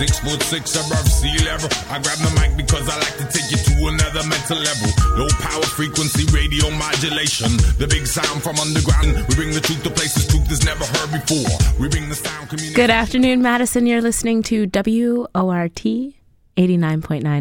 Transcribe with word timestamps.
Six 0.00 0.18
foot 0.20 0.42
six 0.42 0.74
above 0.76 1.06
sea 1.06 1.44
level. 1.44 1.68
I 1.92 2.00
grab 2.00 2.16
the 2.24 2.32
mic 2.40 2.56
because 2.56 2.88
I 2.88 2.96
like 2.96 3.20
to 3.20 3.26
take 3.28 3.50
you 3.52 3.58
to 3.58 3.92
another 3.92 4.26
mental 4.26 4.56
level. 4.56 4.88
Low 5.12 5.28
power 5.44 5.62
frequency 5.76 6.24
radio 6.32 6.70
modulation. 6.70 7.52
The 7.76 7.86
big 7.86 8.06
sound 8.06 8.42
from 8.42 8.56
underground. 8.56 9.28
We 9.28 9.34
bring 9.34 9.50
the 9.52 9.60
truth 9.60 9.82
to 9.82 9.90
places 9.90 10.26
truth 10.26 10.50
is 10.50 10.64
never 10.64 10.86
heard 10.86 11.12
before. 11.12 11.52
We 11.78 11.90
bring 11.90 12.08
the 12.08 12.14
sound 12.14 12.48
community. 12.48 12.74
Good 12.74 12.88
afternoon, 12.88 13.42
Madison. 13.42 13.84
You're 13.84 14.00
listening 14.00 14.42
to 14.44 14.62
WORT 14.72 15.74
89.9 15.84 16.14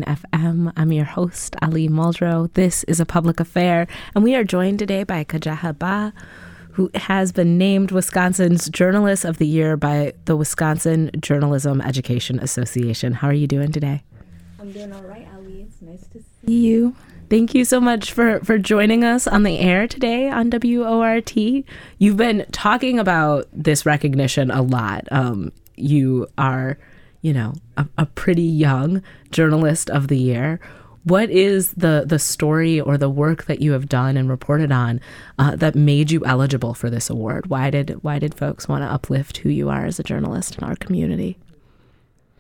FM. 0.04 0.73
I'm 0.76 0.91
your 0.91 1.05
host, 1.05 1.55
Ali 1.62 1.88
Muldrow. 1.88 2.52
This 2.55 2.84
is 2.90 2.99
a 2.99 3.05
public 3.05 3.40
affair, 3.40 3.88
and 4.13 4.21
we 4.21 4.35
are 4.35 4.44
joined 4.44 4.80
today 4.80 5.05
by 5.05 5.23
Kadjata 5.23 5.80
Bah 5.80 6.12
who 6.72 6.90
has 6.96 7.32
been 7.32 7.58
named 7.58 7.91
Wisconsin's 7.91 8.70
Journalist 8.70 9.26
of 9.26 9.38
the 9.38 9.48
Year 9.48 9.76
by 9.76 10.14
the 10.26 10.36
Wisconsin 10.36 11.12
Journalism 11.20 11.82
Education 11.82 12.40
Association. 12.40 13.14
How 13.14 13.27
are 13.27 13.34
you 13.34 13.48
doing 13.48 13.72
today? 13.72 14.04
I'm 14.60 14.72
doing 14.72 14.94
all 14.94 15.04
right, 15.04 15.27
Ali. 15.36 15.63
It's 15.68 15.82
nice 15.82 16.08
to 16.08 16.20
see 16.20 16.68
you. 16.68 16.96
Thank 17.30 17.54
you 17.54 17.63
so 17.63 17.80
much 17.80 18.12
for, 18.12 18.40
for 18.40 18.58
joining 18.58 19.04
us 19.04 19.27
on 19.27 19.44
the 19.44 19.60
air 19.60 19.88
today 19.88 20.30
on 20.30 20.50
WORT. 20.50 21.36
You've 21.98 22.18
been 22.18 22.46
talking 22.52 22.98
about 22.98 23.48
this 23.54 23.86
recognition 23.86 24.49
a 24.49 24.62
lot. 24.62 25.08
Um, 25.12 25.52
you 25.76 26.27
are, 26.38 26.77
you 27.21 27.34
know, 27.34 27.54
a, 27.77 27.88
a 27.99 28.05
pretty 28.08 28.41
young 28.43 29.04
journalist 29.32 29.90
of 29.90 30.08
the 30.08 30.18
year 30.18 30.60
what 31.04 31.30
is 31.30 31.72
the 31.74 32.04
the 32.05 32.20
story 32.20 32.80
or 32.80 32.98
the 32.98 33.10
work 33.10 33.46
that 33.46 33.62
you 33.62 33.72
have 33.72 33.88
done 33.88 34.18
and 34.18 34.30
reported 34.30 34.72
on 34.72 35.00
uh, 35.38 35.55
that 35.55 35.76
made 35.76 36.12
you 36.12 36.26
eligible 36.26 36.74
for 36.74 36.90
this 36.90 37.10
award? 37.10 37.48
Why 37.48 37.70
did 37.70 38.04
why 38.04 38.20
did 38.20 38.36
folks 38.36 38.68
want 38.68 38.84
to 38.84 38.92
uplift 38.92 39.38
who 39.38 39.50
you 39.50 39.70
are 39.70 39.86
as 39.86 40.00
a 40.00 40.04
journalist 40.04 40.58
in 40.58 40.64
our 40.64 40.76
community? 40.76 41.38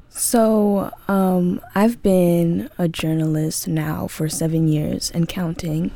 So 0.09 0.91
um, 1.07 1.61
I've 1.75 2.01
been 2.01 2.69
a 2.77 2.87
journalist 2.87 3.67
now 3.67 4.07
for 4.07 4.27
seven 4.27 4.67
years 4.67 5.11
and 5.11 5.29
counting. 5.29 5.91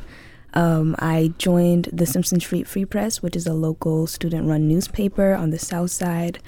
Um, 0.54 0.94
I 1.00 1.34
joined 1.36 1.90
the 1.92 2.06
Simpson 2.06 2.38
Street 2.38 2.68
Free 2.68 2.84
Press, 2.84 3.22
which 3.22 3.34
is 3.34 3.46
a 3.46 3.52
local 3.52 4.06
student-run 4.06 4.68
newspaper 4.68 5.34
on 5.34 5.50
the 5.50 5.58
South 5.58 5.90
Side, 5.90 6.38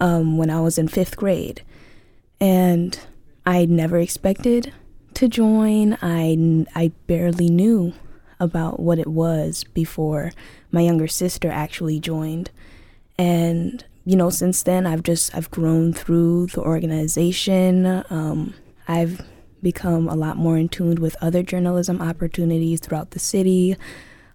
um, 0.00 0.38
when 0.38 0.48
I 0.48 0.60
was 0.62 0.78
in 0.78 0.88
fifth 0.88 1.18
grade, 1.18 1.62
and 2.40 2.98
I 3.44 3.66
never 3.66 3.98
expected 3.98 4.72
to 5.20 5.28
join. 5.28 5.98
I, 6.00 6.64
I 6.74 6.92
barely 7.06 7.50
knew 7.50 7.92
about 8.38 8.80
what 8.80 8.98
it 8.98 9.06
was 9.06 9.64
before 9.64 10.32
my 10.72 10.80
younger 10.80 11.06
sister 11.06 11.50
actually 11.50 12.00
joined. 12.00 12.50
And, 13.18 13.84
you 14.06 14.16
know, 14.16 14.30
since 14.30 14.62
then, 14.62 14.86
I've 14.86 15.02
just, 15.02 15.34
I've 15.36 15.50
grown 15.50 15.92
through 15.92 16.46
the 16.46 16.62
organization. 16.62 18.02
Um, 18.08 18.54
I've 18.88 19.20
become 19.62 20.08
a 20.08 20.14
lot 20.14 20.38
more 20.38 20.56
in 20.56 20.70
tune 20.70 21.02
with 21.02 21.16
other 21.20 21.42
journalism 21.42 22.00
opportunities 22.00 22.80
throughout 22.80 23.10
the 23.10 23.18
city. 23.18 23.76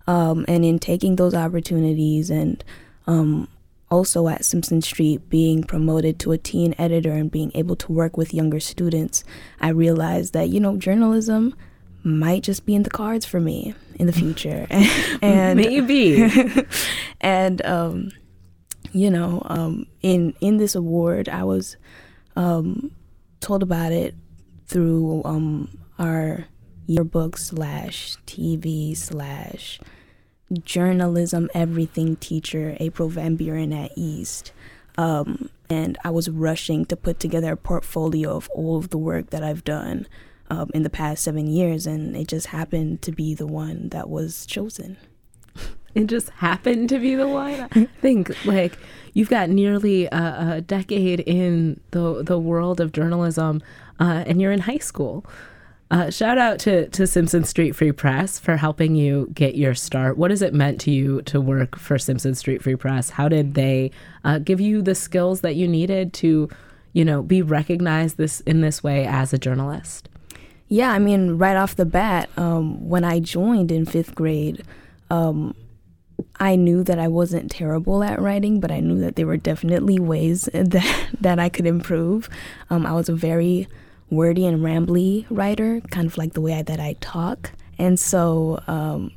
Um, 0.05 0.45
and 0.47 0.63
in 0.63 0.77
taking 0.77 1.15
those 1.15 1.33
opportunities 1.33 2.29
and 2.29 2.63
um, 3.07 3.47
also 3.89 4.27
at 4.27 4.45
Simpson 4.45 4.81
Street, 4.81 5.29
being 5.29 5.63
promoted 5.63 6.19
to 6.19 6.31
a 6.31 6.37
teen 6.37 6.73
editor 6.77 7.11
and 7.11 7.31
being 7.31 7.51
able 7.53 7.75
to 7.77 7.91
work 7.91 8.17
with 8.17 8.33
younger 8.33 8.59
students, 8.59 9.23
I 9.59 9.69
realized 9.69 10.33
that, 10.33 10.49
you 10.49 10.59
know, 10.59 10.77
journalism 10.77 11.55
might 12.03 12.43
just 12.43 12.65
be 12.65 12.75
in 12.75 12.83
the 12.83 12.89
cards 12.89 13.25
for 13.25 13.39
me 13.39 13.75
in 13.95 14.07
the 14.07 14.13
future. 14.23 14.67
and 15.21 15.57
maybe. 15.57 16.29
and, 17.21 17.65
um, 17.65 18.11
you 18.91 19.09
know, 19.09 19.41
um, 19.45 19.85
in, 20.01 20.33
in 20.41 20.57
this 20.57 20.75
award, 20.75 21.29
I 21.29 21.43
was 21.43 21.77
um, 22.35 22.91
told 23.39 23.61
about 23.61 23.91
it 23.91 24.15
through 24.67 25.21
um, 25.25 25.77
our 25.99 26.45
yearbook 26.87 27.37
slash 27.37 28.17
TV 28.25 28.95
slash 28.95 29.79
journalism 30.63 31.49
everything 31.53 32.15
teacher, 32.17 32.77
April 32.79 33.09
Van 33.09 33.35
Buren 33.35 33.73
at 33.73 33.91
East. 33.95 34.51
Um, 34.97 35.49
and 35.69 35.97
I 36.03 36.11
was 36.11 36.29
rushing 36.29 36.85
to 36.85 36.95
put 36.95 37.19
together 37.19 37.53
a 37.53 37.57
portfolio 37.57 38.35
of 38.35 38.49
all 38.49 38.77
of 38.77 38.89
the 38.89 38.97
work 38.97 39.31
that 39.31 39.43
I've 39.43 39.63
done 39.63 40.07
um, 40.49 40.69
in 40.73 40.83
the 40.83 40.89
past 40.89 41.23
seven 41.23 41.47
years, 41.47 41.87
and 41.87 42.15
it 42.15 42.27
just 42.27 42.47
happened 42.47 43.01
to 43.03 43.11
be 43.11 43.33
the 43.33 43.47
one 43.47 43.89
that 43.89 44.09
was 44.09 44.45
chosen. 44.45 44.97
It 45.95 46.07
just 46.07 46.29
happened 46.29 46.89
to 46.89 46.99
be 46.99 47.15
the 47.15 47.25
one. 47.25 47.69
I 47.71 47.85
think 48.01 48.45
like 48.45 48.77
you've 49.13 49.29
got 49.29 49.49
nearly 49.49 50.07
a, 50.07 50.55
a 50.55 50.61
decade 50.61 51.21
in 51.21 51.79
the 51.91 52.21
the 52.21 52.37
world 52.37 52.81
of 52.81 52.91
journalism, 52.91 53.63
uh, 53.97 54.25
and 54.27 54.41
you're 54.41 54.51
in 54.51 54.59
high 54.59 54.79
school. 54.79 55.25
Uh, 55.91 56.09
shout 56.09 56.37
out 56.39 56.57
to, 56.59 56.89
to 56.89 57.05
Simpson 57.05 57.43
Street 57.43 57.75
Free 57.75 57.91
Press 57.91 58.39
for 58.39 58.57
helping 58.57 58.95
you 58.95 59.29
get 59.33 59.55
your 59.55 59.75
start. 59.75 60.17
What 60.17 60.31
has 60.31 60.41
it 60.41 60.53
meant 60.53 60.81
to 60.81 60.91
you 60.91 61.21
to 61.23 61.39
work 61.39 61.77
for 61.77 61.99
Simpson 61.99 62.33
Street 62.33 62.63
Free 62.63 62.75
Press? 62.75 63.11
How 63.11 63.29
did 63.29 63.53
they 63.53 63.91
uh, 64.23 64.39
give 64.39 64.59
you 64.59 64.81
the 64.81 64.95
skills 64.95 65.41
that 65.41 65.55
you 65.55 65.67
needed 65.67 66.11
to, 66.13 66.49
you 66.93 67.05
know, 67.05 67.21
be 67.21 67.43
recognized 67.43 68.17
this 68.17 68.39
in 68.41 68.61
this 68.61 68.83
way 68.83 69.05
as 69.05 69.31
a 69.31 69.37
journalist? 69.37 70.09
Yeah, 70.67 70.91
I 70.91 70.97
mean, 70.97 71.37
right 71.37 71.55
off 71.55 71.75
the 71.75 71.85
bat, 71.85 72.29
um, 72.35 72.89
when 72.89 73.03
I 73.03 73.19
joined 73.19 73.71
in 73.71 73.85
fifth 73.85 74.15
grade, 74.15 74.63
um, 75.11 75.55
I 76.39 76.55
knew 76.55 76.83
that 76.83 76.97
I 76.97 77.07
wasn't 77.07 77.51
terrible 77.51 78.03
at 78.03 78.19
writing, 78.19 78.59
but 78.59 78.71
I 78.71 78.79
knew 78.79 78.99
that 79.01 79.15
there 79.15 79.27
were 79.27 79.37
definitely 79.37 79.99
ways 79.99 80.43
that 80.53 81.07
that 81.21 81.37
I 81.37 81.49
could 81.49 81.67
improve. 81.67 82.27
Um, 82.71 82.87
I 82.87 82.93
was 82.93 83.07
a 83.07 83.15
very 83.15 83.67
wordy 84.09 84.45
and 84.45 84.61
rambly 84.61 85.25
writer, 85.29 85.81
kind 85.89 86.07
of 86.07 86.17
like 86.17 86.33
the 86.33 86.41
way 86.41 86.53
I, 86.53 86.61
that 86.63 86.79
I 86.79 86.93
talk. 86.99 87.51
And 87.77 87.99
so, 87.99 88.61
um, 88.67 89.11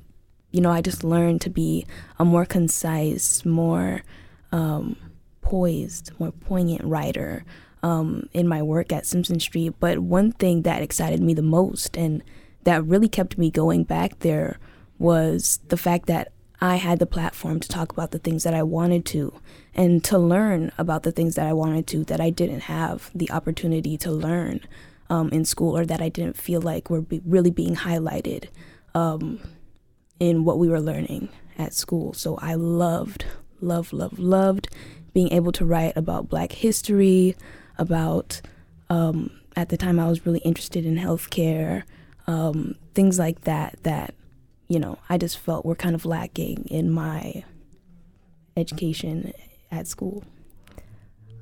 you 0.50 0.60
know, 0.60 0.70
I 0.70 0.80
just 0.80 1.04
learned 1.04 1.40
to 1.42 1.50
be 1.50 1.86
a 2.18 2.24
more 2.24 2.44
concise, 2.44 3.44
more 3.44 4.02
um, 4.50 4.96
poised, 5.42 6.12
more 6.18 6.32
poignant 6.32 6.84
writer 6.84 7.44
um, 7.82 8.28
in 8.32 8.48
my 8.48 8.62
work 8.62 8.92
at 8.92 9.06
Simpson 9.06 9.40
Street. 9.40 9.74
But 9.78 10.00
one 10.00 10.32
thing 10.32 10.62
that 10.62 10.82
excited 10.82 11.20
me 11.20 11.34
the 11.34 11.42
most 11.42 11.96
and 11.96 12.22
that 12.64 12.84
really 12.84 13.08
kept 13.08 13.38
me 13.38 13.50
going 13.50 13.84
back 13.84 14.18
there 14.20 14.58
was 14.98 15.60
the 15.68 15.76
fact 15.76 16.06
that 16.06 16.32
I 16.60 16.76
had 16.76 16.98
the 16.98 17.06
platform 17.06 17.60
to 17.60 17.68
talk 17.68 17.92
about 17.92 18.10
the 18.10 18.18
things 18.18 18.42
that 18.42 18.54
I 18.54 18.62
wanted 18.62 19.04
to 19.06 19.32
and 19.74 20.02
to 20.04 20.18
learn 20.18 20.72
about 20.76 21.04
the 21.04 21.12
things 21.12 21.36
that 21.36 21.46
I 21.46 21.52
wanted 21.52 21.86
to 21.88 22.04
that 22.04 22.20
I 22.20 22.30
didn't 22.30 22.62
have 22.62 23.10
the 23.14 23.30
opportunity 23.30 23.96
to 23.98 24.10
learn 24.10 24.60
um, 25.08 25.28
in 25.30 25.44
school 25.44 25.76
or 25.76 25.86
that 25.86 26.02
I 26.02 26.08
didn't 26.08 26.36
feel 26.36 26.60
like 26.60 26.90
were 26.90 27.00
be 27.00 27.20
really 27.24 27.50
being 27.50 27.76
highlighted 27.76 28.48
um, 28.94 29.40
in 30.18 30.44
what 30.44 30.58
we 30.58 30.68
were 30.68 30.80
learning 30.80 31.28
at 31.56 31.74
school. 31.74 32.12
So 32.12 32.36
I 32.38 32.54
loved, 32.54 33.24
loved, 33.60 33.92
loved, 33.92 34.18
loved 34.18 34.68
being 35.12 35.32
able 35.32 35.52
to 35.52 35.64
write 35.64 35.96
about 35.96 36.28
Black 36.28 36.52
history, 36.52 37.36
about, 37.78 38.40
um, 38.90 39.30
at 39.56 39.68
the 39.68 39.76
time 39.76 39.98
I 39.98 40.08
was 40.08 40.26
really 40.26 40.40
interested 40.40 40.84
in 40.84 40.96
healthcare, 40.96 41.84
um, 42.26 42.76
things 42.94 43.18
like 43.18 43.42
that, 43.42 43.78
that 43.84 44.14
you 44.68 44.78
know, 44.78 44.98
I 45.08 45.18
just 45.18 45.38
felt 45.38 45.64
we 45.64 45.70
were 45.70 45.74
kind 45.74 45.94
of 45.94 46.04
lacking 46.04 46.66
in 46.70 46.90
my 46.90 47.44
education 48.56 49.32
at 49.70 49.86
school. 49.86 50.24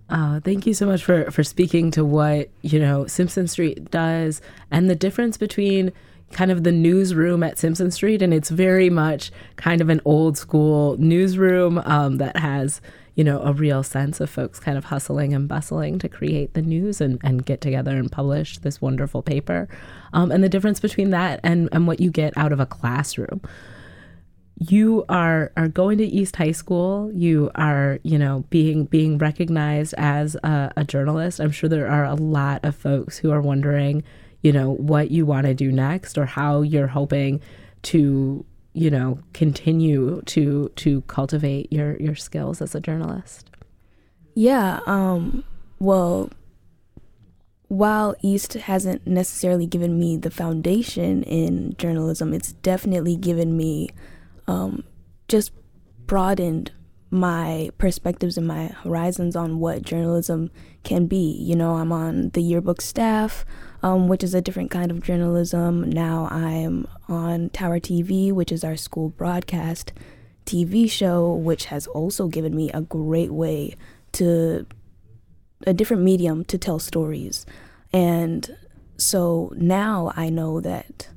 Uh, 0.09 0.39
thank 0.41 0.67
you 0.67 0.75
so 0.75 0.87
much 0.87 1.03
for, 1.03 1.31
for 1.33 1.43
speaking 1.43 1.91
to 1.91 2.05
what, 2.05 2.49
you 2.62 2.79
know, 2.79 3.06
Simpson 3.06 3.49
Street 3.49 3.91
does 3.91 4.41
and 4.71 4.89
the 4.89 4.95
difference 4.95 5.37
between 5.37 5.93
kind 6.31 6.53
of 6.53 6.62
the 6.62 6.73
newsroom 6.73 7.43
at 7.43 7.59
Simpson 7.59 7.91
Street. 7.91 8.23
And 8.23 8.33
it's 8.33 8.50
very 8.50 8.89
much 8.89 9.33
kind 9.56 9.81
of 9.81 9.89
an 9.89 10.00
old 10.05 10.39
school 10.39 10.97
newsroom 10.99 11.79
um, 11.85 12.19
that 12.19 12.37
has, 12.37 12.81
you 13.17 13.25
know, 13.25 13.41
a 13.43 13.53
real 13.53 13.83
sense 13.83 14.21
of 14.21 14.31
folks 14.31 14.61
kind 14.61 14.79
of 14.79 14.85
hustling 14.85 15.33
and 15.33 15.49
bustling 15.49 15.99
to 15.99 16.09
create 16.09 16.55
the 16.55 16.63
news 16.63 17.01
and, 17.01 17.19
and 17.25 17.45
get 17.45 17.61
together 17.61 17.97
and 17.97 18.13
publish 18.13 18.59
this 18.59 18.81
wonderful 18.81 19.23
paper. 19.23 19.69
Um, 20.13 20.31
and 20.31 20.45
the 20.45 20.49
difference 20.49 20.79
between 20.79 21.11
that 21.11 21.41
and, 21.43 21.69
and 21.73 21.87
what 21.87 21.99
you 21.99 22.11
get 22.11 22.37
out 22.37 22.53
of 22.53 22.61
a 22.61 22.67
classroom 22.67 23.41
you 24.59 25.05
are 25.09 25.53
are 25.57 25.69
going 25.69 25.99
to 25.99 26.05
East 26.05 26.37
High 26.37 26.53
School. 26.53 27.13
You 27.13 27.51
are, 27.55 27.99
you 28.03 28.19
know, 28.19 28.45
being 28.49 28.87
being 28.87 29.19
recognized 29.19 29.95
as 29.99 30.35
a, 30.37 30.73
a, 30.77 30.85
journalist. 30.85 31.41
I'm 31.41 31.51
sure 31.51 31.69
there 31.69 31.89
are 31.89 32.05
a 32.05 32.15
lot 32.15 32.65
of 32.65 32.75
folks 32.75 33.19
who 33.19 33.31
are 33.33 33.43
wondering, 33.43 34.03
you 34.43 34.53
know, 34.53 34.71
what 34.71 35.11
you 35.11 35.27
want 35.27 35.47
to 35.47 35.53
do 35.53 35.71
next 35.71 36.17
or 36.17 36.25
how 36.25 36.62
you're 36.62 36.87
hoping 36.87 37.43
to 37.83 38.45
you 38.76 38.90
know 38.90 39.19
continue 39.32 40.20
to 40.26 40.70
to 40.76 41.00
cultivate 41.02 41.73
your 41.73 41.96
your 41.96 42.14
skills 42.14 42.61
as 42.61 42.75
a 42.75 42.81
journalist 42.81 43.50
yeah 44.34 44.81
um 44.87 45.43
well 45.78 46.31
while 47.69 48.14
east 48.23 48.52
hasn't 48.52 49.05
necessarily 49.06 49.67
given 49.67 49.99
me 49.99 50.17
the 50.17 50.31
foundation 50.31 51.23
in 51.23 51.75
journalism 51.78 52.34
it's 52.34 52.52
definitely 52.52 53.17
given 53.17 53.56
me 53.56 53.88
um 54.46 54.84
just 55.26 55.52
broadened 56.06 56.70
my 57.11 57.70
perspectives 57.78 58.37
and 58.37 58.46
my 58.46 58.67
horizons 58.67 59.37
on 59.37 59.58
what 59.58 59.82
journalism 59.82 60.50
can 60.84 61.06
be. 61.06 61.32
You 61.32 61.56
know, 61.56 61.76
I'm 61.76 61.93
on 61.93 62.31
the 62.31 62.43
yearbook 62.43 62.81
staff, 62.81 63.44
um, 63.87 64.09
which 64.09 64.25
is 64.25 64.35
a 64.35 64.41
different 64.41 64.73
kind 64.73 64.91
of 64.91 65.00
journalism. 65.00 65.88
Now 65.88 66.27
I'm 66.33 66.88
on 67.09 67.50
Tower 67.50 67.79
TV, 67.79 68.33
which 68.33 68.50
is 68.50 68.65
our 68.65 68.77
school 68.77 69.11
broadcast 69.11 69.93
TV 70.44 70.91
show, 70.91 71.33
which 71.33 71.67
has 71.67 71.87
also 71.87 72.27
given 72.27 72.56
me 72.56 72.69
a 72.73 72.81
great 72.81 73.31
way 73.31 73.77
to 74.12 74.67
a 75.69 75.73
different 75.73 76.03
medium 76.03 76.44
to 76.47 76.59
tell 76.59 76.81
stories. 76.81 77.47
And 77.93 78.56
so 78.97 79.53
now 79.55 80.12
I 80.17 80.31
know 80.31 80.61
that 80.61 81.09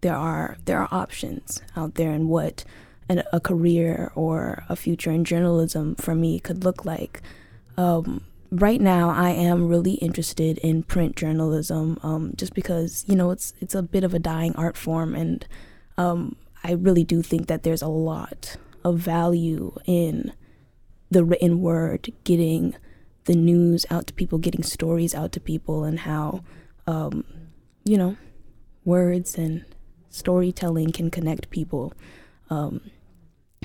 there 0.00 0.16
are 0.16 0.56
there 0.64 0.80
are 0.80 0.88
options 0.90 1.62
out 1.76 1.94
there 1.94 2.10
and 2.10 2.28
what 2.28 2.64
an, 3.08 3.22
a 3.32 3.38
career 3.38 4.10
or 4.16 4.64
a 4.68 4.74
future 4.74 5.12
in 5.12 5.22
journalism 5.22 5.94
for 5.94 6.16
me 6.16 6.40
could 6.40 6.64
look 6.64 6.84
like. 6.84 7.22
Um, 7.76 8.24
right 8.50 8.80
now, 8.80 9.10
I 9.10 9.30
am 9.30 9.68
really 9.68 9.94
interested 9.94 10.58
in 10.58 10.82
print 10.82 11.16
journalism, 11.16 11.98
um, 12.02 12.32
just 12.36 12.54
because 12.54 13.04
you 13.06 13.16
know 13.16 13.30
it's 13.30 13.54
it's 13.60 13.74
a 13.74 13.82
bit 13.82 14.04
of 14.04 14.14
a 14.14 14.18
dying 14.18 14.54
art 14.56 14.76
form, 14.76 15.14
and 15.14 15.46
um, 15.96 16.36
I 16.64 16.72
really 16.72 17.04
do 17.04 17.22
think 17.22 17.46
that 17.46 17.62
there's 17.62 17.82
a 17.82 17.88
lot 17.88 18.56
of 18.84 18.98
value 18.98 19.76
in 19.86 20.32
the 21.10 21.24
written 21.24 21.60
word, 21.60 22.12
getting 22.24 22.74
the 23.24 23.34
news 23.34 23.84
out 23.90 24.06
to 24.06 24.14
people, 24.14 24.38
getting 24.38 24.62
stories 24.62 25.14
out 25.14 25.32
to 25.32 25.40
people, 25.40 25.84
and 25.84 26.00
how 26.00 26.42
um, 26.86 27.24
you 27.84 27.96
know 27.96 28.16
words 28.84 29.36
and 29.36 29.64
storytelling 30.08 30.92
can 30.92 31.10
connect 31.10 31.50
people. 31.50 31.92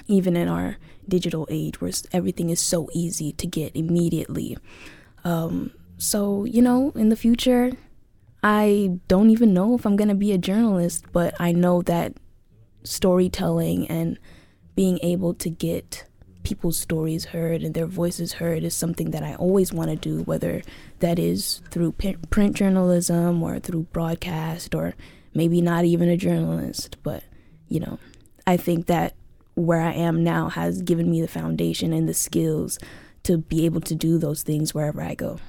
Even 0.07 0.35
in 0.35 0.47
our 0.47 0.77
digital 1.07 1.47
age 1.49 1.79
where 1.79 1.91
everything 2.11 2.49
is 2.49 2.59
so 2.59 2.89
easy 2.93 3.31
to 3.33 3.47
get 3.47 3.75
immediately. 3.75 4.57
Um, 5.23 5.71
so, 5.97 6.43
you 6.45 6.61
know, 6.61 6.91
in 6.95 7.09
the 7.09 7.15
future, 7.15 7.71
I 8.43 8.99
don't 9.07 9.29
even 9.29 9.53
know 9.53 9.73
if 9.73 9.85
I'm 9.85 9.95
going 9.95 10.09
to 10.09 10.15
be 10.15 10.31
a 10.31 10.37
journalist, 10.37 11.05
but 11.11 11.33
I 11.39 11.51
know 11.51 11.81
that 11.83 12.13
storytelling 12.83 13.87
and 13.87 14.19
being 14.75 14.99
able 15.01 15.33
to 15.35 15.49
get 15.49 16.05
people's 16.43 16.77
stories 16.77 17.25
heard 17.25 17.63
and 17.63 17.73
their 17.73 17.87
voices 17.87 18.33
heard 18.33 18.63
is 18.63 18.75
something 18.75 19.11
that 19.11 19.23
I 19.23 19.33
always 19.35 19.73
want 19.73 19.89
to 19.89 19.95
do, 19.95 20.21
whether 20.23 20.61
that 20.99 21.17
is 21.17 21.61
through 21.71 21.93
print 21.93 22.55
journalism 22.55 23.41
or 23.41 23.59
through 23.59 23.83
broadcast 23.91 24.75
or 24.75 24.93
maybe 25.33 25.61
not 25.61 25.85
even 25.85 26.09
a 26.09 26.17
journalist. 26.17 26.97
But, 27.01 27.23
you 27.67 27.79
know, 27.79 27.97
I 28.45 28.57
think 28.57 28.85
that 28.85 29.15
where 29.55 29.81
I 29.81 29.93
am 29.93 30.23
now 30.23 30.49
has 30.49 30.81
given 30.81 31.09
me 31.09 31.21
the 31.21 31.27
foundation 31.27 31.93
and 31.93 32.07
the 32.07 32.13
skills 32.13 32.77
to 33.23 33.37
be 33.37 33.65
able 33.65 33.81
to 33.81 33.95
do 33.95 34.17
those 34.17 34.43
things 34.43 34.73
wherever 34.73 35.01
I 35.01 35.15
go. 35.15 35.39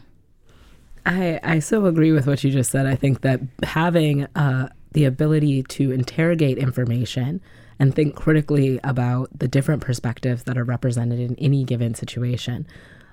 I, 1.04 1.38
I 1.42 1.58
so 1.60 1.86
agree 1.86 2.12
with 2.12 2.26
what 2.26 2.42
you 2.42 2.50
just 2.50 2.70
said. 2.70 2.86
I 2.86 2.96
think 2.96 3.20
that 3.20 3.40
having 3.62 4.24
uh, 4.34 4.70
the 4.92 5.04
ability 5.04 5.62
to 5.62 5.92
interrogate 5.92 6.58
information 6.58 7.40
and 7.78 7.94
think 7.94 8.16
critically 8.16 8.80
about 8.82 9.28
the 9.38 9.46
different 9.46 9.82
perspectives 9.82 10.44
that 10.44 10.56
are 10.56 10.64
represented 10.64 11.20
in 11.20 11.36
any 11.36 11.64
given 11.64 11.94
situation 11.94 12.66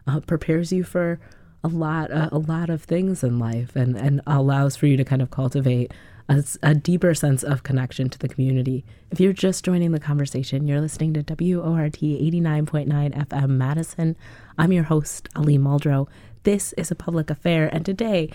uh, 0.07 0.21
prepares 0.21 0.71
you 0.71 0.83
for 0.83 1.19
a 1.63 1.67
lot 1.67 2.11
uh, 2.11 2.29
a 2.31 2.37
lot 2.37 2.69
of 2.69 2.83
things 2.83 3.23
in 3.23 3.39
life 3.39 3.75
and, 3.75 3.95
and 3.95 4.21
allows 4.27 4.75
for 4.75 4.87
you 4.87 4.97
to 4.97 5.05
kind 5.05 5.21
of 5.21 5.31
cultivate 5.31 5.93
a, 6.29 6.43
a, 6.61 6.73
deeper 6.73 7.13
sense 7.13 7.43
of 7.43 7.63
connection 7.63 8.09
to 8.09 8.19
the 8.19 8.29
community. 8.29 8.85
If 9.11 9.19
you're 9.19 9.33
just 9.33 9.65
joining 9.65 9.91
the 9.91 9.99
conversation, 9.99 10.67
you're 10.67 10.81
listening 10.81 11.13
to 11.13 11.19
WORT 11.21 11.93
89.9 11.93 12.87
FM 13.27 13.49
Madison. 13.49 14.15
I'm 14.57 14.71
your 14.71 14.83
host, 14.83 15.29
Ali 15.35 15.57
Muldrow. 15.57 16.07
This 16.43 16.73
is 16.73 16.91
a 16.91 16.95
public 16.95 17.29
affair, 17.29 17.69
and 17.73 17.85
today 17.85 18.29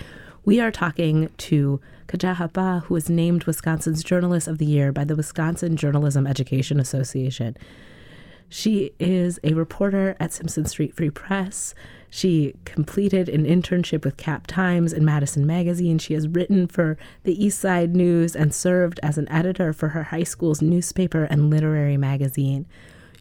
we 0.44 0.60
are 0.60 0.70
talking 0.70 1.30
to 1.36 1.80
Kadjata 2.06 2.52
Bah, 2.52 2.80
who 2.80 2.94
was 2.94 3.10
named 3.10 3.44
Wisconsin's 3.44 4.02
Journalist 4.02 4.48
of 4.48 4.58
the 4.58 4.66
Year 4.66 4.92
by 4.92 5.04
the 5.04 5.16
Wisconsin 5.16 5.76
Journalism 5.76 6.26
Education 6.26 6.80
Association. 6.80 7.56
She 8.48 8.92
is 8.98 9.38
a 9.44 9.52
reporter 9.52 10.16
at 10.18 10.32
Simpson 10.32 10.64
Street 10.64 10.94
Free 10.94 11.10
Press. 11.10 11.74
She 12.10 12.54
completed 12.64 13.28
an 13.28 13.44
internship 13.44 14.04
with 14.04 14.16
Cap 14.16 14.46
Times 14.46 14.92
and 14.92 15.04
Madison 15.04 15.46
Magazine. 15.46 15.98
She 15.98 16.14
has 16.14 16.28
written 16.28 16.66
for 16.66 16.96
the 17.24 17.44
East 17.44 17.60
Side 17.60 17.94
News 17.94 18.34
and 18.34 18.54
served 18.54 18.98
as 19.02 19.18
an 19.18 19.28
editor 19.30 19.72
for 19.72 19.88
her 19.90 20.04
high 20.04 20.22
school's 20.22 20.62
newspaper 20.62 21.24
and 21.24 21.50
literary 21.50 21.96
magazine. 21.96 22.66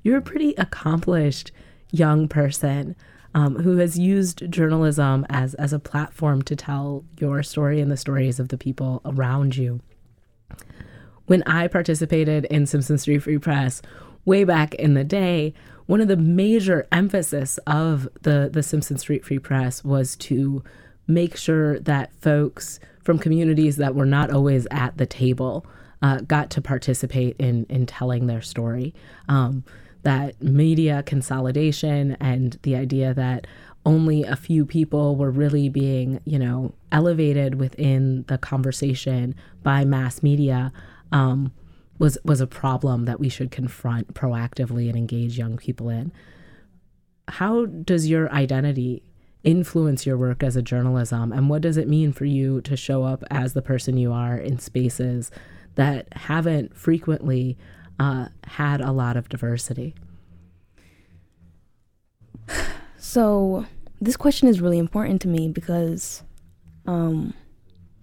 You're 0.03 0.17
a 0.17 0.21
pretty 0.21 0.53
accomplished 0.57 1.51
young 1.91 2.27
person 2.27 2.95
um, 3.33 3.55
who 3.55 3.77
has 3.77 3.99
used 3.99 4.49
journalism 4.49 5.25
as, 5.29 5.53
as 5.55 5.73
a 5.73 5.79
platform 5.79 6.41
to 6.43 6.55
tell 6.55 7.03
your 7.19 7.43
story 7.43 7.81
and 7.81 7.91
the 7.91 7.97
stories 7.97 8.39
of 8.39 8.49
the 8.49 8.57
people 8.57 9.01
around 9.05 9.57
you. 9.57 9.81
When 11.25 11.43
I 11.43 11.67
participated 11.67 12.45
in 12.45 12.65
Simpson 12.65 12.97
Street 12.97 13.19
Free 13.19 13.37
Press 13.37 13.81
way 14.23 14.43
back 14.43 14.73
in 14.75 14.93
the 14.93 15.03
day, 15.03 15.53
one 15.87 16.01
of 16.01 16.07
the 16.07 16.17
major 16.17 16.87
emphasis 16.91 17.57
of 17.65 18.07
the 18.21 18.49
the 18.51 18.63
Simpson 18.63 18.97
Street 18.97 19.25
Free 19.25 19.39
Press 19.39 19.83
was 19.83 20.15
to 20.17 20.63
make 21.07 21.35
sure 21.35 21.79
that 21.79 22.13
folks 22.21 22.79
from 23.03 23.17
communities 23.17 23.77
that 23.77 23.95
were 23.95 24.05
not 24.05 24.29
always 24.29 24.67
at 24.69 24.97
the 24.97 25.05
table 25.05 25.65
uh, 26.01 26.17
got 26.19 26.49
to 26.51 26.61
participate 26.61 27.35
in 27.39 27.65
in 27.69 27.85
telling 27.85 28.27
their 28.27 28.41
story. 28.41 28.93
Um, 29.27 29.63
that 30.03 30.41
media 30.41 31.03
consolidation 31.03 32.15
and 32.19 32.59
the 32.61 32.75
idea 32.75 33.13
that 33.13 33.47
only 33.85 34.23
a 34.23 34.35
few 34.35 34.65
people 34.65 35.15
were 35.15 35.31
really 35.31 35.69
being, 35.69 36.19
you 36.25 36.37
know, 36.37 36.73
elevated 36.91 37.55
within 37.55 38.23
the 38.27 38.37
conversation 38.37 39.33
by 39.63 39.85
mass 39.85 40.21
media. 40.21 40.71
Um, 41.11 41.51
was 41.99 42.17
was 42.23 42.41
a 42.41 42.47
problem 42.47 43.05
that 43.05 43.19
we 43.19 43.29
should 43.29 43.51
confront 43.51 44.13
proactively 44.13 44.87
and 44.87 44.97
engage 44.97 45.37
young 45.37 45.57
people 45.57 45.89
in. 45.89 46.11
How 47.27 47.65
does 47.65 48.07
your 48.07 48.31
identity 48.31 49.03
influence 49.43 50.05
your 50.05 50.17
work 50.17 50.43
as 50.43 50.55
a 50.55 50.61
journalism 50.61 51.31
and 51.31 51.49
what 51.49 51.61
does 51.61 51.77
it 51.77 51.87
mean 51.87 52.11
for 52.11 52.25
you 52.25 52.61
to 52.61 52.75
show 52.75 53.03
up 53.03 53.23
as 53.29 53.53
the 53.53 53.61
person 53.61 53.97
you 53.97 54.11
are 54.11 54.37
in 54.37 54.59
spaces 54.59 55.31
that 55.75 56.07
haven't 56.13 56.75
frequently 56.75 57.57
uh, 57.99 58.27
had 58.45 58.81
a 58.81 58.91
lot 58.91 59.17
of 59.17 59.29
diversity? 59.29 59.95
So, 62.99 63.65
this 64.01 64.17
question 64.17 64.49
is 64.49 64.59
really 64.59 64.79
important 64.79 65.21
to 65.21 65.27
me 65.27 65.47
because 65.47 66.23
um, 66.87 67.33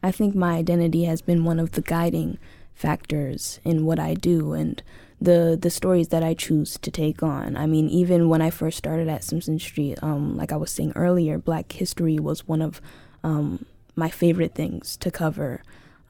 I 0.04 0.12
think 0.12 0.34
my 0.34 0.54
identity 0.54 1.04
has 1.04 1.20
been 1.20 1.44
one 1.44 1.58
of 1.58 1.72
the 1.72 1.82
guiding 1.82 2.38
factors 2.74 3.60
in 3.64 3.86
what 3.86 3.98
I 3.98 4.14
do 4.14 4.52
and 4.52 4.82
the 5.20 5.56
the 5.60 5.70
stories 5.70 6.08
that 6.08 6.22
I 6.22 6.34
choose 6.34 6.76
to 6.78 6.90
take 6.90 7.22
on. 7.22 7.56
I 7.56 7.66
mean, 7.66 7.88
even 7.88 8.28
when 8.28 8.42
I 8.42 8.50
first 8.50 8.76
started 8.76 9.08
at 9.08 9.24
Simpson 9.24 9.58
Street, 9.58 9.98
um, 10.02 10.36
like 10.36 10.52
I 10.52 10.56
was 10.56 10.70
saying 10.70 10.92
earlier, 10.94 11.38
Black 11.38 11.72
history 11.72 12.18
was 12.18 12.46
one 12.46 12.60
of 12.60 12.80
um, 13.22 13.64
my 13.96 14.10
favorite 14.10 14.54
things 14.54 14.96
to 14.98 15.10
cover. 15.10 15.62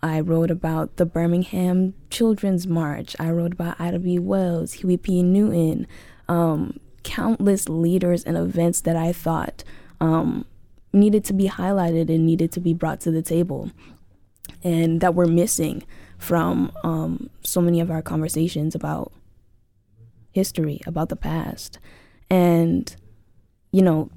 I 0.03 0.21
wrote 0.21 0.51
about 0.51 0.97
the 0.97 1.07
Birmingham 1.07 1.95
Children's 2.11 2.67
March. 2.67 3.17
I 3.19 3.31
wrote 3.31 3.55
about 3.55 3.81
Ida 3.81 4.01
B. 4.01 4.19
Wells, 4.19 4.75
Huey 4.75 4.99
P. 4.99 5.23
Newton, 5.23 5.87
um, 6.29 6.79
countless 7.05 7.69
leaders 7.69 8.25
and 8.25 8.37
events 8.37 8.81
that 8.83 8.97
I 8.97 9.13
thought 9.13 9.65
um, 10.01 10.45
needed 10.93 11.25
to 11.27 11.33
be 11.33 11.49
highlighted 11.49 12.09
and 12.09 12.27
needed 12.27 12.53
to 12.53 12.61
be 12.61 12.75
brought 12.75 13.01
to 13.01 13.11
the 13.11 13.23
table 13.23 13.71
and 14.63 15.01
that 15.01 15.15
were 15.15 15.27
missing 15.27 15.85
from 16.25 16.73
um, 16.83 17.29
so 17.43 17.61
many 17.61 17.81
of 17.81 17.91
our 17.91 18.01
conversations 18.01 18.75
about 18.75 19.13
history, 20.33 20.81
about 20.87 21.11
the 21.11 21.17
past. 21.17 21.79
And, 22.31 22.97
you 23.73 23.83
know, 23.83 24.11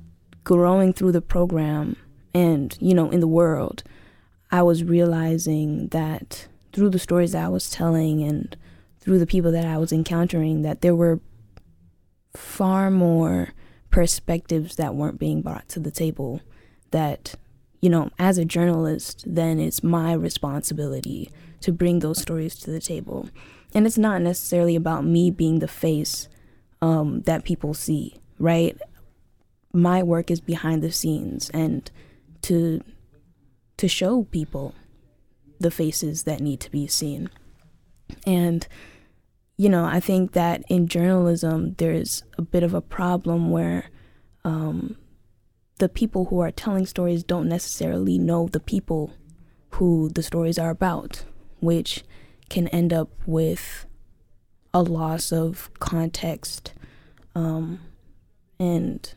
growing 0.46 0.94
through 0.94 1.12
the 1.12 1.22
program 1.22 1.98
and, 2.34 2.78
you 2.80 2.94
know, 2.94 3.12
in 3.12 3.20
the 3.20 3.28
world, 3.28 3.84
I 4.50 4.62
was 4.62 4.86
realizing 4.86 5.90
that 5.90 6.48
through 6.72 6.92
the 6.92 7.00
stories 7.00 7.34
that 7.34 7.44
I 7.44 7.50
was 7.50 7.70
telling 7.70 8.24
and 8.24 8.56
through 9.02 9.20
the 9.20 9.28
people 9.28 9.52
that 9.52 9.66
I 9.66 9.78
was 9.78 9.92
encountering, 9.92 10.62
that 10.62 10.80
there 10.80 10.96
were 10.96 11.20
far 12.34 12.90
more 12.90 13.50
perspectives 13.90 14.78
that 14.78 14.96
weren't 14.96 15.20
being 15.20 15.42
brought 15.42 15.68
to 15.70 15.82
the 15.82 15.92
table 15.92 16.40
that 16.92 17.36
you 17.82 17.90
know, 17.90 18.10
as 18.18 18.38
a 18.38 18.46
journalist, 18.46 19.24
then 19.28 19.60
it's 19.60 19.84
my 19.84 20.14
responsibility 20.14 21.30
to 21.62 21.72
bring 21.72 22.00
those 22.00 22.22
stories 22.22 22.56
to 22.56 22.72
the 22.72 22.80
table. 22.80 23.30
and 23.74 23.86
it's 23.86 23.98
not 23.98 24.22
necessarily 24.22 24.76
about 24.76 25.06
me 25.06 25.30
being 25.30 25.60
the 25.60 25.68
face 25.68 26.30
um, 26.82 27.22
that 27.24 27.44
people 27.44 27.74
see, 27.74 28.16
right? 28.40 28.78
My 29.74 30.02
work 30.04 30.32
is 30.32 30.40
behind 30.40 30.82
the 30.82 30.92
scenes 30.92 31.50
and 31.52 31.90
to 32.44 32.82
to 33.78 33.88
show 33.88 34.24
people 34.24 34.74
the 35.60 35.70
faces 35.70 36.24
that 36.24 36.40
need 36.40 36.60
to 36.62 36.72
be 36.72 36.88
seen. 36.88 37.30
And 38.26 38.68
you 39.58 39.70
know, 39.70 39.86
I 39.86 40.00
think 40.00 40.34
that 40.34 40.64
in 40.70 40.88
journalism 40.88 41.76
there's 41.78 42.24
a 42.38 42.42
bit 42.42 42.64
of 42.64 42.74
a 42.74 42.82
problem 42.82 43.50
where 43.50 43.90
um, 44.44 44.98
the 45.78 45.90
people 45.90 46.26
who 46.26 46.40
are 46.40 46.52
telling 46.52 46.86
stories 46.86 47.24
don't 47.24 47.48
necessarily 47.48 48.18
know 48.18 48.48
the 48.48 48.60
people 48.60 49.14
who 49.72 50.10
the 50.10 50.24
stories 50.24 50.58
are 50.58 50.70
about, 50.70 51.24
which 51.60 52.04
can 52.50 52.68
end 52.70 52.94
up 52.94 53.10
with 53.26 53.86
a 54.74 54.82
loss 54.82 55.32
of 55.32 55.70
context. 55.80 56.74
Um, 57.36 57.80
and 58.60 59.14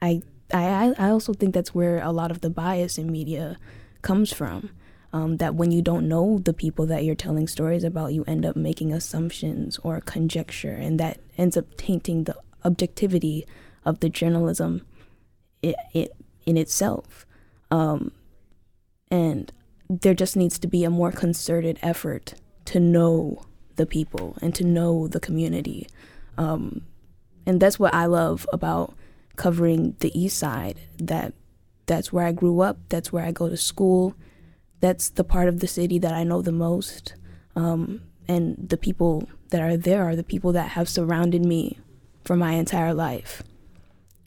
I, 0.00 0.22
I, 0.52 0.94
I 0.98 1.10
also 1.10 1.34
think 1.34 1.54
that's 1.54 1.74
where 1.74 2.02
a 2.02 2.12
lot 2.12 2.30
of 2.30 2.40
the 2.40 2.50
bias 2.50 2.96
in 2.96 3.10
media 3.10 3.58
comes 4.02 4.32
from. 4.32 4.70
Um, 5.12 5.38
that 5.38 5.56
when 5.56 5.72
you 5.72 5.82
don't 5.82 6.08
know 6.08 6.38
the 6.38 6.52
people 6.52 6.86
that 6.86 7.02
you're 7.02 7.16
telling 7.16 7.48
stories 7.48 7.82
about, 7.82 8.12
you 8.12 8.22
end 8.28 8.46
up 8.46 8.54
making 8.54 8.92
assumptions 8.92 9.76
or 9.82 10.00
conjecture, 10.00 10.70
and 10.70 11.00
that 11.00 11.18
ends 11.36 11.56
up 11.56 11.76
tainting 11.76 12.24
the 12.24 12.36
objectivity 12.64 13.44
of 13.84 13.98
the 13.98 14.08
journalism 14.08 14.86
it, 15.62 15.76
it 15.92 16.12
in 16.46 16.56
itself. 16.56 17.26
Um, 17.70 18.12
and 19.10 19.52
there 19.88 20.14
just 20.14 20.36
needs 20.36 20.58
to 20.60 20.66
be 20.66 20.84
a 20.84 20.90
more 20.90 21.12
concerted 21.12 21.78
effort 21.82 22.34
to 22.66 22.80
know 22.80 23.44
the 23.76 23.86
people 23.86 24.36
and 24.40 24.54
to 24.54 24.64
know 24.64 25.08
the 25.08 25.20
community. 25.20 25.88
Um, 26.38 26.82
and 27.46 27.60
that's 27.60 27.78
what 27.78 27.94
I 27.94 28.06
love 28.06 28.46
about 28.52 28.94
covering 29.36 29.96
the 30.00 30.16
East 30.18 30.38
Side. 30.38 30.80
That 30.98 31.34
that's 31.86 32.12
where 32.12 32.26
I 32.26 32.32
grew 32.32 32.60
up. 32.60 32.78
That's 32.88 33.12
where 33.12 33.24
I 33.24 33.32
go 33.32 33.48
to 33.48 33.56
school 33.56 34.14
that's 34.80 35.10
the 35.10 35.24
part 35.24 35.48
of 35.48 35.60
the 35.60 35.66
city 35.66 35.98
that 35.98 36.12
I 36.12 36.24
know 36.24 36.42
the 36.42 36.52
most. 36.52 37.14
Um, 37.54 38.02
and 38.26 38.56
the 38.68 38.76
people 38.76 39.28
that 39.50 39.60
are 39.60 39.76
there 39.76 40.04
are 40.04 40.16
the 40.16 40.24
people 40.24 40.52
that 40.52 40.70
have 40.70 40.88
surrounded 40.88 41.44
me 41.44 41.78
for 42.24 42.36
my 42.36 42.52
entire 42.52 42.94
life. 42.94 43.42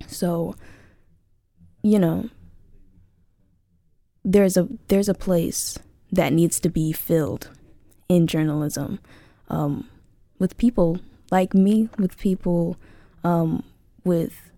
So, 0.07 0.55
you 1.83 1.99
know, 1.99 2.29
there's 4.23 4.57
a 4.57 4.67
there's 4.87 5.09
a 5.09 5.13
place 5.13 5.77
that 6.11 6.33
needs 6.33 6.59
to 6.61 6.69
be 6.69 6.91
filled 6.93 7.49
in 8.07 8.25
journalism 8.25 8.99
um, 9.49 9.89
with 10.39 10.57
people 10.57 10.99
like 11.29 11.53
me, 11.53 11.89
with 11.97 12.17
people 12.17 12.77
um, 13.23 13.63
with 14.03 14.51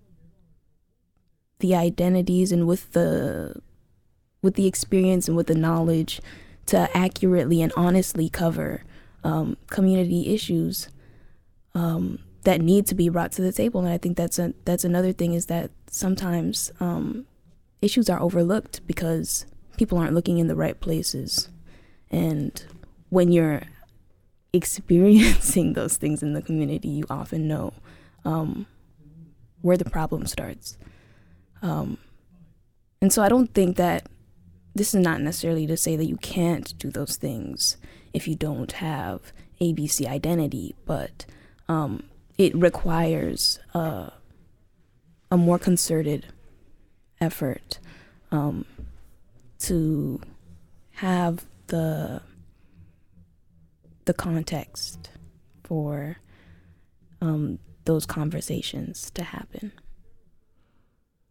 the 1.60 1.75
identities 1.75 2.51
and 2.51 2.67
with 2.67 2.91
the 2.91 3.55
with 4.41 4.53
the 4.53 4.67
experience 4.67 5.27
and 5.27 5.36
with 5.36 5.48
the 5.48 5.55
knowledge 5.55 6.22
to 6.67 6.89
accurately 6.96 7.62
and 7.62 7.74
honestly 7.75 8.29
cover 8.29 8.84
um, 9.24 9.58
community 9.70 10.34
issues 10.34 10.89
um, 11.74 12.20
that 12.46 12.62
need 12.62 12.88
to 12.88 12.96
be 12.96 13.10
brought 13.10 13.32
to 13.34 13.42
the 13.42 13.52
table. 13.52 13.82
And 13.82 13.90
I 13.90 13.98
think 13.98 14.16
that's 14.16 14.40
a, 14.40 14.54
that's 14.64 14.84
another 14.84 15.12
thing 15.12 15.34
is 15.34 15.48
that 15.48 15.72
sometimes 15.90 16.72
um, 16.80 17.25
issues 17.82 18.10
are 18.10 18.22
overlooked 18.22 18.86
because 18.88 19.46
people 19.78 19.98
aren't 19.98 20.14
looking 20.14 20.38
in 20.38 20.48
the 20.48 20.56
right 20.56 20.80
places. 20.80 21.50
And 22.10 22.64
when 23.10 23.32
you're 23.32 23.64
experiencing 24.54 25.74
those 25.74 25.98
things 25.98 26.24
in 26.24 26.34
the 26.34 26.42
community, 26.42 26.88
you 26.88 27.06
often 27.10 27.48
know 27.48 27.74
um, 28.24 28.68
where 29.62 29.78
the 29.78 29.90
problem 29.90 30.28
starts. 30.28 30.78
Um, 31.62 31.98
and 33.02 33.12
so 33.12 33.24
I 33.24 33.30
don't 33.30 33.54
think 33.54 33.75
that 33.78 34.08
this 34.75 34.94
is 34.94 35.02
not 35.02 35.22
necessarily 35.22 35.66
to 35.68 35.78
say 35.78 35.96
that 35.96 36.06
you 36.06 36.18
can't 36.18 36.78
do 36.78 36.92
those 36.92 37.16
things 37.16 37.78
if 38.14 38.28
you 38.28 38.36
don't 38.36 38.72
have 38.74 39.34
ABC 39.60 40.06
identity, 40.06 40.75
but 40.86 41.25
um, 41.68 42.04
it 42.38 42.56
requires 42.56 43.60
uh, 43.74 44.10
a 45.32 45.38
more 45.38 45.60
concerted 45.60 46.27
effort 47.22 47.80
um, 48.32 48.65
to 49.60 50.22
have 50.92 51.46
the 51.68 52.22
the 54.06 54.13
context 54.13 55.10
for 55.63 56.18
um, 57.22 57.58
those 57.86 58.06
conversations 58.06 59.10
to 59.12 59.24
happen. 59.24 59.72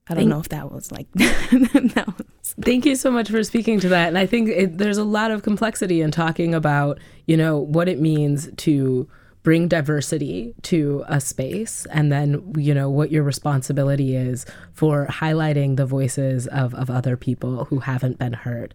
I 0.06 0.14
don't 0.14 0.22
Thank- 0.22 0.30
know 0.30 0.40
if 0.40 0.48
that 0.50 0.70
was 0.70 0.90
like 0.92 1.10
that 1.14 2.04
was. 2.06 2.54
Thank 2.60 2.84
you 2.84 2.94
so 2.94 3.10
much 3.10 3.30
for 3.30 3.42
speaking 3.42 3.80
to 3.80 3.88
that. 3.88 4.08
And 4.08 4.18
I 4.18 4.26
think 4.26 4.48
it, 4.48 4.78
there's 4.78 4.98
a 4.98 5.04
lot 5.04 5.30
of 5.30 5.42
complexity 5.42 6.02
in 6.02 6.10
talking 6.10 6.54
about, 6.54 6.98
you 7.26 7.36
know, 7.36 7.58
what 7.58 7.88
it 7.88 8.00
means 8.00 8.50
to 8.58 9.08
bring 9.44 9.68
diversity 9.68 10.54
to 10.62 11.04
a 11.06 11.20
space. 11.20 11.86
And 11.90 12.10
then 12.10 12.54
you 12.56 12.74
know 12.74 12.90
what 12.90 13.12
your 13.12 13.22
responsibility 13.22 14.16
is 14.16 14.44
for 14.72 15.06
highlighting 15.06 15.76
the 15.76 15.86
voices 15.86 16.48
of, 16.48 16.74
of 16.74 16.90
other 16.90 17.16
people 17.16 17.66
who 17.66 17.78
haven't 17.78 18.18
been 18.18 18.32
heard. 18.32 18.74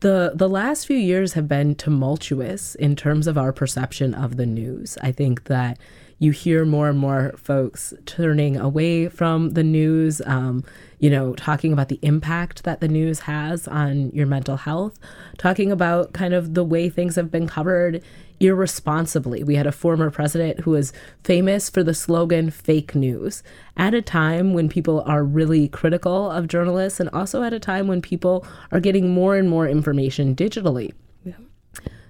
The 0.00 0.32
the 0.34 0.48
last 0.48 0.86
few 0.86 0.96
years 0.96 1.32
have 1.34 1.48
been 1.48 1.74
tumultuous 1.74 2.74
in 2.76 2.96
terms 2.96 3.26
of 3.26 3.36
our 3.36 3.52
perception 3.52 4.14
of 4.14 4.36
the 4.36 4.46
news. 4.46 4.96
I 5.02 5.12
think 5.12 5.44
that 5.44 5.78
you 6.18 6.30
hear 6.30 6.64
more 6.64 6.88
and 6.88 6.98
more 6.98 7.34
folks 7.36 7.92
turning 8.06 8.56
away 8.56 9.08
from 9.08 9.50
the 9.50 9.62
news, 9.62 10.22
um, 10.24 10.64
you 10.98 11.10
know, 11.10 11.34
talking 11.34 11.72
about 11.72 11.88
the 11.88 11.98
impact 12.00 12.62
that 12.64 12.80
the 12.80 12.88
news 12.88 13.20
has 13.20 13.68
on 13.68 14.10
your 14.12 14.26
mental 14.26 14.56
health, 14.56 14.98
talking 15.36 15.70
about 15.70 16.14
kind 16.14 16.32
of 16.32 16.54
the 16.54 16.64
way 16.64 16.88
things 16.88 17.16
have 17.16 17.30
been 17.30 17.46
covered 17.46 18.02
irresponsibly. 18.40 19.42
We 19.42 19.56
had 19.56 19.66
a 19.66 19.72
former 19.72 20.10
president 20.10 20.60
who 20.60 20.70
was 20.70 20.92
famous 21.24 21.68
for 21.68 21.82
the 21.82 21.94
slogan 21.94 22.50
fake 22.50 22.94
news 22.94 23.42
at 23.76 23.94
a 23.94 24.02
time 24.02 24.54
when 24.54 24.68
people 24.68 25.02
are 25.06 25.24
really 25.24 25.68
critical 25.68 26.30
of 26.30 26.48
journalists 26.48 27.00
and 27.00 27.10
also 27.10 27.42
at 27.42 27.52
a 27.52 27.60
time 27.60 27.88
when 27.88 28.02
people 28.02 28.46
are 28.72 28.80
getting 28.80 29.10
more 29.10 29.36
and 29.36 29.48
more 29.48 29.68
information 29.68 30.34
digitally 30.34 30.92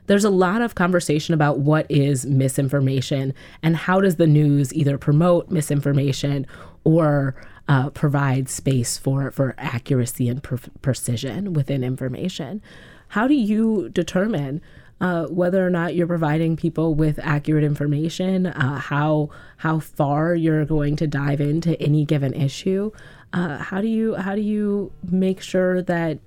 there's 0.06 0.25
a 0.25 0.30
lot 0.30 0.62
of 0.62 0.75
conversation 0.75 1.34
about 1.34 1.58
what 1.58 1.86
is 1.90 2.26
misinformation 2.26 3.34
and 3.62 3.76
how 3.76 4.00
does 4.00 4.16
the 4.16 4.26
news 4.26 4.72
either 4.75 4.98
promote 4.98 5.50
misinformation 5.50 6.46
or 6.84 7.34
uh, 7.68 7.90
provide 7.90 8.48
space 8.48 8.96
for 8.96 9.30
for 9.30 9.54
accuracy 9.58 10.28
and 10.28 10.42
precision 10.82 11.52
within 11.52 11.82
information. 11.82 12.62
How 13.08 13.26
do 13.26 13.34
you 13.34 13.88
determine 13.88 14.60
uh, 15.00 15.26
whether 15.26 15.66
or 15.66 15.70
not 15.70 15.94
you're 15.94 16.06
providing 16.06 16.56
people 16.56 16.94
with 16.94 17.18
accurate 17.22 17.64
information, 17.64 18.46
uh, 18.46 18.78
how 18.78 19.30
how 19.58 19.80
far 19.80 20.34
you're 20.34 20.64
going 20.64 20.96
to 20.96 21.06
dive 21.06 21.40
into 21.40 21.80
any 21.80 22.04
given 22.04 22.32
issue? 22.32 22.90
Uh, 23.32 23.58
how 23.58 23.80
do 23.80 23.88
you 23.88 24.14
how 24.14 24.34
do 24.34 24.40
you 24.40 24.92
make 25.10 25.40
sure 25.40 25.82
that 25.82 26.18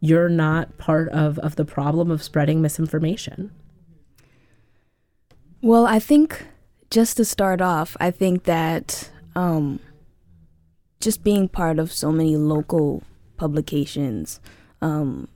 you're 0.00 0.28
not 0.28 0.78
part 0.78 1.08
of, 1.10 1.38
of 1.40 1.56
the 1.56 1.64
problem 1.64 2.10
of 2.10 2.22
spreading 2.22 2.62
misinformation? 2.62 3.50
Well, 5.62 5.86
I 5.86 5.98
think 5.98 6.46
just 6.90 7.18
to 7.18 7.24
start 7.24 7.60
off, 7.60 7.96
I 8.00 8.10
think 8.10 8.44
that 8.44 9.10
um, 9.36 9.78
just 11.00 11.22
being 11.22 11.48
part 11.48 11.78
of 11.78 11.92
so 11.92 12.10
many 12.10 12.36
local 12.36 13.02
publications, 13.36 14.40
um, 14.80 15.28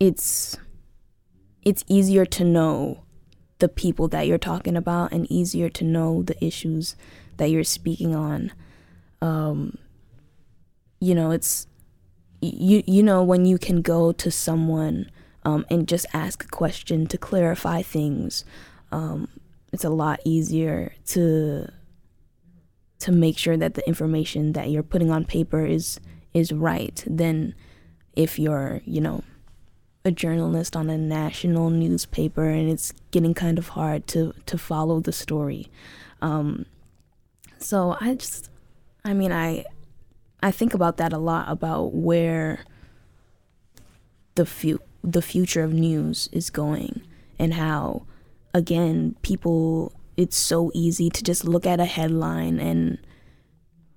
it's 0.00 0.58
it's 1.62 1.84
easier 1.88 2.24
to 2.24 2.44
know 2.44 3.02
the 3.58 3.68
people 3.68 4.08
that 4.08 4.26
you're 4.26 4.38
talking 4.38 4.76
about 4.76 5.12
and 5.12 5.30
easier 5.30 5.68
to 5.68 5.84
know 5.84 6.22
the 6.22 6.44
issues 6.44 6.94
that 7.38 7.50
you're 7.50 7.64
speaking 7.64 8.14
on. 8.14 8.52
Um, 9.22 9.78
you 11.00 11.14
know, 11.14 11.30
it's 11.30 11.66
you 12.56 12.82
you 12.86 13.02
know 13.02 13.22
when 13.22 13.44
you 13.44 13.58
can 13.58 13.82
go 13.82 14.12
to 14.12 14.30
someone 14.30 15.10
um, 15.44 15.64
and 15.70 15.88
just 15.88 16.06
ask 16.12 16.44
a 16.44 16.48
question 16.48 17.06
to 17.06 17.18
clarify 17.18 17.82
things 17.82 18.44
um, 18.92 19.28
it's 19.72 19.84
a 19.84 19.90
lot 19.90 20.20
easier 20.24 20.92
to 21.06 21.68
to 22.98 23.12
make 23.12 23.36
sure 23.36 23.56
that 23.56 23.74
the 23.74 23.86
information 23.86 24.52
that 24.52 24.70
you're 24.70 24.82
putting 24.82 25.10
on 25.10 25.24
paper 25.24 25.64
is 25.64 26.00
is 26.34 26.52
right 26.52 27.04
than 27.06 27.54
if 28.14 28.38
you're 28.38 28.80
you 28.84 29.00
know 29.00 29.22
a 30.04 30.10
journalist 30.10 30.76
on 30.76 30.88
a 30.88 30.96
national 30.96 31.68
newspaper 31.68 32.48
and 32.48 32.70
it's 32.70 32.92
getting 33.10 33.34
kind 33.34 33.58
of 33.58 33.70
hard 33.70 34.06
to 34.06 34.32
to 34.46 34.56
follow 34.56 35.00
the 35.00 35.12
story. 35.12 35.68
Um, 36.22 36.66
so 37.58 37.96
i 38.00 38.14
just 38.14 38.50
i 39.04 39.12
mean 39.12 39.32
i 39.32 39.64
I 40.46 40.52
think 40.52 40.74
about 40.74 40.96
that 40.98 41.12
a 41.12 41.18
lot 41.18 41.50
about 41.50 41.92
where 41.92 42.60
the 44.36 44.46
fu- 44.46 44.80
the 45.02 45.22
future 45.22 45.64
of 45.64 45.72
news 45.72 46.28
is 46.30 46.50
going 46.50 47.02
and 47.36 47.54
how 47.54 48.06
again, 48.54 49.16
people, 49.22 49.92
it's 50.16 50.36
so 50.36 50.70
easy 50.72 51.10
to 51.10 51.22
just 51.24 51.44
look 51.44 51.66
at 51.66 51.80
a 51.80 51.84
headline 51.84 52.60
and 52.60 52.98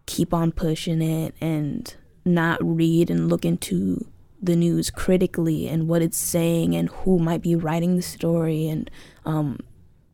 keep 0.08 0.34
on 0.34 0.51
pushing 0.51 1.03
it 1.03 1.36
and 1.39 1.96
not 2.25 2.58
read 2.62 3.12
and 3.12 3.29
look 3.29 3.46
into 3.46 4.06
the 4.41 4.56
news 4.56 4.89
critically 4.89 5.68
and 5.68 5.88
what 5.88 6.01
it's 6.01 6.18
saying 6.18 6.75
and 6.75 6.89
who 6.89 7.20
might 7.20 7.44
be 7.44 7.56
writing 7.56 7.96
the 7.96 8.01
story 8.01 8.68
and 8.68 8.89
um, 9.24 9.60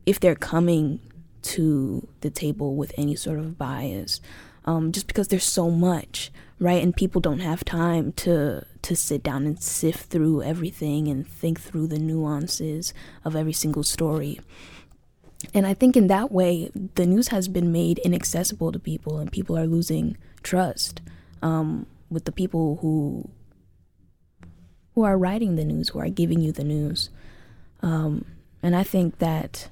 if 0.04 0.20
they're 0.20 0.34
coming 0.34 1.00
to 1.40 2.06
the 2.20 2.28
table 2.28 2.76
with 2.76 2.92
any 2.98 3.16
sort 3.16 3.38
of 3.38 3.56
bias. 3.56 4.20
Um, 4.66 4.90
just 4.90 5.06
because 5.06 5.28
there's 5.28 5.44
so 5.44 5.70
much, 5.70 6.32
right? 6.58 6.82
And 6.82 6.94
people 6.94 7.20
don't 7.20 7.38
have 7.38 7.64
time 7.64 8.12
to 8.12 8.66
to 8.82 8.96
sit 8.96 9.22
down 9.22 9.46
and 9.46 9.62
sift 9.62 10.10
through 10.10 10.42
everything 10.42 11.08
and 11.08 11.26
think 11.26 11.60
through 11.60 11.88
the 11.88 11.98
nuances 11.98 12.94
of 13.24 13.34
every 13.34 13.52
single 13.52 13.82
story. 13.82 14.40
And 15.52 15.66
I 15.66 15.74
think 15.74 15.96
in 15.96 16.06
that 16.08 16.32
way, 16.32 16.70
the 16.94 17.06
news 17.06 17.28
has 17.28 17.48
been 17.48 17.70
made 17.72 17.98
inaccessible 17.98 18.72
to 18.72 18.78
people, 18.78 19.18
and 19.18 19.30
people 19.30 19.56
are 19.56 19.66
losing 19.66 20.16
trust 20.42 21.00
um, 21.42 21.86
with 22.10 22.24
the 22.24 22.32
people 22.32 22.78
who 22.80 23.30
who 24.94 25.02
are 25.04 25.18
writing 25.18 25.56
the 25.56 25.64
news, 25.64 25.90
who 25.90 25.98
are 25.98 26.08
giving 26.08 26.40
you 26.40 26.52
the 26.52 26.64
news. 26.64 27.10
Um, 27.82 28.24
and 28.62 28.74
I 28.74 28.82
think 28.82 29.18
that 29.18 29.68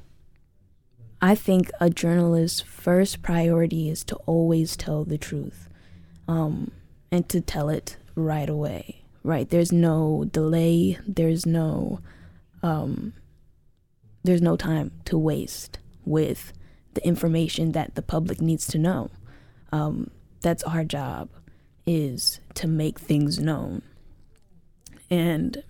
I 1.25 1.35
think 1.35 1.71
a 1.81 1.89
journalist's 1.89 2.61
first 2.61 3.23
priority 3.23 3.89
is 3.89 4.05
to 4.05 4.17
always 4.27 4.77
tell 4.77 5.05
the 5.05 5.17
truth 5.17 5.71
um, 6.29 6.71
and 7.11 7.27
to 7.31 7.41
tell 7.41 7.71
it 7.71 7.97
right 8.15 8.47
away, 8.47 9.07
right? 9.23 9.49
There's 9.49 9.73
no 9.73 10.27
delay, 10.31 10.99
there's 11.09 11.47
no. 11.47 12.01
Um, 12.63 13.15
there's 14.23 14.43
no 14.43 14.57
time 14.57 14.91
to 15.07 15.17
waste 15.17 15.79
with 16.05 16.53
the 16.93 17.07
information 17.07 17.73
that 17.73 17.95
the 17.95 18.03
public 18.03 18.43
needs 18.43 18.67
to 18.69 18.79
know. 18.79 19.11
Um, 19.73 20.11
that's 20.43 20.63
our 20.65 20.85
job 20.85 21.31
is 21.87 22.39
to 22.55 22.69
make 22.69 22.99
things 22.99 23.39
known 23.39 23.81
and 25.09 25.63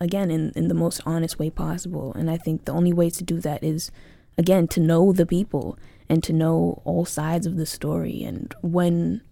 again 0.00 0.30
in, 0.30 0.52
in 0.56 0.68
the 0.68 0.74
most 0.74 1.00
honest 1.06 1.38
way 1.38 1.48
possible 1.48 2.12
and 2.12 2.30
i 2.30 2.36
think 2.36 2.66
the 2.66 2.72
only 2.72 2.92
way 2.92 3.08
to 3.08 3.24
do 3.24 3.40
that 3.40 3.64
is 3.64 3.90
again 4.38 4.68
to 4.68 4.80
know 4.80 5.12
the 5.12 5.26
people 5.26 5.78
and 6.08 6.22
to 6.22 6.32
know 6.32 6.82
all 6.84 7.04
sides 7.04 7.46
of 7.46 7.56
the 7.56 7.66
story. 7.66 8.22
And 8.22 8.54
when 8.60 9.22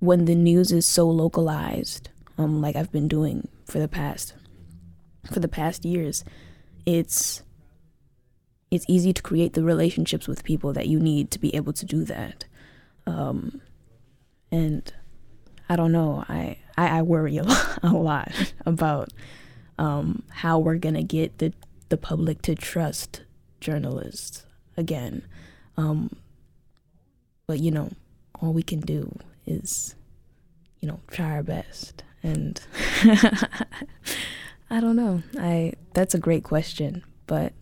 when 0.00 0.24
the 0.24 0.34
news 0.34 0.70
is 0.72 0.86
so 0.86 1.08
localized 1.08 2.10
um 2.36 2.60
like 2.60 2.76
I've 2.76 2.92
been 2.92 3.08
doing 3.08 3.48
for 3.64 3.78
the 3.78 3.88
past 3.88 4.34
for 5.32 5.40
the 5.40 5.48
past 5.48 5.84
years 5.84 6.24
it's 6.86 7.42
it's 8.70 8.84
easy 8.88 9.12
to 9.12 9.22
create 9.22 9.54
the 9.54 9.64
relationships 9.64 10.28
with 10.28 10.44
people 10.44 10.72
that 10.74 10.88
you 10.88 11.00
need 11.00 11.30
to 11.30 11.38
be 11.38 11.54
able 11.54 11.72
to 11.72 11.86
do 11.86 12.04
that. 12.04 12.44
Um 13.06 13.60
and 14.52 14.92
I 15.68 15.76
don't 15.76 15.92
know 15.92 16.24
I 16.28 16.58
I, 16.76 16.98
I 16.98 17.02
worry 17.02 17.38
a 17.38 17.42
lot, 17.44 17.78
a 17.82 17.92
lot 17.92 18.32
about 18.64 19.12
um 19.78 20.22
how 20.30 20.58
we're 20.58 20.78
gonna 20.78 21.02
get 21.02 21.38
the 21.38 21.52
the 21.88 21.96
public 21.96 22.42
to 22.42 22.54
trust 22.54 23.22
journalists 23.60 24.44
again. 24.76 25.22
Um, 25.76 26.16
but 27.46 27.60
you 27.60 27.70
know, 27.70 27.90
all 28.40 28.52
we 28.52 28.62
can 28.62 28.80
do 28.80 29.16
is, 29.46 29.94
you 30.80 30.88
know, 30.88 31.00
try 31.10 31.32
our 31.32 31.42
best. 31.42 32.02
And 32.22 32.60
I 34.70 34.80
don't 34.80 34.96
know. 34.96 35.22
I 35.38 35.74
that's 35.94 36.14
a 36.14 36.18
great 36.18 36.44
question, 36.44 37.04
but 37.26 37.52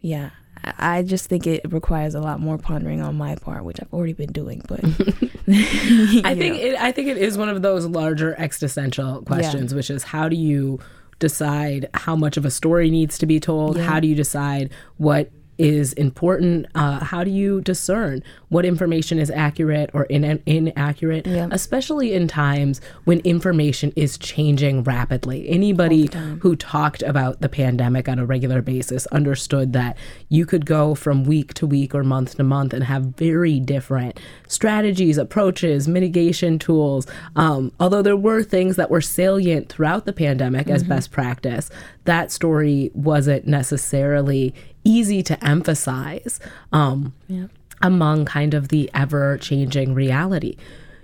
yeah, 0.00 0.30
I 0.78 1.02
just 1.02 1.26
think 1.26 1.46
it 1.46 1.72
requires 1.72 2.14
a 2.14 2.20
lot 2.20 2.40
more 2.40 2.58
pondering 2.58 3.00
on 3.00 3.16
my 3.16 3.36
part, 3.36 3.64
which 3.64 3.78
I've 3.80 3.92
already 3.92 4.12
been 4.12 4.32
doing. 4.32 4.62
But 4.66 4.80
I 4.84 6.34
think 6.34 6.56
it, 6.56 6.78
I 6.78 6.92
think 6.92 7.08
it 7.08 7.18
is 7.18 7.38
one 7.38 7.48
of 7.48 7.62
those 7.62 7.86
larger 7.86 8.34
existential 8.38 9.22
questions, 9.22 9.72
yeah. 9.72 9.76
which 9.76 9.90
is 9.90 10.02
how 10.02 10.28
do 10.28 10.36
you 10.36 10.80
decide 11.18 11.88
how 11.94 12.16
much 12.16 12.36
of 12.36 12.44
a 12.44 12.50
story 12.50 12.90
needs 12.90 13.18
to 13.18 13.26
be 13.26 13.40
told? 13.40 13.76
Yeah. 13.76 13.84
How 13.84 14.00
do 14.00 14.08
you 14.08 14.14
decide 14.14 14.70
what 14.96 15.30
is 15.58 15.92
important? 15.94 16.66
Uh, 16.74 17.02
how 17.02 17.24
do 17.24 17.30
you 17.30 17.60
discern 17.60 18.22
what 18.48 18.64
information 18.64 19.18
is 19.18 19.30
accurate 19.30 19.90
or 19.92 20.04
in- 20.04 20.42
inaccurate, 20.46 21.26
yeah. 21.26 21.48
especially 21.50 22.14
in 22.14 22.28
times 22.28 22.80
when 23.04 23.20
information 23.20 23.92
is 23.96 24.18
changing 24.18 24.82
rapidly? 24.82 25.48
Anybody 25.48 26.10
who 26.40 26.56
talked 26.56 27.02
about 27.02 27.40
the 27.40 27.48
pandemic 27.48 28.08
on 28.08 28.18
a 28.18 28.26
regular 28.26 28.62
basis 28.62 29.06
understood 29.08 29.72
that 29.72 29.96
you 30.28 30.46
could 30.46 30.66
go 30.66 30.94
from 30.94 31.24
week 31.24 31.54
to 31.54 31.66
week 31.66 31.94
or 31.94 32.04
month 32.04 32.36
to 32.36 32.42
month 32.42 32.72
and 32.72 32.84
have 32.84 33.02
very 33.16 33.58
different 33.60 34.20
strategies, 34.48 35.18
approaches, 35.18 35.88
mitigation 35.88 36.58
tools. 36.58 37.06
Um, 37.34 37.72
although 37.80 38.02
there 38.02 38.16
were 38.16 38.42
things 38.42 38.76
that 38.76 38.90
were 38.90 39.00
salient 39.00 39.68
throughout 39.68 40.04
the 40.04 40.12
pandemic 40.12 40.66
mm-hmm. 40.66 40.76
as 40.76 40.82
best 40.82 41.10
practice, 41.10 41.70
that 42.04 42.30
story 42.30 42.90
wasn't 42.94 43.46
necessarily 43.46 44.54
easy 44.86 45.22
to 45.24 45.44
emphasize 45.44 46.40
um, 46.72 47.12
yeah. 47.28 47.46
among 47.82 48.24
kind 48.24 48.54
of 48.54 48.68
the 48.68 48.88
ever 48.94 49.36
changing 49.38 49.94
reality. 49.94 50.56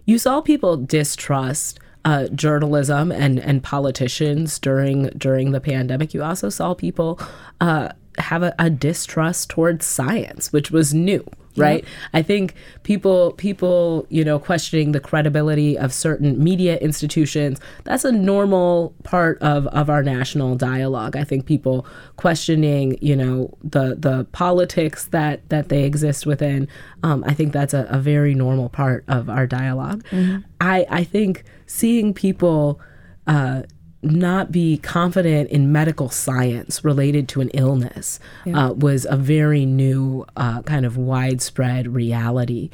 You 0.07 0.18
saw 0.18 0.40
people 0.40 0.77
distrust 0.77 1.81
uh, 2.05 2.29
journalism 2.29 3.12
and, 3.12 3.38
and 3.38 3.62
politicians 3.62 4.59
during 4.59 5.07
during 5.11 5.53
the 5.53 5.61
pandemic. 5.61 6.14
You 6.14 6.23
also 6.23 6.49
saw 6.49 6.75
people 6.75 7.21
uh, 7.61 7.90
have 8.18 8.42
a, 8.42 8.55
a 8.59 8.71
distrust 8.71 9.51
towards 9.51 9.87
science, 9.87 10.53
which 10.53 10.71
was 10.71 10.92
new 10.92 11.25
right? 11.57 11.85
I 12.12 12.23
think 12.23 12.55
people 12.83 13.33
people 13.33 14.07
you 14.09 14.25
know 14.25 14.38
questioning 14.38 14.93
the 14.93 15.01
credibility 15.01 15.79
of 15.79 15.93
certain 15.93 16.43
media 16.43 16.79
institutions 16.79 17.61
that's 17.85 18.05
a 18.05 18.12
normal 18.12 18.95
part 19.05 19.41
of 19.43 19.67
of 19.69 19.91
our 19.91 20.03
national 20.03 20.57
dialogue. 20.57 21.17
I 21.17 21.25
think 21.25 21.47
people 21.47 21.87
questioning 22.17 22.99
you 23.01 23.17
know 23.17 23.53
the 23.62 23.97
the 23.99 24.27
politics 24.33 25.07
that 25.07 25.49
that 25.49 25.69
they 25.69 25.85
exist 25.85 26.27
within 26.27 26.69
um, 27.03 27.25
i 27.27 27.35
think 27.35 27.53
that's 27.53 27.75
a, 27.75 27.87
a, 27.91 27.99
very 27.99 28.35
normal 28.35 28.69
part 28.69 29.05
of 29.09 29.29
our 29.29 29.47
dialog 29.47 30.03
mm-hmm. 30.05 30.38
i 30.61 30.87
i 30.91 31.05
think 31.05 31.45
seeing 31.67 32.12
people 32.12 32.81
uh, 33.27 33.62
not 34.03 34.51
be 34.51 34.79
confident 34.79 35.49
in 35.51 35.71
medical 35.71 36.11
science 36.11 36.85
related 36.85 37.29
to 37.29 37.41
an 37.41 37.49
illness 37.51 38.19
yeah. 38.45 38.67
uh, 38.67 38.73
was 38.73 39.07
a 39.09 39.17
very 39.17 39.65
new 39.65 40.27
uh, 40.37 40.62
kind 40.62 40.85
of 40.85 40.97
widespread 40.97 41.88
reality. 41.88 42.71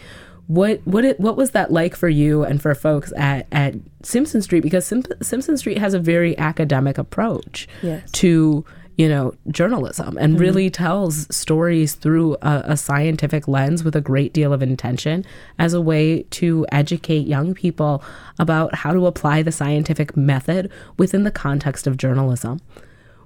What 0.47 0.81
what 0.85 1.05
it, 1.05 1.21
what 1.21 1.37
was 1.37 1.51
that 1.51 1.71
like 1.71 1.95
for 1.95 2.09
you 2.09 2.43
and 2.43 2.61
for 2.63 2.75
folks 2.75 3.13
at, 3.19 3.47
at 3.53 3.75
Simpson 4.03 4.41
Street? 4.41 4.63
Because 4.63 4.87
Sim- 4.87 5.05
Simpson 5.21 5.59
Street 5.59 5.77
has 5.77 5.93
a 5.93 5.99
very 5.99 6.37
academic 6.39 6.97
approach 6.97 7.69
yes. 7.83 8.11
to 8.13 8.65
you 8.99 9.09
know, 9.09 9.33
journalism 9.49 10.19
and 10.19 10.35
mm-hmm. 10.35 10.43
really 10.43 10.71
tells 10.71 11.33
stories 11.35 11.95
through 11.95 12.35
a, 12.43 12.63
a, 12.67 12.77
scientific 12.77 13.47
lens 13.47 13.85
with 13.85 13.95
a 13.95 14.01
great 14.01 14.33
deal 14.33 14.53
of 14.53 14.61
intention 14.61 15.25
as 15.57 15.73
a 15.73 15.81
way 15.81 16.25
to 16.31 16.67
educate 16.73 17.25
young 17.25 17.55
people 17.55 18.03
about 18.41 18.75
how 18.75 18.93
to 18.93 19.07
apply 19.07 19.41
the 19.41 19.53
scientific 19.53 20.17
method 20.17 20.69
within 20.97 21.23
the 21.23 21.31
context 21.31 21.87
of 21.87 21.97
journalism. 21.97 22.61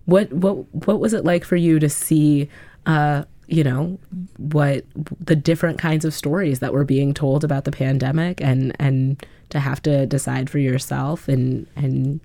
What 0.04 0.30
what 0.30 0.56
what 0.86 1.00
was 1.00 1.14
it 1.14 1.24
like 1.24 1.42
for 1.42 1.56
you 1.56 1.78
to 1.78 1.88
see 1.88 2.50
uh, 2.84 3.24
you 3.46 3.64
know 3.64 3.98
what 4.36 4.84
the 5.20 5.36
different 5.36 5.78
kinds 5.78 6.04
of 6.04 6.12
stories 6.12 6.58
that 6.58 6.74
were 6.74 6.84
being 6.84 7.14
told 7.14 7.44
about 7.44 7.64
the 7.64 7.72
pandemic 7.72 8.42
and 8.42 8.76
and 8.78 9.24
to 9.48 9.58
have 9.58 9.80
to 9.82 10.04
decide 10.04 10.50
for 10.50 10.58
yourself 10.58 11.28
and 11.28 11.66
and 11.76 12.20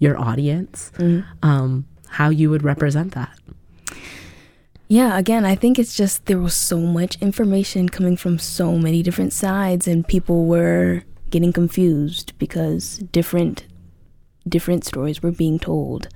your 0.00 0.18
audience 0.18 0.92
mm-hmm. 0.96 1.20
um, 1.42 1.86
how 2.10 2.28
you 2.28 2.50
would 2.50 2.62
represent 2.62 3.12
that. 3.14 3.30
Yeah, 4.88 5.16
again, 5.18 5.44
I 5.44 5.54
think 5.54 5.78
it's 5.78 5.94
just 5.94 6.26
there 6.26 6.40
was 6.40 6.54
so 6.54 6.78
much 6.80 7.16
information 7.22 7.88
coming 7.88 8.16
from 8.16 8.38
so 8.38 8.76
many 8.76 9.04
different 9.04 9.32
sides 9.32 9.86
and 9.86 10.06
people 10.06 10.46
were 10.46 11.04
getting 11.30 11.52
confused 11.52 12.36
because 12.38 12.98
different 13.12 13.66
different 14.48 14.84
stories 14.84 15.22
were 15.22 15.30
being 15.30 15.60
told. 15.60 16.08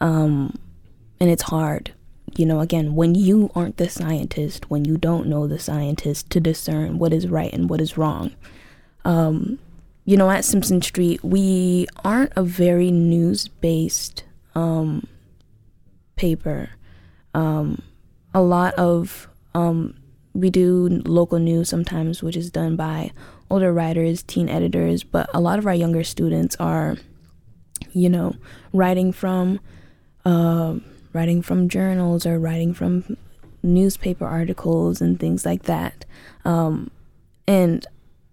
Um, 0.00 0.58
and 1.18 1.30
it's 1.30 1.44
hard. 1.44 1.94
You 2.36 2.44
know, 2.44 2.60
again, 2.60 2.94
when 2.94 3.14
you 3.14 3.50
aren't 3.54 3.78
the 3.78 3.88
scientist, 3.88 4.70
when 4.70 4.84
you 4.84 4.98
don't 4.98 5.26
know 5.26 5.46
the 5.46 5.58
scientist 5.58 6.28
to 6.30 6.40
discern 6.40 6.98
what 6.98 7.14
is 7.14 7.28
right 7.28 7.52
and 7.52 7.70
what 7.70 7.80
is 7.80 7.96
wrong. 7.96 8.34
Um, 9.04 9.58
you 10.04 10.16
know, 10.16 10.30
at 10.30 10.44
Simpson 10.44 10.82
Street, 10.82 11.24
we 11.24 11.86
aren't 12.04 12.32
a 12.36 12.42
very 12.42 12.90
news 12.90 13.48
based 13.48 14.24
um, 14.54 15.06
paper. 16.18 16.70
Um, 17.32 17.80
a 18.34 18.42
lot 18.42 18.74
of 18.74 19.28
um, 19.54 19.94
we 20.34 20.50
do 20.50 20.88
local 21.06 21.38
news 21.38 21.68
sometimes, 21.68 22.22
which 22.22 22.36
is 22.36 22.50
done 22.50 22.76
by 22.76 23.10
older 23.50 23.72
writers, 23.72 24.22
teen 24.22 24.48
editors, 24.48 25.02
but 25.02 25.30
a 25.32 25.40
lot 25.40 25.58
of 25.58 25.66
our 25.66 25.74
younger 25.74 26.04
students 26.04 26.54
are, 26.60 26.96
you 27.92 28.08
know, 28.10 28.34
writing 28.72 29.12
from 29.12 29.60
uh, 30.24 30.74
writing 31.12 31.40
from 31.40 31.68
journals 31.68 32.26
or 32.26 32.38
writing 32.38 32.74
from 32.74 33.16
newspaper 33.62 34.26
articles 34.26 35.00
and 35.00 35.18
things 35.18 35.46
like 35.46 35.62
that. 35.62 36.04
Um, 36.44 36.90
and 37.46 37.86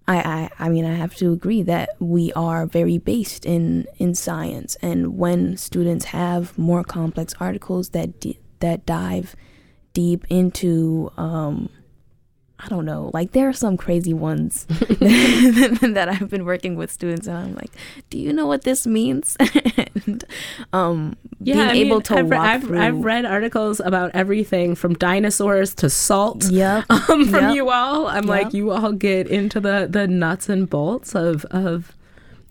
I, 0.07 0.49
I, 0.59 0.65
I 0.65 0.69
mean, 0.69 0.85
I 0.85 0.93
have 0.93 1.15
to 1.15 1.31
agree 1.31 1.63
that 1.63 1.89
we 1.99 2.31
are 2.33 2.65
very 2.65 2.97
based 2.97 3.45
in, 3.45 3.87
in 3.97 4.13
science. 4.13 4.75
And 4.81 5.17
when 5.17 5.57
students 5.57 6.05
have 6.05 6.57
more 6.57 6.83
complex 6.83 7.33
articles 7.39 7.89
that, 7.89 8.25
that 8.59 8.85
dive 8.85 9.35
deep 9.93 10.25
into, 10.29 11.11
um, 11.17 11.69
I 12.57 12.69
don't 12.69 12.85
know, 12.85 13.11
like 13.13 13.33
there 13.33 13.49
are 13.49 13.53
some 13.53 13.75
crazy 13.75 14.13
ones 14.13 14.65
that 14.69 16.07
I've 16.09 16.29
been 16.29 16.45
working 16.45 16.75
with 16.75 16.89
students, 16.91 17.27
and 17.27 17.37
I'm 17.37 17.53
like, 17.55 17.71
do 18.09 18.17
you 18.17 18.31
know 18.31 18.47
what 18.47 18.63
this 18.63 18.87
means? 18.87 19.35
and, 20.05 20.23
um, 20.71 21.17
yeah, 21.41 21.55
being 21.55 21.67
I 21.69 21.73
mean, 21.73 21.85
able 21.87 22.01
to 22.01 22.15
I've, 22.17 22.27
walk 22.29 22.39
I've, 22.41 22.63
through. 22.63 22.79
I've 22.79 23.03
read 23.03 23.25
articles 23.25 23.79
about 23.81 24.11
everything 24.13 24.73
from 24.75 24.93
dinosaurs 24.93 25.73
to 25.75 25.89
salt. 25.89 26.45
Yep. 26.49 26.85
Um, 26.89 27.27
from 27.27 27.45
Yep. 27.45 27.55
you 27.55 27.69
all, 27.69 28.07
I'm 28.07 28.25
like, 28.25 28.53
you 28.53 28.71
all 28.71 28.93
get 28.93 29.27
into 29.27 29.59
the 29.59 29.87
the 29.89 30.07
nuts 30.07 30.47
and 30.49 30.69
bolts 30.69 31.13
of 31.13 31.43
of, 31.51 31.91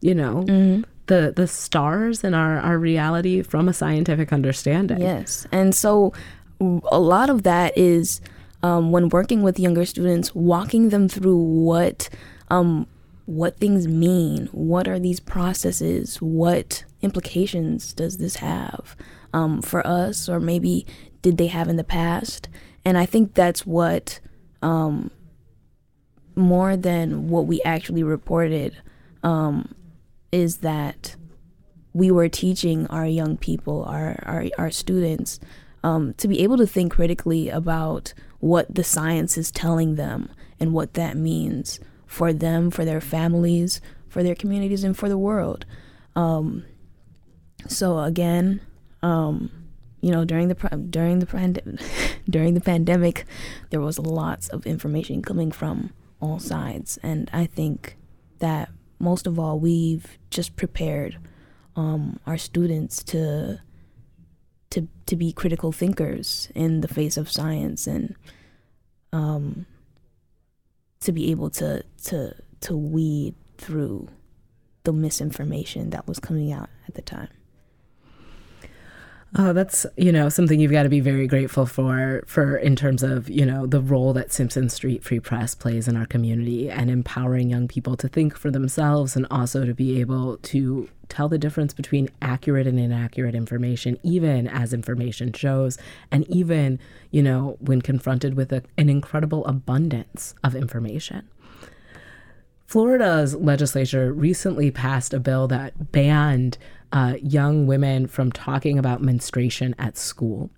you 0.00 0.14
know, 0.14 0.44
Mm-hmm. 0.46 0.82
the 1.06 1.32
the 1.34 1.46
stars 1.46 2.22
in 2.22 2.34
our 2.34 2.58
our 2.60 2.78
reality 2.78 3.40
from 3.42 3.68
a 3.68 3.72
scientific 3.72 4.32
understanding. 4.34 5.00
Yes. 5.00 5.46
And 5.50 5.74
so 5.74 6.12
a 6.92 7.00
lot 7.00 7.30
of 7.30 7.42
that 7.44 7.76
is 7.76 8.20
um, 8.64 8.92
when 8.92 9.10
working 9.10 9.42
with 9.42 9.60
younger 9.60 9.84
students, 9.84 10.34
walking 10.34 10.88
them 10.88 11.06
through 11.06 11.36
what 11.36 12.08
um, 12.48 12.86
what 13.26 13.58
things 13.58 13.86
mean, 13.86 14.48
what 14.52 14.88
are 14.88 14.98
these 14.98 15.20
processes, 15.20 16.16
what 16.22 16.84
implications 17.02 17.92
does 17.92 18.16
this 18.16 18.36
have 18.36 18.96
um, 19.34 19.60
for 19.60 19.86
us, 19.86 20.30
or 20.30 20.40
maybe 20.40 20.86
did 21.20 21.36
they 21.36 21.48
have 21.48 21.68
in 21.68 21.76
the 21.76 21.84
past? 21.84 22.48
And 22.86 22.96
I 22.96 23.04
think 23.04 23.34
that's 23.34 23.66
what 23.66 24.18
um, 24.62 25.10
more 26.34 26.74
than 26.74 27.28
what 27.28 27.46
we 27.46 27.60
actually 27.66 28.02
reported 28.02 28.78
um, 29.22 29.74
is 30.32 30.58
that 30.58 31.16
we 31.92 32.10
were 32.10 32.30
teaching 32.30 32.86
our 32.86 33.06
young 33.06 33.36
people, 33.36 33.84
our 33.84 34.18
our, 34.24 34.46
our 34.56 34.70
students, 34.70 35.38
um, 35.84 36.14
to 36.14 36.26
be 36.26 36.40
able 36.40 36.56
to 36.56 36.66
think 36.66 36.92
critically 36.92 37.50
about 37.50 38.14
what 38.40 38.74
the 38.74 38.82
science 38.82 39.36
is 39.36 39.50
telling 39.50 39.96
them 39.96 40.30
and 40.58 40.72
what 40.72 40.94
that 40.94 41.14
means 41.16 41.78
for 42.06 42.32
them, 42.32 42.70
for 42.70 42.86
their 42.86 43.02
families, 43.02 43.82
for 44.08 44.22
their 44.22 44.34
communities, 44.34 44.82
and 44.82 44.96
for 44.96 45.10
the 45.10 45.18
world. 45.18 45.66
Um, 46.16 46.64
so 47.68 47.98
again, 47.98 48.62
um, 49.02 49.50
you 50.00 50.10
know, 50.10 50.24
during 50.24 50.48
the 50.48 50.54
during 50.88 51.18
the 51.18 51.26
during 52.30 52.54
the 52.54 52.60
pandemic, 52.60 53.26
there 53.68 53.80
was 53.80 53.98
lots 53.98 54.48
of 54.48 54.66
information 54.66 55.20
coming 55.20 55.52
from 55.52 55.92
all 56.18 56.38
sides, 56.38 56.98
and 57.02 57.28
I 57.32 57.44
think 57.44 57.98
that 58.38 58.70
most 58.98 59.26
of 59.26 59.38
all, 59.38 59.58
we've 59.58 60.18
just 60.30 60.56
prepared 60.56 61.18
um, 61.76 62.20
our 62.26 62.38
students 62.38 63.02
to 63.04 63.60
to 64.74 64.88
to 65.06 65.14
be 65.14 65.32
critical 65.32 65.70
thinkers 65.70 66.48
in 66.52 66.80
the 66.80 66.88
face 66.88 67.16
of 67.16 67.30
science 67.30 67.86
and 67.86 68.16
um, 69.12 69.66
to 70.98 71.12
be 71.12 71.30
able 71.30 71.48
to 71.48 71.84
to 72.02 72.34
to 72.60 72.76
weed 72.76 73.36
through 73.56 74.08
the 74.82 74.92
misinformation 74.92 75.90
that 75.90 76.08
was 76.08 76.18
coming 76.18 76.52
out 76.52 76.68
at 76.88 76.94
the 76.94 77.02
time. 77.02 77.28
Oh, 79.36 79.52
that's 79.52 79.86
you 79.96 80.10
know 80.10 80.28
something 80.28 80.58
you've 80.58 80.72
got 80.72 80.82
to 80.82 80.88
be 80.88 81.00
very 81.00 81.28
grateful 81.28 81.66
for 81.66 82.24
for 82.26 82.56
in 82.56 82.74
terms 82.74 83.04
of 83.04 83.30
you 83.30 83.46
know 83.46 83.66
the 83.66 83.80
role 83.80 84.12
that 84.14 84.32
Simpson 84.32 84.68
Street 84.68 85.04
Free 85.04 85.20
Press 85.20 85.54
plays 85.54 85.86
in 85.86 85.96
our 85.96 86.06
community 86.06 86.68
and 86.68 86.90
empowering 86.90 87.48
young 87.48 87.68
people 87.68 87.96
to 87.98 88.08
think 88.08 88.36
for 88.36 88.50
themselves 88.50 89.14
and 89.14 89.24
also 89.30 89.64
to 89.64 89.74
be 89.74 90.00
able 90.00 90.38
to 90.38 90.88
tell 91.14 91.28
the 91.28 91.38
difference 91.38 91.72
between 91.72 92.08
accurate 92.20 92.66
and 92.66 92.78
inaccurate 92.78 93.36
information, 93.36 93.98
even 94.02 94.48
as 94.48 94.74
information 94.74 95.32
shows, 95.32 95.78
and 96.10 96.28
even 96.28 96.80
you 97.12 97.22
know 97.22 97.56
when 97.60 97.80
confronted 97.80 98.34
with 98.34 98.52
a, 98.52 98.62
an 98.76 98.88
incredible 98.88 99.46
abundance 99.46 100.34
of 100.42 100.56
information. 100.56 101.28
Florida's 102.66 103.36
legislature 103.36 104.12
recently 104.12 104.70
passed 104.72 105.14
a 105.14 105.20
bill 105.20 105.46
that 105.46 105.92
banned 105.92 106.58
uh, 106.92 107.14
young 107.22 107.66
women 107.66 108.08
from 108.08 108.32
talking 108.32 108.78
about 108.78 109.00
menstruation 109.00 109.74
at 109.78 109.96
school. 109.96 110.50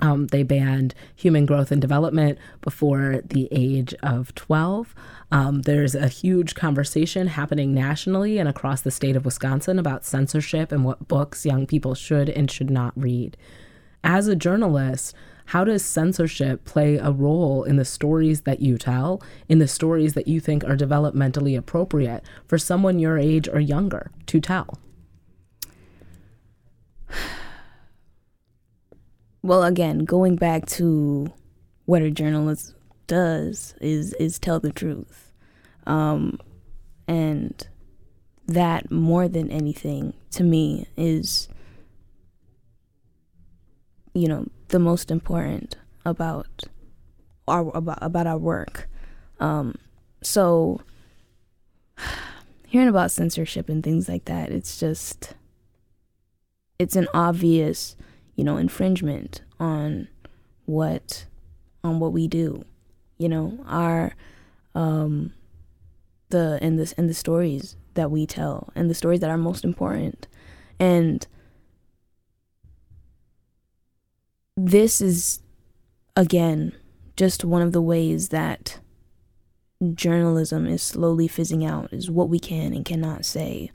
Um, 0.00 0.26
they 0.28 0.42
banned 0.42 0.94
human 1.14 1.46
growth 1.46 1.70
and 1.70 1.80
development 1.80 2.38
before 2.60 3.22
the 3.24 3.48
age 3.50 3.94
of 4.02 4.34
12. 4.34 4.94
Um, 5.30 5.62
there's 5.62 5.94
a 5.94 6.08
huge 6.08 6.54
conversation 6.54 7.28
happening 7.28 7.74
nationally 7.74 8.38
and 8.38 8.48
across 8.48 8.82
the 8.82 8.90
state 8.90 9.16
of 9.16 9.24
Wisconsin 9.24 9.78
about 9.78 10.04
censorship 10.04 10.72
and 10.72 10.84
what 10.84 11.08
books 11.08 11.46
young 11.46 11.66
people 11.66 11.94
should 11.94 12.28
and 12.28 12.50
should 12.50 12.70
not 12.70 12.92
read. 12.96 13.36
As 14.04 14.28
a 14.28 14.36
journalist, 14.36 15.14
how 15.46 15.64
does 15.64 15.84
censorship 15.84 16.64
play 16.64 16.96
a 16.96 17.10
role 17.10 17.62
in 17.62 17.76
the 17.76 17.84
stories 17.84 18.42
that 18.42 18.60
you 18.60 18.78
tell, 18.78 19.22
in 19.48 19.58
the 19.58 19.68
stories 19.68 20.14
that 20.14 20.26
you 20.26 20.40
think 20.40 20.64
are 20.64 20.76
developmentally 20.76 21.56
appropriate 21.56 22.24
for 22.46 22.58
someone 22.58 22.98
your 22.98 23.16
age 23.16 23.48
or 23.48 23.60
younger 23.60 24.10
to 24.26 24.40
tell? 24.40 24.78
Well, 29.42 29.62
again, 29.62 30.00
going 30.00 30.36
back 30.36 30.66
to 30.66 31.32
what 31.84 32.02
a 32.02 32.10
journalist 32.10 32.74
does 33.06 33.74
is 33.80 34.12
is 34.14 34.38
tell 34.38 34.58
the 34.58 34.72
truth, 34.72 35.32
um, 35.86 36.38
and 37.06 37.66
that 38.46 38.90
more 38.90 39.28
than 39.28 39.50
anything 39.50 40.14
to 40.30 40.44
me 40.44 40.86
is 40.96 41.48
you 44.14 44.28
know 44.28 44.46
the 44.68 44.78
most 44.78 45.10
important 45.10 45.76
about 46.04 46.64
our 47.46 47.70
about 47.76 47.98
about 48.00 48.26
our 48.26 48.38
work. 48.38 48.88
Um, 49.38 49.76
so 50.22 50.80
hearing 52.66 52.88
about 52.88 53.10
censorship 53.10 53.68
and 53.68 53.82
things 53.82 54.08
like 54.08 54.24
that, 54.24 54.50
it's 54.50 54.78
just 54.78 55.34
it's 56.78 56.96
an 56.96 57.08
obvious 57.14 57.96
you 58.36 58.44
know 58.44 58.56
infringement 58.56 59.42
on 59.58 60.08
what 60.66 61.26
on 61.82 61.98
what 61.98 62.12
we 62.12 62.28
do 62.28 62.64
you 63.18 63.28
know? 63.28 63.58
Our 63.66 64.14
um 64.74 65.32
the 66.28 66.58
and 66.60 66.78
this 66.78 66.92
and 66.92 67.08
the 67.08 67.14
stories 67.14 67.76
that 67.94 68.10
we 68.10 68.26
tell 68.26 68.70
and 68.74 68.90
the 68.90 68.94
stories 68.94 69.20
that 69.20 69.30
are 69.30 69.38
most 69.38 69.64
important. 69.64 70.28
And 70.78 71.26
this 74.56 75.00
is 75.00 75.40
again 76.14 76.72
just 77.16 77.44
one 77.44 77.62
of 77.62 77.72
the 77.72 77.82
ways 77.82 78.28
that 78.28 78.80
journalism 79.94 80.66
is 80.66 80.82
slowly 80.82 81.28
fizzing 81.28 81.64
out 81.64 81.92
is 81.92 82.10
what 82.10 82.28
we 82.28 82.38
can 82.38 82.72
and 82.72 82.84
cannot 82.84 83.26
say 83.26 83.70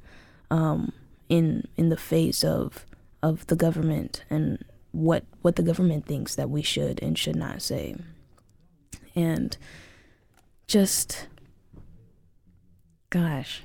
um 0.49 0.91
in 1.29 1.67
in 1.77 1.89
the 1.89 1.97
face 1.97 2.43
of 2.43 2.85
of 3.23 3.47
the 3.47 3.55
government 3.55 4.23
and 4.29 4.63
what 4.91 5.23
what 5.41 5.55
the 5.55 5.63
government 5.63 6.05
thinks 6.05 6.35
that 6.35 6.49
we 6.49 6.61
should 6.61 7.01
and 7.01 7.17
should 7.17 7.35
not 7.35 7.61
say. 7.61 7.95
And 9.15 9.57
just 10.67 11.27
gosh 13.09 13.61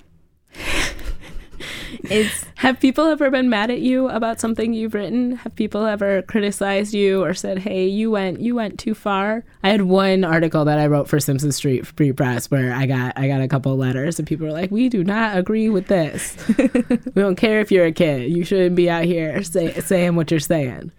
it's 2.04 2.46
Have 2.56 2.80
people 2.80 3.04
ever 3.04 3.30
been 3.30 3.50
mad 3.50 3.70
at 3.70 3.80
you 3.80 4.08
about 4.08 4.40
something 4.40 4.72
you've 4.72 4.94
written? 4.94 5.36
Have 5.36 5.54
people 5.56 5.84
ever 5.84 6.22
criticized 6.22 6.94
you 6.94 7.22
or 7.22 7.34
said, 7.34 7.58
"Hey, 7.58 7.86
you 7.86 8.10
went 8.10 8.40
you 8.40 8.54
went 8.54 8.78
too 8.78 8.94
far"? 8.94 9.44
I 9.62 9.68
had 9.68 9.82
one 9.82 10.24
article 10.24 10.64
that 10.64 10.78
I 10.78 10.86
wrote 10.86 11.06
for 11.06 11.20
Simpson 11.20 11.52
Street 11.52 11.86
Free 11.86 12.12
Press 12.12 12.50
where 12.50 12.72
I 12.72 12.86
got 12.86 13.16
I 13.18 13.28
got 13.28 13.42
a 13.42 13.48
couple 13.48 13.72
of 13.72 13.78
letters 13.78 14.18
and 14.18 14.26
people 14.26 14.46
were 14.46 14.52
like, 14.52 14.70
"We 14.70 14.88
do 14.88 15.04
not 15.04 15.36
agree 15.36 15.68
with 15.68 15.88
this. 15.88 16.36
we 16.58 17.22
don't 17.22 17.36
care 17.36 17.60
if 17.60 17.70
you're 17.70 17.86
a 17.86 17.92
kid. 17.92 18.30
You 18.30 18.44
shouldn't 18.44 18.76
be 18.76 18.88
out 18.88 19.04
here 19.04 19.42
say, 19.42 19.74
saying 19.80 20.16
what 20.16 20.30
you're 20.30 20.40
saying." 20.40 20.92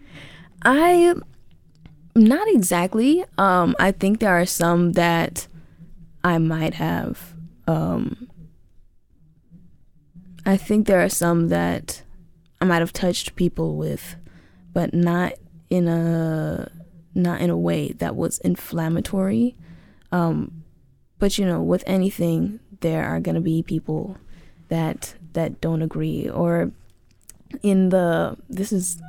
I 0.63 1.15
not 2.15 2.47
exactly. 2.49 3.23
Um, 3.37 3.75
I 3.79 3.91
think 3.91 4.19
there 4.19 4.39
are 4.39 4.45
some 4.45 4.93
that 4.93 5.47
I 6.23 6.37
might 6.37 6.75
have. 6.75 7.33
Um, 7.67 8.27
I 10.47 10.55
think 10.55 10.87
there 10.87 11.03
are 11.03 11.09
some 11.09 11.49
that 11.49 12.03
I 12.61 12.65
might 12.65 12.79
have 12.79 12.93
touched 12.93 13.35
people 13.35 13.75
with, 13.75 14.15
but 14.73 14.93
not 14.93 15.33
in 15.69 15.89
a 15.89 16.71
not 17.13 17.41
in 17.41 17.49
a 17.49 17.57
way 17.57 17.91
that 17.93 18.15
was 18.15 18.39
inflammatory. 18.39 19.57
Um, 20.13 20.63
but 21.19 21.37
you 21.37 21.45
know, 21.45 21.61
with 21.61 21.83
anything, 21.85 22.61
there 22.79 23.03
are 23.03 23.19
gonna 23.19 23.41
be 23.41 23.61
people 23.61 24.15
that 24.69 25.15
that 25.33 25.59
don't 25.59 25.81
agree, 25.81 26.29
or 26.29 26.71
in 27.61 27.89
the 27.89 28.37
this 28.47 28.71
is 28.71 29.01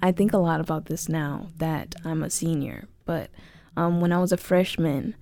I 0.00 0.12
think 0.12 0.32
a 0.32 0.38
lot 0.38 0.60
about 0.60 0.86
this 0.86 1.08
now 1.08 1.48
that 1.56 1.96
I'm 2.04 2.22
a 2.22 2.30
senior. 2.30 2.86
But 3.04 3.30
um, 3.76 4.00
when 4.00 4.12
I 4.12 4.18
was 4.18 4.30
a 4.30 4.36
freshman, 4.36 5.16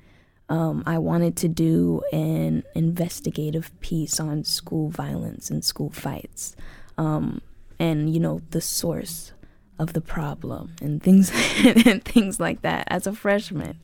um, 0.51 0.83
I 0.85 0.99
wanted 0.99 1.37
to 1.37 1.49
do 1.49 2.03
an 2.13 2.65
investigative 2.75 3.71
piece 3.81 4.21
on 4.21 4.45
school 4.45 4.91
violence 4.91 5.49
and 5.51 5.65
school 5.65 5.91
fights, 5.91 6.55
um, 6.99 7.41
and 7.79 8.13
you 8.13 8.21
know 8.21 8.43
the 8.51 8.61
source 8.61 9.33
of 9.79 9.95
the 9.95 10.01
problem 10.03 10.75
and 10.83 11.03
things 11.03 11.33
and 11.65 12.05
things 12.05 12.39
like 12.39 12.61
that 12.61 12.85
as 12.89 13.07
a 13.07 13.15
freshman. 13.15 13.81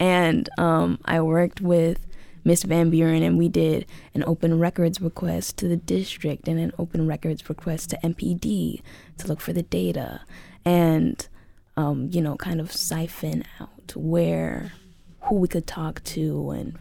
And 0.00 0.48
um, 0.58 0.98
I 1.04 1.20
worked 1.20 1.60
with 1.60 2.04
Miss 2.46 2.62
Van 2.62 2.90
Buren, 2.90 3.22
and 3.22 3.36
we 3.36 3.48
did 3.48 3.86
an 4.14 4.24
open 4.24 4.58
records 4.58 5.00
request 5.00 5.56
to 5.58 5.68
the 5.68 5.76
district 5.76 6.48
and 6.48 6.58
an 6.58 6.72
open 6.78 7.06
records 7.06 7.48
request 7.48 7.90
to 7.90 7.98
MPD 8.04 8.82
to 9.18 9.26
look 9.26 9.40
for 9.40 9.52
the 9.52 9.62
data 9.64 10.20
and, 10.64 11.28
um, 11.76 12.08
you 12.12 12.22
know, 12.22 12.36
kind 12.36 12.60
of 12.60 12.72
siphon 12.72 13.44
out 13.60 13.92
where, 13.96 14.72
who 15.28 15.36
we 15.36 15.48
could 15.48 15.66
talk 15.66 16.02
to 16.04 16.50
and, 16.50 16.78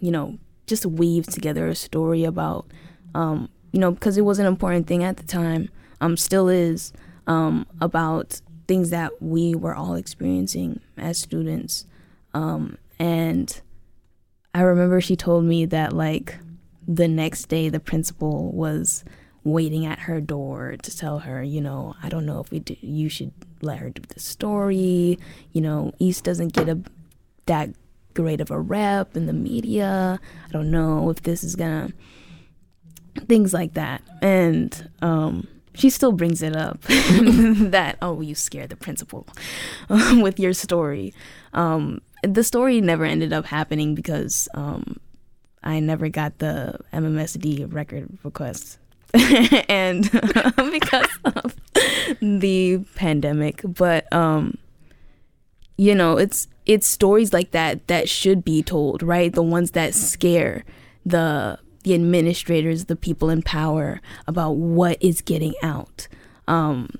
you 0.00 0.10
know, 0.10 0.38
just 0.66 0.84
weave 0.86 1.26
together 1.26 1.66
a 1.68 1.74
story 1.74 2.24
about, 2.24 2.66
um, 3.14 3.48
you 3.72 3.80
know, 3.80 3.90
because 3.90 4.18
it 4.18 4.22
was 4.22 4.38
an 4.38 4.46
important 4.46 4.86
thing 4.86 5.02
at 5.02 5.16
the 5.16 5.22
time, 5.24 5.68
um, 6.00 6.16
still 6.16 6.48
is, 6.48 6.92
um, 7.26 7.66
about 7.80 8.40
things 8.66 8.90
that 8.90 9.22
we 9.22 9.54
were 9.54 9.74
all 9.74 9.94
experiencing 9.94 10.80
as 10.96 11.18
students. 11.18 11.86
Um, 12.34 12.76
and 12.98 13.60
I 14.54 14.60
remember 14.60 15.00
she 15.00 15.16
told 15.16 15.44
me 15.44 15.64
that 15.66 15.92
like 15.92 16.36
the 16.86 17.08
next 17.08 17.46
day 17.46 17.68
the 17.68 17.80
principal 17.80 18.52
was 18.52 19.04
waiting 19.44 19.86
at 19.86 20.00
her 20.00 20.20
door 20.20 20.76
to 20.82 20.96
tell 20.96 21.20
her, 21.20 21.42
you 21.42 21.60
know, 21.60 21.94
I 22.02 22.08
don't 22.08 22.26
know 22.26 22.40
if 22.40 22.50
we 22.50 22.60
do, 22.60 22.76
you 22.80 23.08
should 23.08 23.32
let 23.62 23.78
her 23.78 23.90
do 23.90 24.02
the 24.08 24.20
story. 24.20 25.18
You 25.52 25.60
know, 25.60 25.92
East 25.98 26.24
doesn't 26.24 26.52
get 26.52 26.68
a 26.68 26.78
that 27.48 27.70
great 28.14 28.40
of 28.40 28.50
a 28.50 28.58
rep 28.58 29.16
in 29.16 29.26
the 29.26 29.32
media. 29.32 30.18
I 30.46 30.52
don't 30.52 30.70
know 30.70 31.10
if 31.10 31.22
this 31.22 31.44
is 31.44 31.54
gonna 31.54 31.92
things 33.26 33.52
like 33.52 33.74
that. 33.74 34.02
And 34.22 34.90
um, 35.02 35.48
she 35.74 35.90
still 35.90 36.12
brings 36.12 36.42
it 36.42 36.56
up 36.56 36.80
that 36.82 37.96
oh 38.02 38.20
you 38.20 38.34
scared 38.34 38.70
the 38.70 38.76
principal 38.76 39.26
with 39.90 40.38
your 40.38 40.52
story. 40.52 41.14
Um, 41.52 42.00
the 42.22 42.42
story 42.42 42.80
never 42.80 43.04
ended 43.04 43.32
up 43.32 43.46
happening 43.46 43.94
because 43.94 44.48
um, 44.54 44.98
I 45.62 45.80
never 45.80 46.08
got 46.08 46.38
the 46.38 46.80
MMSD 46.92 47.72
record 47.72 48.18
request. 48.22 48.78
and 49.70 50.10
because 50.70 51.08
of 51.24 51.56
the 52.20 52.78
pandemic, 52.94 53.62
but 53.64 54.12
um, 54.12 54.58
you 55.78 55.94
know, 55.94 56.18
it's 56.18 56.46
it's 56.68 56.86
stories 56.86 57.32
like 57.32 57.50
that 57.52 57.88
that 57.88 58.08
should 58.08 58.44
be 58.44 58.62
told, 58.62 59.02
right? 59.02 59.32
The 59.32 59.42
ones 59.42 59.72
that 59.72 59.94
scare 59.94 60.64
the 61.04 61.58
the 61.84 61.94
administrators, 61.94 62.84
the 62.84 62.96
people 62.96 63.30
in 63.30 63.40
power 63.40 64.00
about 64.26 64.56
what 64.56 64.98
is 65.00 65.22
getting 65.22 65.54
out. 65.62 66.06
Um, 66.46 66.90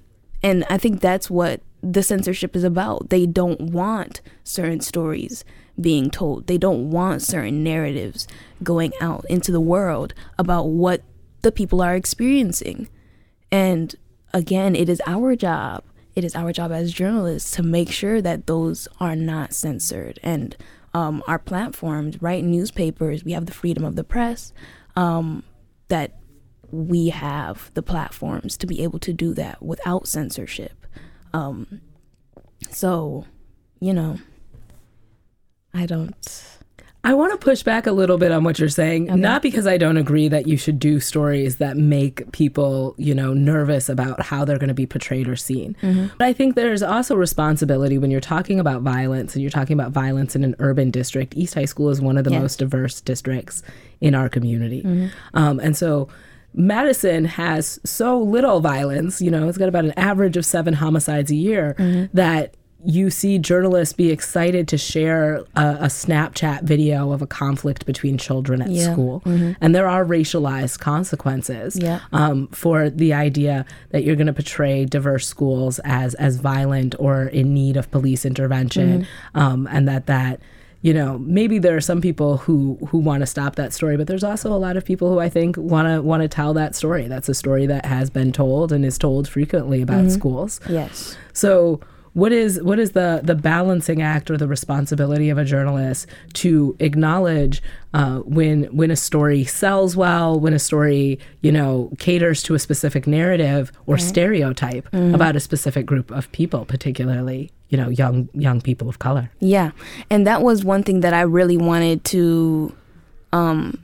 and 0.42 0.64
I 0.70 0.78
think 0.78 1.00
that's 1.00 1.28
what 1.28 1.60
the 1.82 2.02
censorship 2.02 2.56
is 2.56 2.64
about. 2.64 3.10
They 3.10 3.26
don't 3.26 3.60
want 3.60 4.22
certain 4.44 4.80
stories 4.80 5.44
being 5.78 6.10
told. 6.10 6.46
They 6.46 6.58
don't 6.58 6.90
want 6.90 7.22
certain 7.22 7.62
narratives 7.62 8.26
going 8.62 8.92
out 9.00 9.26
into 9.28 9.52
the 9.52 9.60
world 9.60 10.14
about 10.38 10.68
what 10.68 11.02
the 11.42 11.52
people 11.52 11.82
are 11.82 11.94
experiencing. 11.94 12.88
And 13.50 13.94
again, 14.32 14.74
it 14.74 14.88
is 14.88 15.02
our 15.06 15.36
job. 15.36 15.82
It 16.18 16.24
is 16.24 16.34
our 16.34 16.52
job 16.52 16.72
as 16.72 16.92
journalists 16.92 17.52
to 17.52 17.62
make 17.62 17.92
sure 17.92 18.20
that 18.20 18.48
those 18.48 18.88
are 18.98 19.14
not 19.14 19.54
censored. 19.54 20.18
And 20.20 20.56
um, 20.92 21.22
our 21.28 21.38
platforms, 21.38 22.20
right? 22.20 22.42
Newspapers, 22.42 23.24
we 23.24 23.30
have 23.30 23.46
the 23.46 23.54
freedom 23.54 23.84
of 23.84 23.94
the 23.94 24.02
press, 24.02 24.52
um, 24.96 25.44
that 25.86 26.18
we 26.72 27.10
have 27.10 27.70
the 27.74 27.84
platforms 27.84 28.56
to 28.56 28.66
be 28.66 28.82
able 28.82 28.98
to 28.98 29.12
do 29.12 29.32
that 29.34 29.62
without 29.62 30.08
censorship. 30.08 30.86
Um, 31.32 31.82
so, 32.68 33.24
you 33.78 33.94
know, 33.94 34.18
I 35.72 35.86
don't. 35.86 36.57
I 37.04 37.14
want 37.14 37.32
to 37.32 37.38
push 37.38 37.62
back 37.62 37.86
a 37.86 37.92
little 37.92 38.18
bit 38.18 38.32
on 38.32 38.42
what 38.42 38.58
you're 38.58 38.68
saying, 38.68 39.08
Okay. 39.10 39.20
not 39.20 39.40
because 39.40 39.66
I 39.66 39.78
don't 39.78 39.96
agree 39.96 40.28
that 40.28 40.48
you 40.48 40.56
should 40.56 40.78
do 40.80 40.98
stories 40.98 41.56
that 41.56 41.76
make 41.76 42.30
people, 42.32 42.94
you 42.98 43.14
know, 43.14 43.32
nervous 43.32 43.88
about 43.88 44.20
how 44.20 44.44
they're 44.44 44.58
going 44.58 44.68
to 44.68 44.74
be 44.74 44.84
portrayed 44.86 45.28
or 45.28 45.36
seen. 45.36 45.76
Mm-hmm. 45.80 46.08
But 46.18 46.26
I 46.26 46.32
think 46.32 46.56
there's 46.56 46.82
also 46.82 47.14
responsibility 47.14 47.98
when 47.98 48.10
you're 48.10 48.20
talking 48.20 48.58
about 48.58 48.82
violence 48.82 49.34
and 49.34 49.42
you're 49.42 49.50
talking 49.50 49.74
about 49.74 49.92
violence 49.92 50.34
in 50.34 50.42
an 50.42 50.56
urban 50.58 50.90
district. 50.90 51.34
East 51.36 51.54
High 51.54 51.66
School 51.66 51.88
is 51.90 52.00
one 52.00 52.18
of 52.18 52.24
the 52.24 52.32
Yes. 52.32 52.42
most 52.42 52.58
diverse 52.58 53.00
districts 53.00 53.62
in 54.00 54.14
our 54.14 54.28
community. 54.28 54.82
Mm-hmm. 54.82 55.06
Um, 55.34 55.60
and 55.60 55.76
so 55.76 56.08
Madison 56.52 57.24
has 57.26 57.78
so 57.84 58.18
little 58.18 58.60
violence, 58.60 59.22
you 59.22 59.30
know, 59.30 59.48
it's 59.48 59.58
got 59.58 59.68
about 59.68 59.84
an 59.84 59.92
average 59.96 60.36
of 60.36 60.44
seven 60.44 60.74
homicides 60.74 61.30
a 61.30 61.36
year 61.36 61.76
mm-hmm. 61.78 62.06
that 62.16 62.54
you 62.84 63.10
see 63.10 63.38
journalists 63.38 63.92
be 63.92 64.10
excited 64.10 64.68
to 64.68 64.78
share 64.78 65.38
a, 65.56 65.66
a 65.80 65.86
Snapchat 65.86 66.62
video 66.62 67.10
of 67.10 67.20
a 67.22 67.26
conflict 67.26 67.84
between 67.86 68.16
children 68.16 68.62
at 68.62 68.70
Yeah. 68.70 68.92
school. 68.92 69.20
And 69.60 69.74
there 69.74 69.88
are 69.88 70.04
racialized 70.04 70.78
consequences 70.78 71.76
Yeah. 71.76 72.00
um, 72.12 72.46
for 72.48 72.88
the 72.88 73.12
idea 73.14 73.66
that 73.90 74.04
you're 74.04 74.14
going 74.16 74.28
to 74.28 74.32
portray 74.32 74.84
diverse 74.84 75.26
schools 75.26 75.80
as, 75.84 76.14
as 76.14 76.36
violent 76.36 76.94
or 77.00 77.24
in 77.24 77.52
need 77.52 77.76
of 77.76 77.90
police 77.90 78.24
intervention. 78.24 79.06
Um, 79.34 79.66
and 79.70 79.88
that 79.88 80.06
that 80.06 80.40
you 80.80 80.94
know 80.94 81.18
maybe 81.18 81.58
there 81.58 81.76
are 81.76 81.80
some 81.80 82.00
people 82.00 82.36
who 82.36 82.78
who 82.90 82.98
want 82.98 83.20
to 83.22 83.26
stop 83.26 83.56
that 83.56 83.72
story 83.72 83.96
but 83.96 84.06
there's 84.06 84.22
also 84.22 84.52
a 84.52 84.56
lot 84.56 84.76
of 84.76 84.84
people 84.84 85.10
who 85.12 85.18
i 85.18 85.28
think 85.28 85.56
want 85.56 85.88
to 85.88 86.00
want 86.00 86.22
to 86.22 86.28
tell 86.28 86.54
that 86.54 86.76
story 86.76 87.08
that's 87.08 87.28
a 87.28 87.34
story 87.34 87.66
that 87.66 87.84
has 87.84 88.10
been 88.10 88.30
told 88.30 88.70
and 88.70 88.84
is 88.84 88.96
told 88.96 89.28
frequently 89.28 89.82
about 89.82 90.08
schools 90.12 90.60
Yes. 90.68 91.16
so 91.32 91.80
what 92.12 92.32
is 92.32 92.62
what 92.62 92.78
is 92.78 92.92
the 92.92 93.20
the 93.22 93.34
balancing 93.34 94.02
act 94.02 94.30
or 94.30 94.36
the 94.36 94.48
responsibility 94.48 95.30
of 95.30 95.38
a 95.38 95.44
journalist 95.44 96.06
to 96.34 96.76
acknowledge 96.80 97.62
uh, 97.94 98.18
when 98.18 98.64
when 98.64 98.90
a 98.90 98.96
story 98.96 99.44
sells 99.44 99.96
well, 99.96 100.38
when 100.38 100.52
a 100.52 100.58
story 100.58 101.18
you 101.40 101.52
know 101.52 101.90
caters 101.98 102.42
to 102.44 102.54
a 102.54 102.58
specific 102.58 103.06
narrative 103.06 103.72
or 103.86 103.98
stereotype 103.98 104.88
about 104.92 105.36
a 105.36 105.40
specific 105.40 105.86
group 105.86 106.10
of 106.10 106.30
people, 106.32 106.64
particularly 106.64 107.50
you 107.68 107.78
know 107.78 107.88
young 107.88 108.28
young 108.34 108.60
people 108.60 108.88
of 108.88 108.98
color. 108.98 109.30
Yeah. 109.40 109.70
And 110.10 110.26
that 110.26 110.42
was 110.42 110.64
one 110.64 110.82
thing 110.82 111.00
that 111.00 111.14
I 111.14 111.22
really 111.22 111.56
wanted 111.56 112.04
to 112.06 112.74
um, 113.32 113.78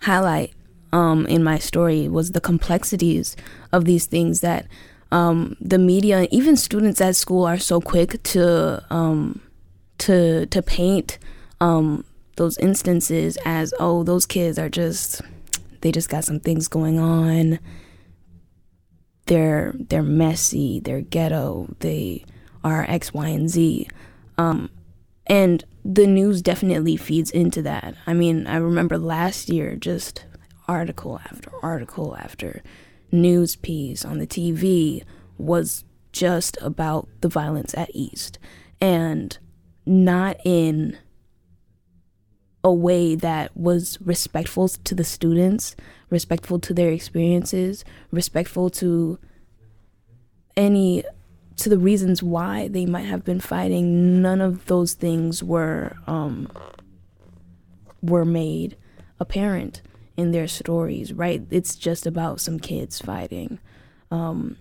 highlight 0.00 0.52
um, 0.92 1.26
in 1.26 1.42
my 1.42 1.58
story 1.58 2.08
was 2.08 2.32
the 2.32 2.40
complexities 2.40 3.36
of 3.72 3.84
these 3.84 4.06
things 4.06 4.40
that 4.40 4.66
um, 5.12 5.56
the 5.60 5.78
media 5.78 6.20
and 6.20 6.28
even 6.32 6.56
students 6.56 7.00
at 7.00 7.14
school 7.14 7.44
are 7.44 7.58
so 7.58 7.80
quick 7.80 8.20
to 8.24 8.82
um, 8.90 9.42
to 9.98 10.46
to 10.46 10.62
paint 10.62 11.18
um, 11.60 12.04
those 12.36 12.56
instances 12.58 13.36
as 13.44 13.74
oh 13.78 14.02
those 14.02 14.24
kids 14.24 14.58
are 14.58 14.70
just 14.70 15.20
they 15.82 15.92
just 15.92 16.08
got 16.08 16.24
some 16.24 16.40
things 16.40 16.66
going 16.66 16.98
on. 16.98 17.58
They're 19.26 19.74
they're 19.78 20.02
messy 20.02 20.80
they're 20.80 21.02
ghetto 21.02 21.68
they 21.80 22.24
are 22.64 22.84
x 22.88 23.12
y 23.12 23.28
and 23.28 23.50
z. 23.50 23.88
Um, 24.38 24.70
and 25.26 25.62
the 25.84 26.06
news 26.06 26.40
definitely 26.42 26.96
feeds 26.96 27.30
into 27.30 27.60
that. 27.62 27.94
I 28.06 28.14
mean 28.14 28.46
i 28.46 28.56
remember 28.56 28.96
last 28.96 29.50
year 29.50 29.76
just 29.76 30.24
article 30.66 31.20
after 31.30 31.52
article 31.62 32.16
after 32.16 32.62
news 33.12 33.56
piece 33.56 34.04
on 34.04 34.18
the 34.18 34.26
tv 34.26 35.04
was 35.38 35.84
just 36.12 36.56
about 36.60 37.08
the 37.20 37.28
violence 37.28 37.74
at 37.74 37.90
east 37.94 38.38
and 38.80 39.38
not 39.86 40.36
in 40.44 40.98
a 42.64 42.72
way 42.72 43.14
that 43.14 43.56
was 43.56 43.98
respectful 44.00 44.68
to 44.68 44.94
the 44.94 45.04
students, 45.04 45.74
respectful 46.10 46.58
to 46.60 46.72
their 46.72 46.90
experiences, 46.90 47.84
respectful 48.10 48.70
to 48.70 49.18
any 50.56 51.04
to 51.56 51.68
the 51.68 51.78
reasons 51.78 52.22
why 52.22 52.68
they 52.68 52.86
might 52.86 53.04
have 53.04 53.24
been 53.24 53.40
fighting. 53.40 54.22
None 54.22 54.40
of 54.40 54.66
those 54.66 54.94
things 54.94 55.42
were 55.42 55.96
um, 56.06 56.48
were 58.00 58.24
made 58.24 58.76
apparent 59.18 59.82
in 60.16 60.32
their 60.32 60.48
stories. 60.48 61.12
Right? 61.12 61.42
It's 61.50 61.74
just 61.74 62.06
about 62.06 62.40
some 62.40 62.58
kids 62.58 63.00
fighting. 63.00 63.58
Um, 64.10 64.56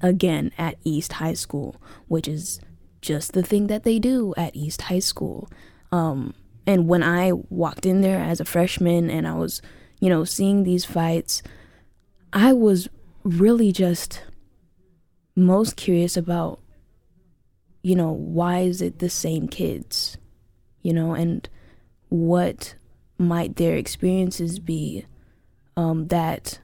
again 0.00 0.52
at 0.56 0.76
East 0.84 1.14
High 1.14 1.34
School, 1.34 1.76
which 2.08 2.28
is 2.28 2.60
just 3.00 3.32
the 3.32 3.42
thing 3.42 3.66
that 3.66 3.82
they 3.82 3.98
do 3.98 4.32
at 4.36 4.56
East 4.56 4.82
High 4.82 5.00
School. 5.00 5.50
Um, 5.90 6.34
and 6.66 6.88
when 6.88 7.02
I 7.02 7.32
walked 7.32 7.84
in 7.84 8.00
there 8.00 8.20
as 8.20 8.40
a 8.40 8.44
freshman 8.44 9.10
and 9.10 9.26
I 9.26 9.34
was, 9.34 9.60
you 10.00 10.08
know, 10.08 10.24
seeing 10.24 10.62
these 10.62 10.84
fights, 10.84 11.42
I 12.32 12.52
was 12.52 12.88
really 13.24 13.72
just 13.72 14.22
most 15.34 15.76
curious 15.76 16.16
about 16.16 16.60
you 17.82 17.96
know 17.96 18.10
why 18.12 18.60
is 18.60 18.82
it 18.82 18.98
the 18.98 19.08
same 19.08 19.48
kids 19.48 20.18
you 20.82 20.92
know 20.92 21.14
and 21.14 21.48
what 22.10 22.74
might 23.22 23.56
their 23.56 23.76
experiences 23.76 24.58
be 24.58 25.06
um, 25.76 26.08
that 26.08 26.60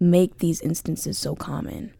make 0.00 0.38
these 0.38 0.60
instances 0.60 1.18
so 1.18 1.34
common 1.34 1.92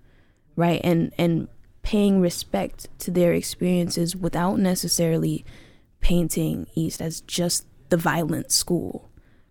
right? 0.56 0.80
And 0.84 1.12
and 1.18 1.48
paying 1.82 2.20
respect 2.20 2.88
to 3.00 3.10
their 3.10 3.32
experiences 3.32 4.14
without 4.14 4.58
necessarily 4.58 5.44
painting 6.00 6.66
east 6.74 7.00
as 7.00 7.20
just 7.22 7.66
the 7.88 7.96
violent 7.96 8.50
school 8.52 9.08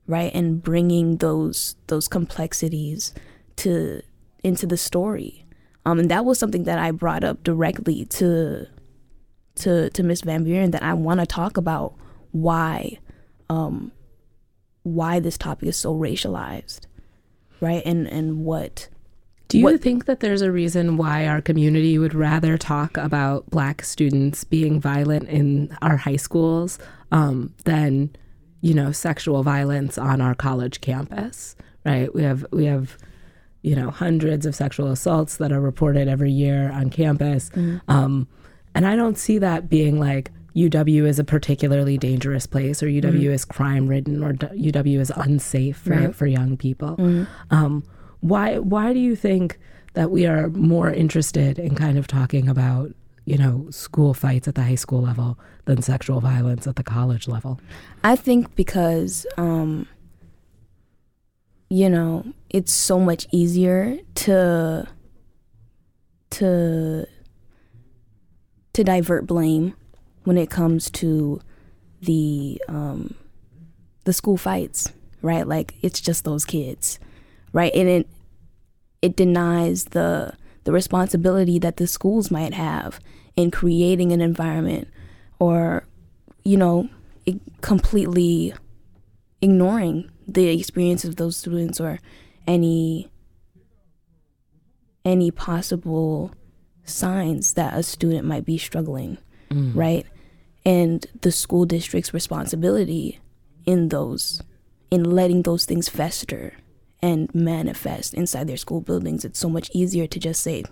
right? 0.08 0.34
And 0.34 0.62
bringing 0.62 1.18
those 1.18 1.76
those 1.88 2.08
complexities 2.08 3.14
to 3.58 4.02
into 4.44 4.66
the 4.66 4.78
story. 4.78 5.46
Um, 5.86 6.00
and 6.00 6.12
that 6.12 6.26
was 6.26 6.38
something 6.38 6.66
that 6.66 6.78
i 6.78 6.92
brought 6.92 7.24
up 7.24 7.44
directly 7.44 8.06
to 8.06 8.68
to 9.56 9.90
to 9.90 10.04
miss 10.04 10.22
van 10.22 10.44
buren 10.44 10.72
that 10.72 10.84
i 10.84 10.94
want 10.94 11.20
to 11.20 11.26
talk 11.26 11.58
about 11.58 11.96
why 12.32 13.00
um, 13.52 13.92
why 14.84 15.20
this 15.20 15.38
topic 15.38 15.70
is 15.70 15.78
so 15.78 15.94
racialized 15.94 16.82
right? 17.62 17.84
And 17.86 18.08
and 18.08 18.44
what 18.44 18.90
do 19.48 19.58
you 19.58 19.64
what, 19.64 19.82
think 19.82 20.06
that 20.06 20.20
there's 20.20 20.42
a 20.42 20.52
reason 20.52 20.98
why 20.98 21.28
our 21.28 21.42
community 21.42 21.98
would 21.98 22.14
rather 22.14 22.58
talk 22.58 22.98
about 22.98 23.50
black 23.50 23.84
students 23.84 24.44
being 24.44 24.82
violent 24.82 25.30
in 25.30 25.78
our 25.82 25.98
high 25.98 26.16
schools 26.18 26.80
um, 27.12 27.54
than 27.64 28.10
you 28.60 28.74
know 28.74 28.92
sexual 28.92 29.44
violence 29.44 29.98
on 29.98 30.20
our 30.20 30.36
college 30.36 30.82
campus 30.82 31.56
right? 31.86 32.14
We 32.14 32.24
have 32.24 32.46
we 32.52 32.66
have 32.66 32.98
you 33.62 33.76
know 33.76 33.92
hundreds 33.92 34.46
of 34.46 34.56
sexual 34.56 34.92
assaults 34.92 35.38
that 35.38 35.52
are 35.52 35.62
reported 35.62 36.08
every 36.08 36.32
year 36.32 36.72
on 36.72 36.90
campus. 36.90 37.50
Mm-hmm. 37.52 37.78
um, 37.90 38.28
and 38.74 38.88
i 38.88 38.96
don't 38.96 39.18
see 39.18 39.38
that 39.38 39.70
being 39.70 40.00
like 40.00 40.32
uw 40.56 41.06
is 41.08 41.20
a 41.20 41.24
particularly 41.24 41.98
dangerous 41.98 42.46
place 42.46 42.84
or 42.84 42.88
uw 42.88 43.02
mm-hmm. 43.02 43.32
is 43.32 43.46
crime 43.46 43.88
ridden 43.88 44.24
or 44.24 44.34
uw 44.34 45.00
is 45.00 45.12
unsafe 45.16 45.78
for, 45.78 45.90
right. 45.92 46.16
for 46.16 46.26
young 46.28 46.58
people 46.58 46.96
mm-hmm. 46.98 47.24
um, 47.50 47.84
why 48.22 48.58
why 48.60 48.94
do 48.94 49.00
you 49.00 49.16
think 49.16 49.60
that 49.94 50.10
we 50.10 50.26
are 50.26 50.50
more 50.50 50.90
interested 50.90 51.60
in 51.60 51.76
kind 51.76 51.98
of 51.98 52.08
talking 52.08 52.48
about 52.48 52.92
you 53.26 53.38
know 53.38 53.68
school 53.70 54.14
fights 54.14 54.48
at 54.48 54.56
the 54.56 54.64
high 54.64 54.76
school 54.76 55.02
level 55.02 55.38
than 55.66 55.82
sexual 55.82 56.22
violence 56.22 56.66
at 56.68 56.76
the 56.76 56.84
college 56.84 57.28
level? 57.28 57.60
I 58.04 58.16
think 58.16 58.56
because 58.56 59.26
um, 59.38 59.88
you 61.70 61.90
know 61.90 62.26
it's 62.50 62.74
so 62.74 63.00
much 63.00 63.28
easier 63.32 63.98
to 64.16 64.88
to 66.32 67.08
to 68.74 68.84
divert 68.84 69.28
blame 69.28 69.76
when 70.24 70.38
it 70.38 70.50
comes 70.50 70.90
to 70.92 71.42
the 72.02 72.62
um, 72.68 73.16
the 74.06 74.14
school 74.14 74.38
fights, 74.38 74.92
right? 75.22 75.48
Like 75.48 75.76
it's 75.82 76.02
just 76.02 76.24
those 76.24 76.46
kids 76.46 77.00
right? 77.54 77.74
And 77.74 77.88
it 77.88 78.08
it 79.02 79.16
denies 79.16 79.86
the 79.86 80.34
the 80.64 80.72
responsibility 80.72 81.60
that 81.60 81.78
the 81.78 81.88
schools 81.88 82.30
might 82.30 82.54
have 82.54 83.00
in 83.36 83.52
creating 83.52 84.12
an 84.12 84.22
environment 84.22 84.88
or 85.40 85.88
you 86.44 86.58
know 86.58 86.90
completely 87.62 88.54
ignoring 89.42 90.10
the 90.28 90.48
experience 90.48 91.04
of 91.04 91.16
those 91.16 91.36
students 91.36 91.80
or 91.80 92.00
any 92.48 93.10
any 95.04 95.32
possible 95.32 96.32
signs 96.84 97.54
that 97.54 97.74
a 97.74 97.82
student 97.82 98.28
might 98.28 98.46
be 98.46 98.58
struggling 98.58 99.18
mm. 99.50 99.76
right 99.76 100.06
and 100.66 101.06
the 101.22 101.32
school 101.32 101.66
district's 101.66 102.14
responsibility 102.14 103.20
in 103.66 103.90
those 103.90 104.42
in 104.90 105.04
letting 105.04 105.44
those 105.44 105.66
things 105.66 105.88
fester 105.88 106.54
and 107.02 107.34
manifest 107.34 108.14
inside 108.14 108.48
their 108.48 108.58
school 108.58 108.82
buildings. 108.82 109.26
It's 109.26 109.40
so 109.40 109.50
much 109.50 109.72
easier 109.74 110.06
to 110.06 110.20
just 110.20 110.44
say, 110.44 110.64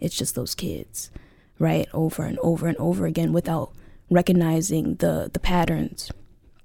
it's 0.00 0.16
just 0.16 0.34
those 0.34 0.54
kids, 0.54 1.10
right? 1.58 1.88
Over 1.92 2.24
and 2.24 2.38
over 2.38 2.68
and 2.68 2.76
over 2.78 3.04
again 3.04 3.32
without 3.32 3.72
recognizing 4.10 4.94
the, 4.96 5.28
the 5.32 5.40
patterns. 5.40 6.10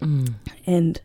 Mm. 0.01 0.35
And 0.65 1.01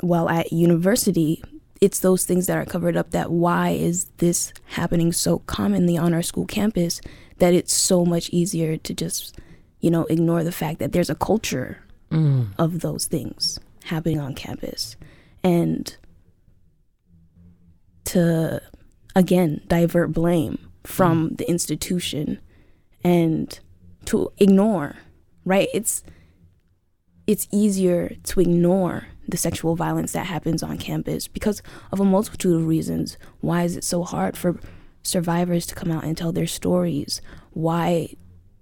while 0.00 0.28
at 0.28 0.52
university, 0.52 1.42
it's 1.80 2.00
those 2.00 2.24
things 2.24 2.46
that 2.46 2.58
are 2.58 2.66
covered 2.66 2.96
up 2.96 3.12
that 3.12 3.30
why 3.30 3.70
is 3.70 4.06
this 4.18 4.52
happening 4.66 5.12
so 5.12 5.38
commonly 5.40 5.96
on 5.96 6.12
our 6.12 6.22
school 6.22 6.44
campus 6.44 7.00
that 7.38 7.54
it's 7.54 7.72
so 7.72 8.04
much 8.04 8.28
easier 8.30 8.76
to 8.76 8.92
just, 8.92 9.38
you 9.80 9.90
know, 9.90 10.04
ignore 10.06 10.44
the 10.44 10.52
fact 10.52 10.78
that 10.78 10.92
there's 10.92 11.10
a 11.10 11.14
culture 11.14 11.78
mm. 12.10 12.48
of 12.58 12.80
those 12.80 13.06
things 13.06 13.58
happening 13.84 14.20
on 14.20 14.34
campus. 14.34 14.96
And 15.44 15.96
to 18.08 18.62
again 19.14 19.60
divert 19.68 20.12
blame 20.12 20.58
from 20.84 21.30
mm. 21.30 21.36
the 21.36 21.48
institution 21.48 22.40
and 23.04 23.60
to 24.06 24.32
ignore 24.38 24.96
right 25.44 25.68
it's 25.74 26.02
it's 27.26 27.46
easier 27.52 28.16
to 28.22 28.40
ignore 28.40 29.08
the 29.28 29.36
sexual 29.36 29.76
violence 29.76 30.12
that 30.12 30.24
happens 30.24 30.62
on 30.62 30.78
campus 30.78 31.28
because 31.28 31.62
of 31.92 32.00
a 32.00 32.04
multitude 32.04 32.56
of 32.56 32.66
reasons 32.66 33.18
why 33.40 33.62
is 33.62 33.76
it 33.76 33.84
so 33.84 34.02
hard 34.02 34.38
for 34.38 34.58
survivors 35.02 35.66
to 35.66 35.74
come 35.74 35.92
out 35.92 36.04
and 36.04 36.16
tell 36.16 36.32
their 36.32 36.46
stories 36.46 37.20
why 37.50 38.08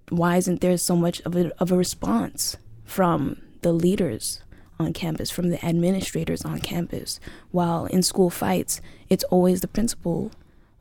why 0.09 0.37
isn't 0.37 0.61
there 0.61 0.77
so 0.77 0.95
much 0.95 1.21
of 1.21 1.35
a, 1.35 1.51
of 1.61 1.71
a 1.71 1.77
response 1.77 2.57
from 2.83 3.41
the 3.61 3.73
leaders 3.73 4.41
on 4.79 4.93
campus, 4.93 5.29
from 5.29 5.49
the 5.49 5.63
administrators 5.65 6.45
on 6.45 6.59
campus. 6.59 7.19
While 7.51 7.85
in 7.85 8.03
school 8.03 8.29
fights, 8.29 8.81
it's 9.09 9.23
always 9.25 9.61
the 9.61 9.67
principal 9.67 10.31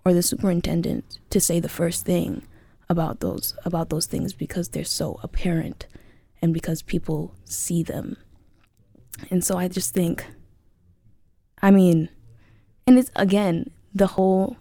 or 0.05 0.13
the 0.13 0.23
superintendent 0.23 1.19
to 1.31 1.41
say 1.41 1.61
the 1.61 1.69
first 1.69 2.05
thing 2.05 2.43
about 2.89 3.19
those 3.19 3.55
about 3.65 3.91
those 3.91 4.07
things 4.07 4.33
because 4.33 4.69
they're 4.69 4.85
so 4.85 5.19
apparent 5.23 5.87
and 6.41 6.55
because 6.55 6.83
people 6.83 7.35
see 7.45 7.83
them. 7.83 8.17
And 9.31 9.43
so 9.43 9.59
I 9.59 9.67
just 9.69 9.93
think 9.93 10.27
I 11.63 11.71
mean, 11.71 12.11
and 12.87 12.99
it's 12.99 13.11
again, 13.17 13.71
the 13.95 14.09
whole 14.09 14.57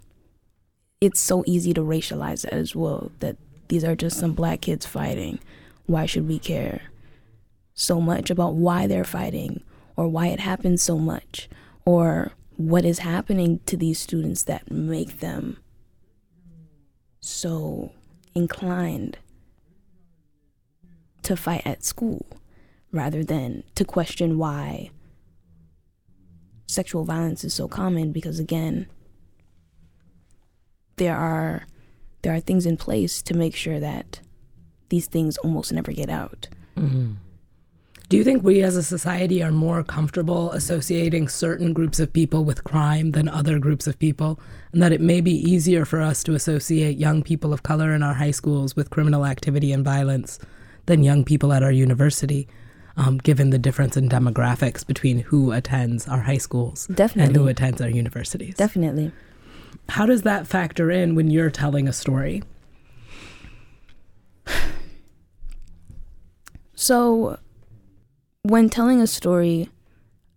it's 1.01 1.19
so 1.19 1.43
easy 1.45 1.73
to 1.73 1.81
racialize 1.81 2.45
it 2.45 2.53
as 2.53 2.75
well 2.75 3.11
that 3.19 3.37
these 3.67 3.83
are 3.83 3.95
just 3.95 4.19
some 4.19 4.33
black 4.33 4.61
kids 4.61 4.85
fighting. 4.85 5.39
Why 5.85 6.05
should 6.05 6.27
we 6.27 6.39
care? 6.39 6.81
so 7.75 7.99
much 7.99 8.29
about 8.29 8.55
why 8.55 8.87
they're 8.87 9.03
fighting 9.03 9.61
or 9.97 10.07
why 10.07 10.27
it 10.27 10.39
happens 10.39 10.81
so 10.81 10.97
much 10.97 11.47
or 11.85 12.31
what 12.55 12.85
is 12.85 12.99
happening 12.99 13.59
to 13.65 13.75
these 13.75 13.99
students 13.99 14.43
that 14.43 14.71
make 14.71 15.19
them 15.19 15.57
so 17.19 17.91
inclined 18.33 19.17
to 21.21 21.35
fight 21.35 21.61
at 21.65 21.83
school 21.83 22.25
rather 22.91 23.23
than 23.23 23.61
to 23.75 23.83
question 23.83 24.37
why 24.37 24.89
sexual 26.65 27.03
violence 27.03 27.43
is 27.43 27.53
so 27.53 27.67
common 27.67 28.11
because 28.13 28.39
again 28.39 28.87
there 30.95 31.15
are 31.17 31.67
there 32.25 32.33
are 32.33 32.39
things 32.39 32.65
in 32.65 32.75
place 32.75 33.21
to 33.21 33.35
make 33.35 33.55
sure 33.55 33.79
that 33.79 34.19
these 34.89 35.05
things 35.05 35.37
almost 35.37 35.71
never 35.71 35.91
get 35.91 36.09
out 36.09 36.47
mm-hmm. 36.75 37.13
Do 38.07 38.17
you 38.17 38.23
think 38.23 38.43
we 38.43 38.61
as 38.61 38.75
a 38.75 38.83
society 38.83 39.41
are 39.41 39.51
more 39.51 39.83
comfortable 39.83 40.51
associating 40.51 41.27
certain 41.27 41.73
groups 41.73 41.99
of 41.99 42.13
people 42.13 42.45
with 42.45 42.63
crime 42.63 43.11
than 43.13 43.27
other 43.27 43.57
groups 43.57 43.87
of 43.87 43.97
people? 43.97 44.39
And 44.71 44.83
that 44.83 44.93
it 44.93 45.01
may 45.01 45.21
be 45.21 45.31
easier 45.31 45.85
for 45.85 46.01
us 46.01 46.23
to 46.25 46.35
associate 46.35 46.99
young 46.99 47.23
people 47.23 47.51
of 47.51 47.63
color 47.63 47.95
in 47.95 48.03
our 48.03 48.13
high 48.13 48.29
schools 48.29 48.75
with 48.75 48.91
criminal 48.91 49.25
activity 49.25 49.71
and 49.71 49.83
violence 49.83 50.37
than 50.85 51.03
young 51.03 51.25
people 51.25 51.51
at 51.51 51.63
our 51.63 51.71
university, 51.71 52.47
um, 52.95 53.17
given 53.17 53.49
the 53.49 53.57
difference 53.57 53.97
in 53.97 54.07
demographics 54.07 54.85
between 54.85 55.19
who 55.19 55.51
attends 55.51 56.07
our 56.07 56.21
high 56.21 56.37
schools 56.37 56.85
Definitely. 56.93 57.23
and 57.23 57.35
who 57.35 57.47
attends 57.47 57.81
our 57.81 57.89
universities? 57.89 58.53
Definitely. 58.53 59.13
How 59.89 60.05
does 60.05 60.23
that 60.23 60.47
factor 60.47 60.91
in 60.91 61.15
when 61.15 61.29
you're 61.29 61.49
telling 61.49 61.87
a 61.87 61.93
story? 61.93 62.43
So, 66.77 67.39
when 68.43 68.69
telling 68.69 69.01
a 69.01 69.07
story, 69.07 69.69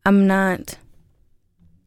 I'm 0.06 0.26
not 0.26 0.78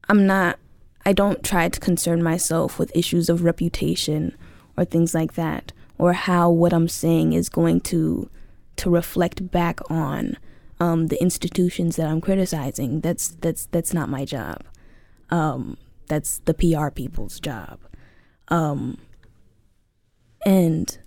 I'm 0.10 0.28
not 0.28 0.60
I 1.06 1.14
don't 1.14 1.44
try 1.44 1.70
to 1.70 1.80
concern 1.80 2.22
myself 2.22 2.78
with 2.78 2.96
issues 2.96 3.30
of 3.30 3.44
reputation 3.44 4.36
or 4.78 4.86
things 4.86 5.14
like 5.14 5.34
that 5.34 5.72
or 5.98 6.14
how 6.14 6.50
what 6.50 6.74
I'm 6.74 6.88
saying 6.88 7.34
is 7.34 7.50
going 7.50 7.82
to 7.82 8.30
to 8.78 8.90
reflect 8.90 9.50
back 9.52 9.80
on 9.90 10.38
um, 10.80 11.08
the 11.08 11.22
institutions 11.22 11.96
that 11.96 12.08
I'm 12.08 12.22
criticizing. 12.22 13.02
That's 13.02 13.30
that's 13.30 13.68
that's 13.68 13.94
not 13.94 14.10
my 14.10 14.26
job. 14.26 14.64
Um, 15.30 15.78
that's 16.08 16.40
the 16.40 16.54
PR 16.54 16.90
people's 16.90 17.40
job. 17.40 17.80
Um, 18.48 18.98
And 20.46 20.98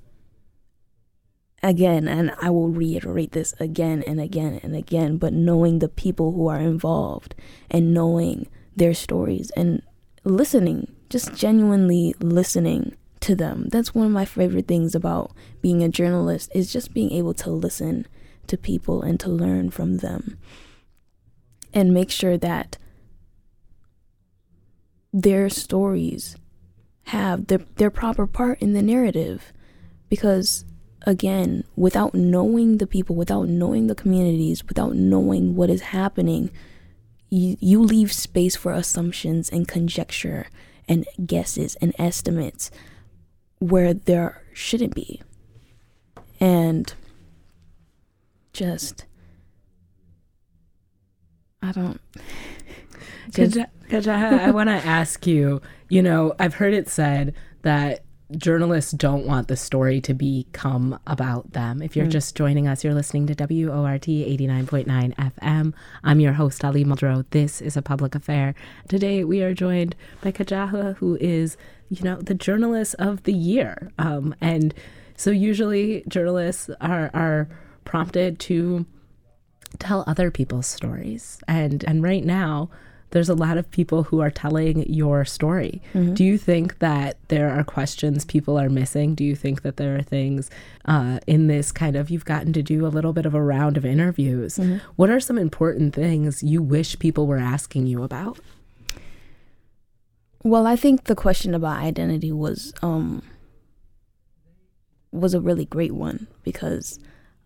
again, 1.63 2.07
and 2.07 2.33
I 2.41 2.51
will 2.51 2.69
reiterate 2.69 3.33
this 3.33 3.55
again 3.59 4.03
and 4.07 4.21
again 4.21 4.61
and 4.63 4.77
again, 4.77 5.17
but 5.17 5.33
knowing 5.33 5.79
the 5.79 5.89
people 5.89 6.33
who 6.33 6.47
are 6.49 6.61
involved 6.61 7.35
and 7.71 7.93
knowing 7.93 8.49
their 8.77 8.95
stories 8.95 9.51
and 9.57 9.83
listening, 10.25 10.93
just 11.11 11.35
genuinely 11.35 12.15
listening 12.21 12.95
to 13.21 13.35
them. 13.35 13.69
That's 13.71 13.95
one 13.95 14.07
of 14.07 14.13
my 14.13 14.25
favorite 14.25 14.69
things 14.69 14.95
about 14.95 15.33
being 15.63 15.83
a 15.83 15.89
journalist 15.89 16.51
is 16.55 16.73
just 16.73 16.93
being 16.95 17.11
able 17.13 17.35
to 17.35 17.51
listen 17.51 18.07
to 18.47 18.57
people 18.59 19.03
and 19.03 19.19
to 19.21 19.31
learn 19.31 19.71
from 19.71 19.99
them 19.99 20.39
and 21.73 21.95
make 21.95 22.11
sure 22.11 22.37
that 22.39 22.77
their 25.15 25.49
stories 25.49 26.37
have 27.05 27.47
their, 27.47 27.61
their 27.77 27.91
proper 27.91 28.27
part 28.27 28.61
in 28.61 28.73
the 28.73 28.83
narrative 28.83 29.53
because 30.09 30.65
again, 31.07 31.63
without 31.77 32.15
knowing 32.15 32.79
the 32.79 32.87
people, 32.87 33.15
without 33.15 33.49
knowing 33.49 33.87
the 33.87 33.95
communities, 33.95 34.67
without 34.67 34.97
knowing 34.97 35.55
what 35.55 35.71
is 35.71 35.83
happening, 35.83 36.51
you, 37.31 37.57
you 37.61 37.81
leave 37.81 38.13
space 38.13 38.57
for 38.57 38.73
assumptions 38.73 39.49
and 39.51 39.69
conjecture 39.69 40.49
and 40.89 41.07
guesses 41.25 41.77
and 41.77 41.95
estimates 41.97 42.73
where 43.61 43.95
there 43.95 44.43
shouldn't 44.53 44.95
be. 44.95 45.23
And 46.41 46.93
just, 48.53 49.05
I 51.63 51.71
don't. 51.71 52.01
Kadjata, 53.31 54.41
I 54.41 54.51
want 54.51 54.69
to 54.69 54.75
ask 54.75 55.27
you, 55.27 55.61
you 55.89 56.03
know, 56.03 56.35
I've 56.39 56.55
heard 56.55 56.75
it 56.75 56.89
said 56.89 57.35
that 57.63 58.05
journalists 58.37 58.93
don't 58.93 59.27
want 59.27 59.49
the 59.49 59.57
story 59.57 60.01
to 60.01 60.15
become 60.15 60.99
about 61.07 61.53
them. 61.53 61.83
If 61.83 61.95
you're 61.97 62.07
mm. 62.07 62.11
just 62.11 62.37
joining 62.37 62.67
us, 62.67 62.83
you're 62.83 62.95
listening 62.95 63.27
to 63.27 63.35
WORT 63.35 64.03
89.9 64.03 65.15
FM. 65.15 65.75
I'm 66.03 66.21
your 66.21 66.33
host, 66.33 66.65
Ali 66.65 66.85
Muldrow. 66.85 67.25
This 67.31 67.61
is 67.61 67.77
a 67.77 67.83
public 67.83 68.15
affair. 68.15 68.55
Today, 68.89 69.25
we 69.25 69.43
are 69.43 69.55
joined 69.55 69.95
by 70.23 70.33
Kadjata, 70.33 70.97
who 70.97 71.17
is, 71.21 71.57
you 71.89 72.03
know, 72.03 72.21
the 72.21 72.35
journalist 72.35 72.95
of 72.99 73.23
the 73.25 73.35
year. 73.35 73.93
Um, 73.99 74.35
and 74.41 74.75
so 75.17 75.31
usually 75.31 76.05
journalists 76.09 76.71
are, 76.81 77.11
are 77.15 77.49
prompted 77.85 78.39
to 78.41 78.87
tell 79.79 80.05
other 80.07 80.31
people's 80.31 80.67
stories. 80.67 81.39
And, 81.47 81.85
and 81.85 82.03
right 82.03 82.25
now, 82.25 82.71
there's 83.15 83.29
a 83.29 83.35
lot 83.35 83.57
of 83.57 83.71
people 83.71 84.03
who 84.03 84.21
are 84.21 84.31
telling 84.31 84.83
your 84.93 85.25
story. 85.25 85.81
Mm-hmm. 85.95 86.15
Do 86.15 86.25
you 86.25 86.37
think 86.37 86.81
that 86.81 87.17
there 87.29 87.49
are 87.49 87.63
questions 87.63 88.25
people 88.25 88.59
are 88.59 88.69
missing? 88.69 89.15
Do 89.15 89.23
you 89.23 89.37
think 89.37 89.63
that 89.63 89.77
there 89.77 89.97
are 89.97 90.03
things 90.03 90.51
uh, 90.85 91.21
in 91.25 91.47
this 91.47 91.71
kind 91.71 91.95
of, 91.95 92.11
you've 92.11 92.25
gotten 92.25 92.53
to 92.55 92.63
do 92.63 92.85
a 92.85 92.89
little 92.89 93.13
bit 93.13 93.25
of 93.25 93.33
a 93.33 93.41
round 93.41 93.77
of 93.77 93.87
interviews? 93.87 94.57
Mm-hmm. 94.57 94.79
What 94.97 95.11
are 95.11 95.21
some 95.21 95.39
important 95.39 95.95
things 95.95 96.43
you 96.43 96.61
wish 96.61 96.99
people 96.99 97.29
were 97.29 97.39
asking 97.39 97.87
you 97.87 98.03
about? 98.03 98.41
Well, 100.43 100.67
I 100.67 100.75
think 100.75 101.05
the 101.05 101.15
question 101.15 101.55
about 101.55 101.79
identity 101.79 102.33
was 102.33 102.75
um, 102.83 103.23
was 105.13 105.35
a 105.35 105.41
really 105.41 105.67
great 105.67 105.93
one 105.93 106.27
because 106.43 106.99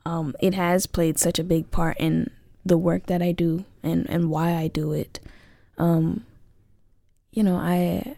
um, 0.06 0.34
it 0.40 0.54
has 0.54 0.86
played 0.86 1.18
such 1.18 1.38
a 1.38 1.44
big 1.44 1.70
part 1.70 1.98
in 2.00 2.30
the 2.64 2.78
work 2.78 3.04
that 3.06 3.20
I 3.20 3.32
do 3.32 3.66
and, 3.82 4.08
and 4.08 4.30
why 4.30 4.54
I 4.54 4.68
do 4.68 4.94
it 4.94 5.20
um 5.78 6.24
you 7.32 7.42
know 7.42 7.56
i 7.56 8.16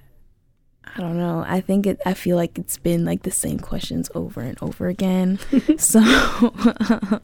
i 0.96 1.00
don't 1.00 1.16
know. 1.16 1.44
I 1.46 1.60
think 1.60 1.86
it 1.86 2.00
i 2.04 2.14
feel 2.14 2.36
like 2.36 2.58
it's 2.58 2.78
been 2.78 3.04
like 3.04 3.22
the 3.22 3.30
same 3.30 3.58
questions 3.58 4.10
over 4.14 4.40
and 4.40 4.58
over 4.62 4.88
again. 4.88 5.38
So 5.78 6.00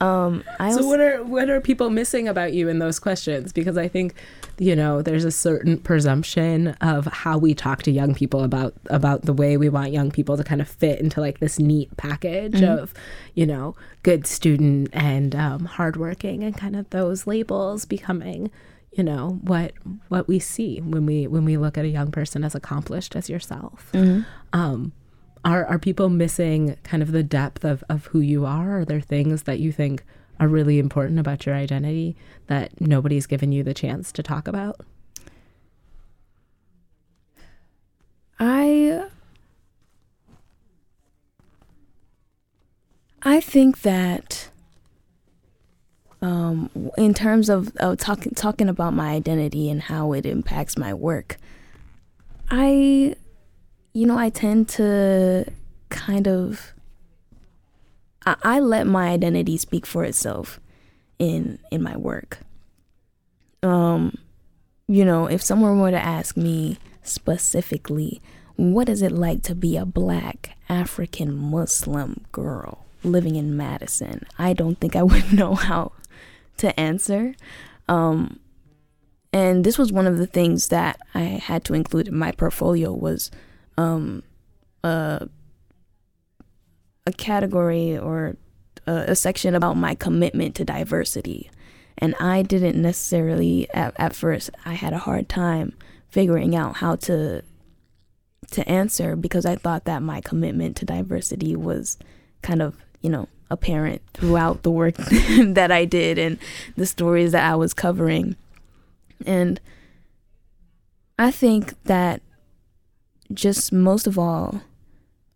um 0.00 0.44
I 0.58 0.72
so 0.72 0.86
what 0.86 1.00
are 1.00 1.22
what 1.22 1.50
are 1.50 1.60
people 1.60 1.90
missing 1.90 2.26
about 2.28 2.52
you 2.52 2.68
in 2.68 2.78
those 2.78 2.98
questions? 2.98 3.52
Because 3.52 3.76
i 3.76 3.88
think 3.88 4.14
you 4.58 4.74
know 4.74 5.02
there's 5.02 5.24
a 5.24 5.30
certain 5.30 5.78
presumption 5.78 6.68
of 6.80 7.06
how 7.06 7.36
we 7.36 7.54
talk 7.54 7.82
to 7.82 7.90
young 7.90 8.14
people 8.14 8.42
about 8.42 8.74
about 8.86 9.22
the 9.22 9.32
way 9.32 9.56
we 9.56 9.68
want 9.68 9.92
young 9.92 10.10
people 10.10 10.36
to 10.36 10.44
kind 10.44 10.60
of 10.60 10.68
fit 10.68 11.00
into 11.00 11.20
like 11.20 11.40
this 11.40 11.58
neat 11.58 11.94
package 11.96 12.54
mm-hmm. 12.54 12.78
of 12.78 12.94
you 13.34 13.46
know 13.46 13.74
good 14.02 14.26
student 14.26 14.88
and 14.92 15.34
um, 15.34 15.64
hardworking 15.64 16.42
and 16.42 16.56
kind 16.56 16.76
of 16.76 16.88
those 16.90 17.26
labels 17.26 17.84
becoming 17.84 18.50
you 18.96 19.04
know 19.04 19.38
what 19.42 19.72
what 20.08 20.26
we 20.26 20.38
see 20.38 20.80
when 20.80 21.04
we 21.04 21.26
when 21.26 21.44
we 21.44 21.58
look 21.58 21.76
at 21.76 21.84
a 21.84 21.88
young 21.88 22.10
person 22.10 22.42
as 22.42 22.54
accomplished 22.54 23.14
as 23.14 23.28
yourself. 23.28 23.90
Mm-hmm. 23.92 24.22
um, 24.52 24.92
are 25.44 25.66
are 25.66 25.78
people 25.78 26.08
missing 26.08 26.76
kind 26.82 27.02
of 27.02 27.12
the 27.12 27.22
depth 27.22 27.64
of 27.64 27.84
of 27.90 28.06
who 28.06 28.20
you 28.20 28.46
are? 28.46 28.80
Are 28.80 28.84
there 28.84 29.00
things 29.02 29.42
that 29.42 29.60
you 29.60 29.70
think 29.70 30.02
are 30.40 30.48
really 30.48 30.78
important 30.78 31.18
about 31.18 31.44
your 31.44 31.54
identity 31.54 32.16
that 32.46 32.80
nobody's 32.80 33.26
given 33.26 33.52
you 33.52 33.62
the 33.62 33.74
chance 33.74 34.10
to 34.12 34.22
talk 34.22 34.48
about? 34.48 34.80
I 38.38 39.06
i 43.22 43.40
think 43.40 43.80
that 43.80 44.50
um, 46.26 46.90
in 46.98 47.14
terms 47.14 47.48
of, 47.48 47.74
of 47.76 47.98
talking 47.98 48.32
talking 48.34 48.68
about 48.68 48.92
my 48.92 49.10
identity 49.10 49.70
and 49.70 49.80
how 49.80 50.12
it 50.12 50.26
impacts 50.26 50.76
my 50.76 50.92
work, 50.92 51.36
I, 52.50 53.14
you 53.92 54.06
know, 54.06 54.18
I 54.18 54.30
tend 54.30 54.68
to 54.70 55.44
kind 55.88 56.26
of 56.26 56.72
I, 58.24 58.34
I 58.42 58.60
let 58.60 58.88
my 58.88 59.08
identity 59.10 59.56
speak 59.56 59.86
for 59.86 60.02
itself 60.02 60.58
in 61.20 61.60
in 61.70 61.80
my 61.80 61.96
work. 61.96 62.40
Um, 63.62 64.18
you 64.88 65.04
know, 65.04 65.26
if 65.26 65.40
someone 65.42 65.78
were 65.78 65.92
to 65.92 66.04
ask 66.04 66.36
me 66.36 66.78
specifically, 67.04 68.20
what 68.56 68.88
is 68.88 69.00
it 69.00 69.12
like 69.12 69.44
to 69.44 69.54
be 69.54 69.76
a 69.76 69.86
black 69.86 70.56
African 70.68 71.36
Muslim 71.36 72.24
girl 72.32 72.84
living 73.04 73.36
in 73.36 73.56
Madison? 73.56 74.26
I 74.40 74.54
don't 74.54 74.80
think 74.80 74.96
I 74.96 75.02
would 75.04 75.32
know 75.32 75.54
how 75.54 75.92
to 76.58 76.78
answer. 76.78 77.34
Um, 77.88 78.40
and 79.32 79.64
this 79.64 79.78
was 79.78 79.92
one 79.92 80.06
of 80.06 80.18
the 80.18 80.26
things 80.26 80.68
that 80.68 80.98
I 81.14 81.20
had 81.20 81.64
to 81.64 81.74
include 81.74 82.08
in 82.08 82.16
my 82.16 82.32
portfolio 82.32 82.92
was 82.92 83.30
um, 83.76 84.22
a, 84.82 85.28
a 87.06 87.12
category 87.12 87.98
or 87.98 88.36
a, 88.86 88.92
a, 88.92 89.16
section 89.16 89.54
about 89.54 89.76
my 89.76 89.94
commitment 89.94 90.54
to 90.56 90.64
diversity. 90.64 91.50
And 91.98 92.14
I 92.18 92.42
didn't 92.42 92.80
necessarily 92.80 93.68
at, 93.74 93.94
at 93.98 94.14
first 94.14 94.50
I 94.64 94.74
had 94.74 94.92
a 94.92 94.98
hard 94.98 95.28
time 95.28 95.76
figuring 96.08 96.56
out 96.56 96.76
how 96.76 96.96
to 96.96 97.42
to 98.52 98.68
answer 98.68 99.16
because 99.16 99.44
I 99.44 99.56
thought 99.56 99.84
that 99.84 100.02
my 100.02 100.20
commitment 100.20 100.76
to 100.76 100.84
diversity 100.84 101.56
was 101.56 101.98
kind 102.42 102.62
of, 102.62 102.76
you 103.00 103.10
know, 103.10 103.28
apparent 103.50 104.02
throughout 104.14 104.62
the 104.62 104.70
work 104.70 104.96
that 105.40 105.70
I 105.70 105.84
did 105.84 106.18
and 106.18 106.38
the 106.76 106.86
stories 106.86 107.32
that 107.32 107.50
I 107.50 107.54
was 107.56 107.74
covering. 107.74 108.36
And 109.24 109.60
I 111.18 111.30
think 111.30 111.82
that 111.84 112.22
just 113.32 113.72
most 113.72 114.06
of 114.06 114.18
all, 114.18 114.60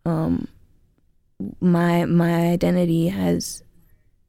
um, 0.05 0.47
my 1.59 2.05
my 2.05 2.51
identity 2.51 3.07
has 3.09 3.63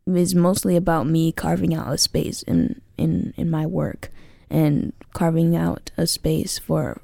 is 0.07 0.35
mostly 0.35 0.77
about 0.77 1.07
me 1.07 1.33
carving 1.33 1.75
out 1.75 1.93
a 1.93 1.99
space 1.99 2.43
in 2.43 2.81
in 2.97 3.35
in 3.37 3.51
my 3.51 3.67
work 3.67 4.11
and 4.51 4.93
carving 5.13 5.55
out 5.55 5.91
a 5.97 6.07
space 6.07 6.59
for 6.59 7.01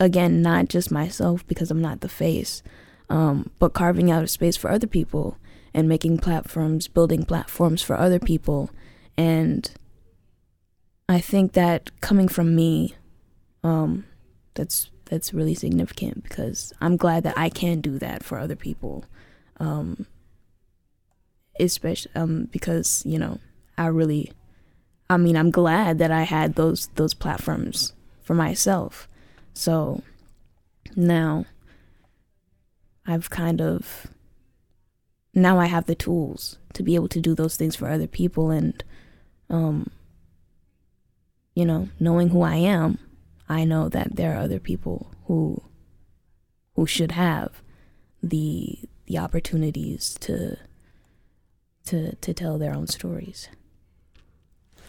again 0.00 0.40
not 0.40 0.68
just 0.68 0.90
myself 0.90 1.46
because 1.46 1.70
I'm 1.70 1.82
not 1.82 2.00
the 2.00 2.08
face, 2.08 2.62
um, 3.10 3.50
but 3.58 3.74
carving 3.74 4.10
out 4.10 4.24
a 4.24 4.28
space 4.28 4.56
for 4.56 4.70
other 4.70 4.86
people 4.86 5.36
and 5.74 5.88
making 5.88 6.18
platforms, 6.18 6.86
building 6.88 7.24
platforms 7.24 7.82
for 7.82 7.96
other 7.96 8.20
people. 8.20 8.70
And 9.16 9.70
I 11.08 11.20
think 11.20 11.52
that 11.52 12.00
coming 12.00 12.28
from 12.28 12.54
me, 12.54 12.94
um, 13.62 14.06
that's 14.54 14.90
that's 15.06 15.34
really 15.34 15.54
significant 15.54 16.22
because 16.22 16.72
I'm 16.80 16.96
glad 16.96 17.24
that 17.24 17.36
I 17.36 17.50
can 17.50 17.80
do 17.80 17.98
that 17.98 18.24
for 18.24 18.38
other 18.38 18.56
people. 18.56 19.04
Um, 19.60 20.06
especially 21.60 22.12
um, 22.14 22.48
because 22.50 23.02
you 23.04 23.18
know 23.18 23.38
I 23.76 23.86
really, 23.86 24.32
I 25.10 25.16
mean 25.16 25.36
I'm 25.36 25.50
glad 25.50 25.98
that 25.98 26.10
I 26.10 26.22
had 26.22 26.54
those 26.54 26.88
those 26.94 27.14
platforms 27.14 27.92
for 28.22 28.34
myself. 28.34 29.08
So 29.52 30.02
now 30.96 31.44
I've 33.06 33.30
kind 33.30 33.60
of 33.60 34.06
now 35.34 35.58
I 35.58 35.66
have 35.66 35.86
the 35.86 35.94
tools 35.94 36.58
to 36.74 36.82
be 36.82 36.94
able 36.94 37.08
to 37.08 37.20
do 37.20 37.34
those 37.34 37.56
things 37.56 37.76
for 37.76 37.88
other 37.88 38.06
people 38.06 38.50
and 38.50 38.82
um 39.50 39.90
you 41.54 41.64
know, 41.64 41.88
knowing 42.00 42.30
who 42.30 42.42
I 42.42 42.56
am, 42.56 42.98
I 43.48 43.64
know 43.64 43.88
that 43.88 44.16
there 44.16 44.34
are 44.34 44.42
other 44.42 44.58
people 44.58 45.12
who 45.26 45.62
who 46.74 46.86
should 46.86 47.12
have 47.12 47.62
the 48.22 48.78
the 49.06 49.18
opportunities 49.18 50.16
to 50.20 50.56
to 51.86 52.16
to 52.16 52.34
tell 52.34 52.58
their 52.58 52.74
own 52.74 52.86
stories. 52.86 53.48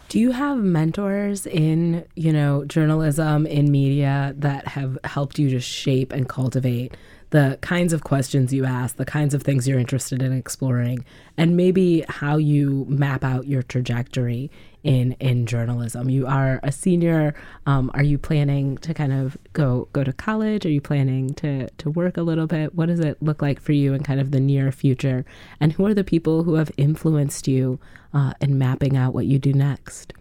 Do 0.08 0.20
you 0.20 0.30
have 0.32 0.58
mentors 0.58 1.46
in, 1.46 2.06
you 2.14 2.32
know, 2.32 2.64
journalism, 2.64 3.44
in 3.44 3.72
media 3.72 4.34
that 4.38 4.68
have 4.68 4.98
helped 5.02 5.38
you 5.38 5.50
to 5.50 5.60
shape 5.60 6.12
and 6.12 6.28
cultivate 6.28 6.96
the 7.36 7.58
kinds 7.60 7.92
of 7.92 8.02
questions 8.02 8.50
you 8.50 8.64
ask, 8.64 8.96
the 8.96 9.04
kinds 9.04 9.34
of 9.34 9.42
things 9.42 9.68
you're 9.68 9.78
interested 9.78 10.22
in 10.22 10.32
exploring, 10.32 11.04
and 11.36 11.54
maybe 11.54 12.02
how 12.08 12.38
you 12.38 12.86
map 12.88 13.22
out 13.22 13.46
your 13.46 13.62
trajectory 13.62 14.50
in 14.82 15.12
in 15.20 15.44
journalism. 15.44 16.08
You 16.08 16.26
are 16.26 16.60
a 16.62 16.72
senior. 16.72 17.34
Um, 17.66 17.90
are 17.92 18.02
you 18.02 18.16
planning 18.16 18.78
to 18.78 18.94
kind 18.94 19.12
of 19.12 19.36
go 19.52 19.86
go 19.92 20.02
to 20.02 20.14
college? 20.14 20.64
Are 20.64 20.70
you 20.70 20.80
planning 20.80 21.34
to 21.34 21.68
to 21.68 21.90
work 21.90 22.16
a 22.16 22.22
little 22.22 22.46
bit? 22.46 22.74
What 22.74 22.86
does 22.86 23.00
it 23.00 23.22
look 23.22 23.42
like 23.42 23.60
for 23.60 23.72
you 23.72 23.92
in 23.92 24.02
kind 24.02 24.18
of 24.18 24.30
the 24.30 24.40
near 24.40 24.72
future? 24.72 25.26
And 25.60 25.74
who 25.74 25.84
are 25.84 25.92
the 25.92 26.04
people 26.04 26.42
who 26.44 26.54
have 26.54 26.72
influenced 26.78 27.46
you 27.46 27.78
uh, 28.14 28.32
in 28.40 28.56
mapping 28.56 28.96
out 28.96 29.12
what 29.12 29.26
you 29.26 29.38
do 29.38 29.52
next? 29.52 30.14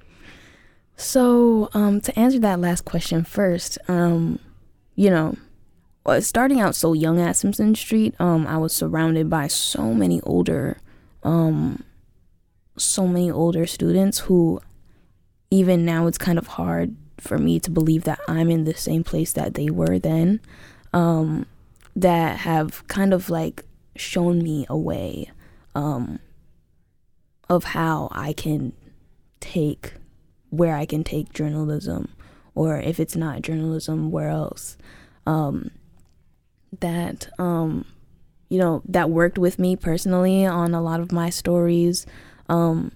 So 0.97 1.70
um, 1.74 2.01
to 2.01 2.20
answer 2.20 2.39
that 2.39 2.59
last 2.59 2.84
question 2.84 3.24
first, 3.24 3.78
um, 3.88 4.39
you 4.95 5.09
know, 5.09 5.38
starting 6.19 6.59
out 6.59 6.75
so 6.75 6.93
young 6.93 7.19
at 7.19 7.35
Simpson 7.35 7.75
Street, 7.75 8.15
um, 8.19 8.45
I 8.47 8.57
was 8.57 8.73
surrounded 8.73 9.29
by 9.29 9.47
so 9.47 9.93
many 9.93 10.21
older 10.21 10.77
um, 11.23 11.83
so 12.77 13.07
many 13.07 13.31
older 13.31 13.65
students 13.65 14.19
who 14.19 14.61
even 15.49 15.85
now 15.85 16.07
it's 16.07 16.17
kind 16.17 16.37
of 16.37 16.47
hard 16.47 16.95
for 17.17 17.37
me 17.37 17.59
to 17.59 17.71
believe 17.71 18.03
that 18.03 18.19
I'm 18.27 18.51
in 18.51 18.65
the 18.65 18.75
same 18.75 19.03
place 19.03 19.33
that 19.33 19.53
they 19.53 19.69
were 19.69 19.97
then 19.97 20.41
um, 20.93 21.45
that 21.95 22.37
have 22.39 22.87
kind 22.87 23.13
of 23.13 23.29
like 23.29 23.63
shown 23.95 24.43
me 24.43 24.65
a 24.69 24.77
way 24.77 25.31
um, 25.73 26.19
of 27.49 27.63
how 27.63 28.09
I 28.11 28.33
can 28.33 28.73
take 29.39 29.93
where 30.49 30.75
I 30.75 30.85
can 30.85 31.03
take 31.03 31.33
journalism 31.33 32.13
or 32.53 32.77
if 32.79 32.99
it's 32.99 33.15
not 33.15 33.41
journalism 33.41 34.11
where 34.11 34.29
else 34.29 34.77
um, 35.25 35.71
that 36.80 37.28
um, 37.39 37.86
you 38.49 38.59
know 38.59 38.82
that 38.88 39.09
worked 39.09 39.38
with 39.38 39.59
me 39.59 39.76
personally 39.76 40.45
on 40.45 40.73
a 40.73 40.82
lot 40.82 40.99
of 40.99 41.11
my 41.11 41.30
stories 41.30 42.05
um, 42.49 42.91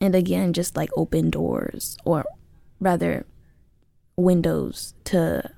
and 0.00 0.14
again, 0.14 0.52
just 0.52 0.76
like 0.76 0.90
open 0.96 1.30
doors, 1.30 1.96
or 2.04 2.24
rather, 2.80 3.24
windows 4.16 4.94
to 5.04 5.50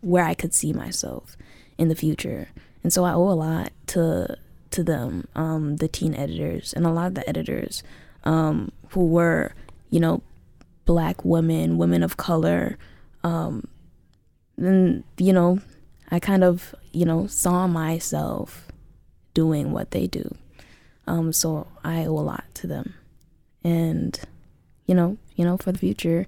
where 0.00 0.24
I 0.24 0.34
could 0.34 0.54
see 0.54 0.72
myself 0.72 1.36
in 1.78 1.88
the 1.88 1.94
future. 1.94 2.48
And 2.82 2.92
so 2.92 3.04
I 3.04 3.12
owe 3.12 3.28
a 3.28 3.34
lot 3.34 3.72
to 3.88 4.36
to 4.70 4.84
them, 4.84 5.26
um, 5.34 5.76
the 5.76 5.88
teen 5.88 6.14
editors, 6.14 6.72
and 6.72 6.84
a 6.84 6.90
lot 6.90 7.06
of 7.06 7.14
the 7.14 7.28
editors 7.28 7.82
um, 8.24 8.72
who 8.90 9.06
were, 9.06 9.54
you 9.90 10.00
know, 10.00 10.22
black 10.84 11.24
women, 11.24 11.78
women 11.78 12.02
of 12.02 12.16
color. 12.16 12.78
Um, 13.24 13.66
and 14.58 15.04
you 15.16 15.32
know, 15.32 15.60
I 16.10 16.18
kind 16.20 16.44
of 16.44 16.74
you 16.92 17.04
know 17.04 17.26
saw 17.26 17.66
myself 17.66 18.68
doing 19.34 19.72
what 19.72 19.90
they 19.90 20.06
do. 20.06 20.34
Um, 21.06 21.32
so 21.32 21.68
I 21.84 22.04
owe 22.06 22.18
a 22.18 22.20
lot 22.20 22.44
to 22.54 22.66
them, 22.66 22.94
and 23.62 24.18
you 24.86 24.94
know, 24.94 25.18
you 25.34 25.44
know, 25.44 25.56
for 25.56 25.72
the 25.72 25.78
future, 25.78 26.26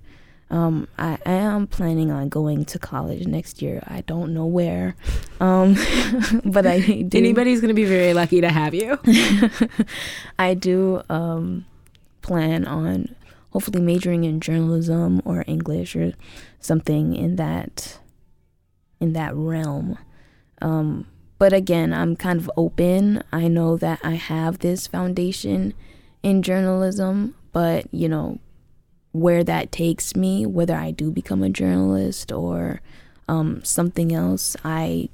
um, 0.50 0.88
I, 0.98 1.18
am 1.24 1.66
planning 1.66 2.10
on 2.10 2.28
going 2.28 2.64
to 2.66 2.78
college 2.78 3.26
next 3.26 3.60
year. 3.60 3.82
I 3.86 4.02
don't 4.02 4.32
know 4.32 4.46
where, 4.46 4.96
um, 5.40 5.76
but 6.44 6.66
I 6.66 6.80
do. 6.80 7.18
Anybody's 7.18 7.60
gonna 7.60 7.74
be 7.74 7.84
very 7.84 8.14
lucky 8.14 8.40
to 8.40 8.50
have 8.50 8.74
you. 8.74 8.98
I 10.38 10.54
do 10.54 11.02
um, 11.08 11.66
plan 12.22 12.66
on 12.66 13.14
hopefully 13.50 13.80
majoring 13.80 14.24
in 14.24 14.40
journalism 14.40 15.22
or 15.24 15.44
English 15.46 15.96
or 15.96 16.12
something 16.60 17.14
in 17.14 17.36
that 17.36 17.98
in 19.00 19.12
that 19.12 19.34
realm. 19.34 19.98
Um, 20.60 21.06
but 21.38 21.52
again, 21.52 21.92
I'm 21.92 22.16
kind 22.16 22.40
of 22.40 22.50
open. 22.56 23.22
I 23.32 23.48
know 23.48 23.76
that 23.76 24.00
I 24.02 24.12
have 24.12 24.58
this 24.58 24.86
foundation 24.86 25.74
in 26.22 26.42
journalism, 26.42 27.34
but 27.52 27.92
you 27.92 28.08
know, 28.08 28.38
where 29.12 29.44
that 29.44 29.72
takes 29.72 30.14
me, 30.14 30.46
whether 30.46 30.74
I 30.74 30.90
do 30.90 31.10
become 31.10 31.42
a 31.42 31.48
journalist 31.48 32.32
or 32.32 32.80
um, 33.28 33.62
something 33.64 34.12
else, 34.12 34.56
I 34.64 35.08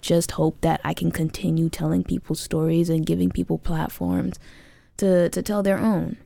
just 0.00 0.32
hope 0.32 0.60
that 0.60 0.80
I 0.84 0.94
can 0.94 1.10
continue 1.10 1.68
telling 1.68 2.04
people 2.04 2.34
stories 2.34 2.88
and 2.88 3.06
giving 3.06 3.30
people 3.30 3.58
platforms 3.58 4.38
to, 4.98 5.28
to 5.30 5.42
tell 5.42 5.62
their 5.62 5.78
own. 5.78 6.16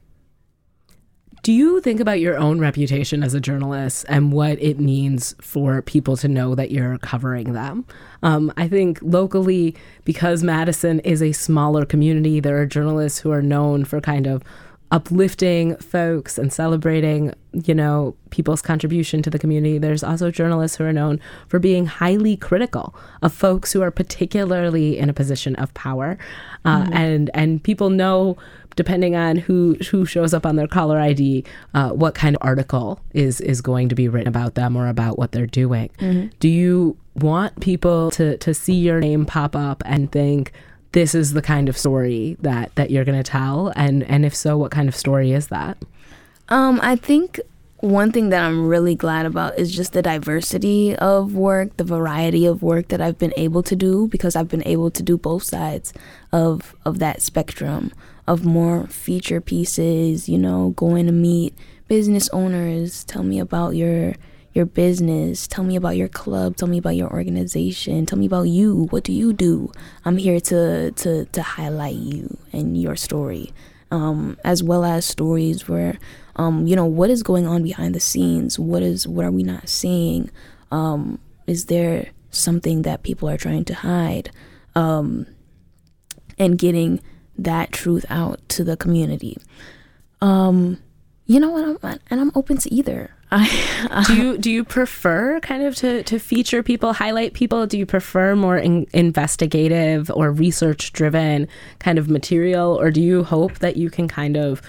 Do 1.43 1.53
you 1.53 1.80
think 1.80 1.99
about 1.99 2.20
your 2.20 2.38
own 2.38 2.61
reputation 2.61 3.24
as 3.24 3.34
a 3.34 3.40
journalist 3.40 4.05
and 4.09 4.32
what 4.32 4.62
it 4.62 4.78
means 4.78 5.34
for 5.40 5.82
people 5.82 6.16
to 6.18 6.28
know 6.28 6.55
that 6.55 6.70
you're 6.70 6.99
covering 6.99 7.53
them? 7.53 7.84
Um, 8.22 8.53
I 8.57 8.68
think 8.68 9.01
locally, 9.03 9.74
because 10.05 10.45
Madison 10.45 11.01
is 11.01 11.20
a 11.20 11.32
smaller 11.32 11.84
community, 11.84 12.38
there 12.38 12.59
are 12.59 12.66
journalists 12.66 13.18
who 13.18 13.32
are 13.32 13.43
known 13.43 13.84
for 13.84 14.01
kind 14.01 14.28
of 14.28 14.45
uplifting 14.93 15.74
folks 15.78 16.36
and 16.36 16.53
celebrating, 16.53 17.32
you 17.64 17.74
know, 17.74 18.14
people's 18.30 18.61
contribution 18.61 19.22
to 19.22 19.30
the 19.30 19.38
community. 19.38 19.78
There's 19.78 20.05
also 20.05 20.30
journalists 20.30 20.76
who 20.76 20.84
are 20.84 20.93
known 20.93 21.18
for 21.49 21.59
being 21.59 21.86
highly 21.86 22.36
critical 22.36 22.95
of 23.22 23.32
folks 23.32 23.72
who 23.72 23.80
are 23.80 23.90
particularly 23.90 24.99
in 24.99 25.09
a 25.09 25.14
position 25.14 25.57
of 25.57 25.72
power, 25.74 26.18
uh, 26.66 26.82
mm-hmm. 26.82 26.93
and 26.93 27.30
and 27.34 27.64
people 27.64 27.88
know 27.88 28.36
depending 28.77 29.14
on 29.14 29.37
who 29.37 29.75
who 29.91 30.05
shows 30.05 30.35
up 30.35 30.47
on 30.47 30.57
their 30.57 30.66
caller 30.66 30.99
ID, 30.99 31.45
uh, 31.75 31.91
what 31.91 32.14
kind 32.14 32.37
of 32.37 32.43
article 32.43 33.01
is 33.12 33.41
is 33.41 33.61
going 33.61 33.89
to 33.89 33.95
be 33.95 34.09
written 34.09 34.29
about 34.29 34.55
them 34.55 34.77
or 34.77 34.89
about 34.89 35.18
what 35.18 35.33
they're 35.33 35.47
doing. 35.47 35.91
Mm-hmm. 35.99 36.29
Do 36.41 36.49
you 36.49 36.97
want 37.14 37.61
people 37.61 38.11
to 38.12 38.37
to 38.39 38.55
see 38.55 38.75
your 38.75 39.01
name 39.01 39.27
pop 39.27 39.55
up 39.55 39.83
and 39.85 40.11
think 40.11 40.53
this 40.93 41.14
is 41.14 41.33
the 41.33 41.43
kind 41.43 41.68
of 41.68 41.77
story 41.77 42.37
that 42.41 42.75
that 42.77 42.91
you're 42.91 43.05
going 43.05 43.18
to 43.18 43.29
tell 43.29 43.73
and 43.77 44.03
and 44.05 44.25
if 44.25 44.35
so 44.35 44.57
what 44.57 44.70
kind 44.70 44.89
of 44.89 44.97
story 44.97 45.33
is 45.33 45.49
that 45.49 45.77
um 46.49 46.79
i 46.83 46.97
think 46.97 47.41
one 47.81 48.12
thing 48.12 48.29
that 48.29 48.43
i'm 48.43 48.66
really 48.66 48.95
glad 48.95 49.27
about 49.27 49.59
is 49.59 49.75
just 49.75 49.93
the 49.93 50.03
diversity 50.03 50.95
of 50.97 51.35
work 51.35 51.77
the 51.79 51.85
variety 51.85 52.47
of 52.47 52.62
work 52.62 52.89
that 52.89 53.01
i've 53.01 53.18
been 53.18 53.33
able 53.37 53.62
to 53.62 53.75
do 53.75 54.07
because 54.09 54.37
i've 54.37 54.49
been 54.49 54.66
able 54.66 54.91
to 54.91 55.03
do 55.03 55.18
both 55.18 55.43
sides 55.43 55.93
of 56.31 56.75
of 56.85 56.99
that 56.99 57.20
spectrum 57.20 57.91
of 58.33 58.45
more 58.45 58.87
feature 58.87 59.41
pieces 59.41 60.28
you 60.28 60.39
know 60.39 60.70
going 60.70 61.07
to 61.07 61.12
meet 61.12 61.55
business 61.89 62.28
owners 62.30 63.05
tell 63.05 63.22
me 63.22 63.39
about 63.39 63.76
your 63.76 64.14
your 64.55 64.66
business. 64.66 65.47
Tell 65.47 65.64
me 65.64 65.76
about 65.76 65.97
your 65.97 66.09
club. 66.09 66.57
Tell 66.57 66.68
me 66.68 66.78
about 66.78 66.97
your 66.97 67.11
organization. 67.11 68.07
Tell 68.07 68.18
me 68.18 68.26
about 68.26 68.45
you. 68.45 68.87
What 68.91 69.05
do 69.05 69.12
you 69.12 69.33
do? 69.33 69.72
I'm 70.05 70.18
here 70.18 70.41
to 70.41 70.91
to 70.93 71.24
to 71.24 71.43
highlight 71.43 71.97
you 71.97 72.37
and 72.53 72.80
your 72.80 72.97
story, 72.97 73.53
um, 73.91 74.37
as 74.45 74.62
well 74.62 74.85
as 74.85 75.07
stories 75.07 75.68
where, 75.68 75.99
um, 76.37 76.66
you 76.66 76.76
know, 76.76 76.85
what 76.85 77.11
is 77.11 77.22
going 77.22 77.47
on 77.47 77.62
behind 77.62 77.95
the 77.95 78.01
scenes. 78.01 78.59
What 78.59 78.83
is 78.83 79.09
what 79.09 79.24
are 79.24 79.33
we 79.33 79.43
not 79.43 79.68
seeing? 79.68 80.30
Um, 80.70 81.18
is 81.47 81.66
there 81.66 82.11
something 82.30 82.83
that 82.83 83.03
people 83.03 83.28
are 83.28 83.39
trying 83.39 83.64
to 83.66 83.74
hide? 83.74 84.30
Um, 84.74 85.26
and 86.39 86.59
getting 86.59 87.01
that 87.39 87.72
truth 87.72 88.05
out 88.09 88.41
to 88.51 88.64
the 88.64 88.76
community. 88.76 89.39
Um, 90.20 90.78
you 91.26 91.41
know 91.41 91.51
what? 91.51 91.64
I'm, 91.64 92.01
and 92.11 92.20
I'm 92.20 92.33
open 92.35 92.59
to 92.59 92.72
either. 92.72 93.11
I, 93.35 94.05
do 94.07 94.14
you 94.14 94.39
do 94.39 94.51
you 94.51 94.62
prefer 94.62 95.41
kind 95.41 95.62
of 95.62 95.74
to, 95.76 96.03
to 96.03 96.18
feature 96.18 96.62
people, 96.62 96.93
highlight 96.93 97.33
people? 97.33 97.66
Do 97.66 97.78
you 97.78 97.87
prefer 97.87 98.37
more 98.37 98.59
in, 98.59 98.87
investigative 98.93 100.11
or 100.14 100.30
research 100.30 100.93
driven 100.93 101.49
kind 101.78 101.99
of 101.99 102.11
material, 102.11 102.78
or 102.78 102.91
do 102.91 103.01
you 103.01 103.24
hope 103.24 103.61
that 103.61 103.78
you 103.78 103.89
can 103.89 104.07
kind 104.07 104.37
of, 104.37 104.61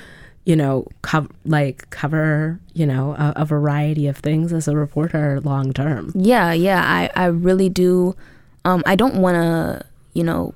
you 0.46 0.56
know, 0.56 0.88
co- 1.02 1.28
like 1.44 1.90
cover 1.90 2.58
you 2.74 2.86
know 2.86 3.16
a, 3.16 3.34
a 3.38 3.46
variety 3.46 4.08
of 4.08 4.16
things 4.18 4.54
as 4.54 4.70
a 4.70 4.78
reporter 4.78 5.42
long 5.42 5.74
term? 5.74 6.14
Yeah, 6.16 6.54
yeah, 6.54 6.82
I 6.86 7.10
I 7.22 7.26
really 7.26 7.68
do. 7.68 8.16
Um, 8.64 8.82
I 8.86 8.96
don't 8.96 9.16
want 9.16 9.36
to, 9.36 9.86
you 10.14 10.24
know, 10.24 10.54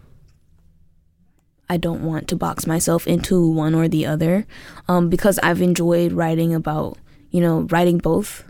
I 1.70 1.78
don't 1.78 2.04
want 2.04 2.28
to 2.30 2.36
box 2.36 2.66
myself 2.66 3.06
into 3.08 3.50
one 3.50 3.76
or 3.76 3.88
the 3.88 4.06
other 4.06 4.46
um, 4.88 5.10
because 5.10 5.38
I've 5.40 5.62
enjoyed 5.62 6.14
writing 6.14 6.54
about 6.54 6.98
you 7.32 7.42
know, 7.42 7.62
writing 7.70 7.98
both 7.98 8.44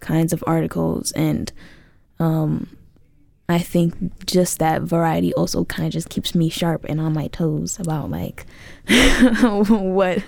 kinds 0.00 0.32
of 0.32 0.42
articles. 0.46 1.12
And 1.12 1.52
um, 2.18 2.76
I 3.48 3.58
think 3.58 4.24
just 4.26 4.58
that 4.58 4.82
variety 4.82 5.34
also 5.34 5.64
kind 5.64 5.86
of 5.86 5.92
just 5.92 6.08
keeps 6.08 6.34
me 6.34 6.48
sharp 6.48 6.84
and 6.88 7.00
on 7.00 7.12
my 7.12 7.26
toes 7.28 7.78
about 7.78 8.10
like 8.10 8.46
what 9.42 10.22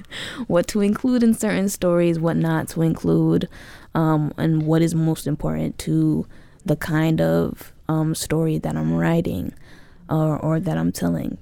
what 0.47 0.67
to 0.69 0.81
include 0.81 1.23
in 1.23 1.35
certain 1.35 1.69
stories, 1.69 2.19
what 2.19 2.37
not 2.37 2.69
to 2.69 2.83
include, 2.83 3.49
um, 3.95 4.33
and 4.37 4.67
what 4.67 4.83
is 4.83 4.95
most 4.95 5.27
important 5.27 5.79
to 5.79 6.27
the 6.65 6.77
kind 6.77 7.21
of 7.21 7.73
um, 7.89 8.15
story 8.15 8.59
that 8.59 8.77
I'm 8.77 8.95
writing. 8.95 9.55
or, 10.11 10.37
or 10.39 10.61
that 10.61 10.77
I'm 10.77 10.93
telling. 10.93 11.39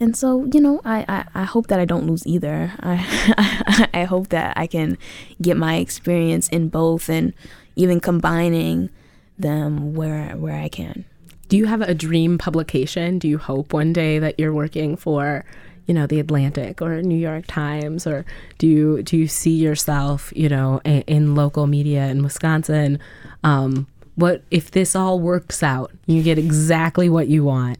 And 0.00 0.16
so, 0.16 0.44
you 0.52 0.60
know, 0.60 0.80
I, 0.84 1.04
I, 1.08 1.42
I 1.42 1.44
hope 1.44 1.66
that 1.68 1.80
I 1.80 1.84
don't 1.84 2.06
lose 2.06 2.26
either. 2.26 2.72
I, 2.80 3.88
I 3.94 4.04
hope 4.04 4.28
that 4.28 4.56
I 4.56 4.66
can 4.66 4.96
get 5.42 5.56
my 5.56 5.76
experience 5.76 6.48
in 6.48 6.68
both 6.68 7.08
and 7.08 7.32
even 7.74 8.00
combining 8.00 8.90
them 9.38 9.94
where 9.94 10.36
where 10.36 10.60
I 10.60 10.68
can. 10.68 11.04
Do 11.48 11.56
you 11.56 11.66
have 11.66 11.80
a 11.80 11.94
dream 11.94 12.38
publication? 12.38 13.18
Do 13.18 13.28
you 13.28 13.38
hope 13.38 13.72
one 13.72 13.92
day 13.92 14.18
that 14.18 14.38
you're 14.38 14.52
working 14.52 14.96
for, 14.96 15.44
you 15.86 15.94
know, 15.94 16.06
the 16.06 16.20
Atlantic 16.20 16.82
or 16.82 17.00
New 17.00 17.16
York 17.16 17.46
Times, 17.46 18.06
or 18.06 18.24
do 18.58 18.66
you 18.66 19.02
do 19.02 19.16
you 19.16 19.26
see 19.26 19.56
yourself, 19.56 20.32
you 20.36 20.48
know, 20.48 20.80
in, 20.84 21.02
in 21.02 21.34
local 21.34 21.66
media 21.66 22.06
in 22.08 22.22
Wisconsin? 22.22 22.98
Um, 23.42 23.86
what 24.16 24.42
if 24.50 24.72
this 24.72 24.94
all 24.94 25.20
works 25.20 25.62
out? 25.62 25.92
You 26.06 26.22
get 26.22 26.38
exactly 26.38 27.08
what 27.08 27.28
you 27.28 27.44
want. 27.44 27.78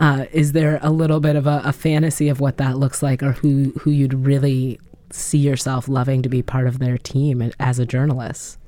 Uh, 0.00 0.24
is 0.32 0.52
there 0.52 0.80
a 0.82 0.90
little 0.90 1.20
bit 1.20 1.36
of 1.36 1.46
a, 1.46 1.62
a 1.64 1.72
fantasy 1.72 2.28
of 2.28 2.40
what 2.40 2.56
that 2.56 2.78
looks 2.78 3.02
like, 3.02 3.22
or 3.22 3.32
who 3.32 3.72
who 3.80 3.90
you'd 3.90 4.14
really 4.14 4.80
see 5.10 5.38
yourself 5.38 5.88
loving 5.88 6.22
to 6.22 6.28
be 6.28 6.42
part 6.42 6.66
of 6.66 6.78
their 6.78 6.96
team 6.98 7.52
as 7.60 7.78
a 7.78 7.86
journalist? 7.86 8.58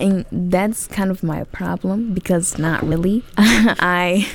and 0.00 0.24
that's 0.30 0.86
kind 0.86 1.10
of 1.10 1.22
my 1.22 1.44
problem 1.44 2.14
because 2.14 2.58
not 2.58 2.82
really 2.82 3.22
i 3.36 4.28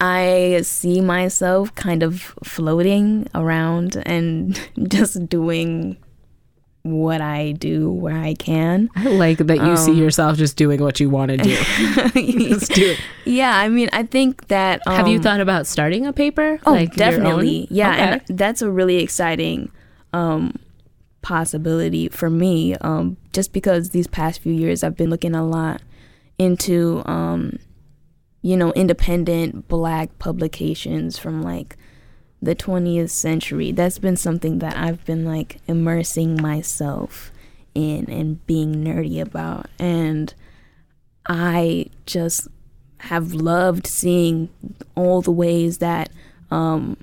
i 0.00 0.60
see 0.62 1.00
myself 1.00 1.74
kind 1.74 2.02
of 2.02 2.34
floating 2.42 3.28
around 3.34 4.02
and 4.06 4.68
just 4.88 5.28
doing 5.28 5.96
what 6.82 7.20
i 7.20 7.52
do 7.52 7.90
where 7.90 8.16
i 8.16 8.34
can. 8.34 8.88
I 8.96 9.08
like 9.08 9.38
that 9.38 9.56
you 9.56 9.62
um, 9.62 9.76
see 9.76 9.94
yourself 9.94 10.36
just 10.36 10.56
doing 10.56 10.80
what 10.82 11.00
you 11.00 11.10
want 11.10 11.30
to 11.30 11.36
do. 11.36 11.54
Just 12.14 12.72
do 12.72 12.90
it. 12.90 13.00
Yeah 13.24 13.56
i 13.56 13.68
mean 13.68 13.88
i 13.92 14.02
think 14.02 14.48
that 14.48 14.80
um, 14.86 14.94
have 14.94 15.08
you 15.08 15.16
um, 15.16 15.22
thought 15.22 15.40
about 15.40 15.66
starting 15.66 16.06
a 16.06 16.12
paper 16.12 16.58
oh 16.64 16.72
like 16.72 16.94
definitely. 16.94 17.66
yeah 17.70 18.16
okay. 18.16 18.34
that's 18.34 18.62
a 18.62 18.70
really 18.70 18.96
exciting 18.96 19.70
um 20.12 20.54
possibility 21.22 22.08
for 22.08 22.30
me 22.30 22.74
um, 22.76 23.16
just 23.32 23.52
because 23.52 23.90
these 23.90 24.06
past 24.06 24.40
few 24.40 24.52
years 24.52 24.82
I've 24.82 24.96
been 24.96 25.10
looking 25.10 25.34
a 25.34 25.44
lot 25.44 25.82
into 26.38 27.02
um, 27.04 27.58
you 28.42 28.56
know 28.56 28.72
independent 28.72 29.68
black 29.68 30.18
publications 30.18 31.18
from 31.18 31.42
like 31.42 31.76
the 32.40 32.54
20th 32.54 33.10
century 33.10 33.72
that's 33.72 33.98
been 33.98 34.16
something 34.16 34.60
that 34.60 34.76
I've 34.76 35.04
been 35.04 35.24
like 35.24 35.60
immersing 35.66 36.40
myself 36.40 37.32
in 37.74 38.08
and 38.10 38.44
being 38.46 38.76
nerdy 38.76 39.20
about 39.20 39.66
and 39.78 40.32
I 41.26 41.86
just 42.06 42.48
have 42.98 43.34
loved 43.34 43.86
seeing 43.86 44.48
all 44.94 45.20
the 45.20 45.32
ways 45.32 45.78
that 45.78 46.10
um, 46.50 46.96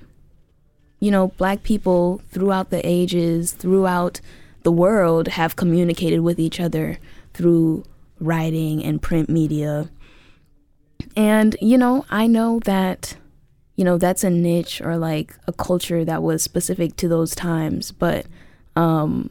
you 1.00 1.10
know, 1.10 1.28
black 1.28 1.62
people 1.62 2.20
throughout 2.30 2.70
the 2.70 2.86
ages, 2.86 3.52
throughout 3.52 4.20
the 4.62 4.72
world, 4.72 5.28
have 5.28 5.56
communicated 5.56 6.20
with 6.20 6.38
each 6.38 6.58
other 6.58 6.98
through 7.34 7.84
writing 8.18 8.82
and 8.82 9.02
print 9.02 9.28
media. 9.28 9.90
And, 11.16 11.56
you 11.60 11.76
know, 11.76 12.04
I 12.10 12.26
know 12.26 12.60
that, 12.64 13.16
you 13.76 13.84
know, 13.84 13.98
that's 13.98 14.24
a 14.24 14.30
niche 14.30 14.80
or 14.80 14.96
like 14.96 15.34
a 15.46 15.52
culture 15.52 16.04
that 16.04 16.22
was 16.22 16.42
specific 16.42 16.96
to 16.96 17.08
those 17.08 17.34
times. 17.34 17.92
But, 17.92 18.26
um, 18.74 19.30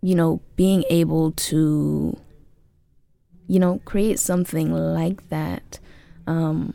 you 0.00 0.14
know, 0.14 0.40
being 0.56 0.84
able 0.88 1.32
to, 1.32 2.16
you 3.46 3.58
know, 3.58 3.80
create 3.84 4.18
something 4.18 4.72
like 4.72 5.28
that 5.28 5.78
um, 6.26 6.74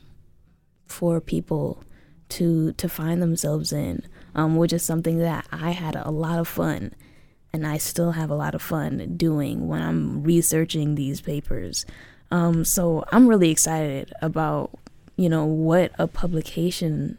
for 0.86 1.20
people 1.20 1.84
to 2.30 2.74
to 2.74 2.90
find 2.90 3.22
themselves 3.22 3.72
in 3.72 4.04
um, 4.38 4.56
which 4.56 4.72
is 4.72 4.84
something 4.84 5.18
that 5.18 5.46
I 5.52 5.72
had 5.72 5.96
a 5.96 6.12
lot 6.12 6.40
of 6.40 6.48
fun 6.48 6.94
and 7.52 7.66
I 7.66 7.78
still 7.78 8.12
have 8.12 8.30
a 8.30 8.36
lot 8.36 8.54
of 8.54 8.62
fun 8.62 9.16
doing 9.18 9.68
when 9.68 9.82
I'm 9.82 10.24
researching 10.24 10.94
these 10.94 11.20
papers. 11.22 11.86
Um, 12.30 12.64
so 12.64 13.04
I'm 13.12 13.28
really 13.28 13.50
excited 13.50 14.14
about, 14.22 14.72
you 15.18 15.28
know, 15.28 15.46
what 15.46 15.92
a 16.00 16.08
publication 16.08 17.18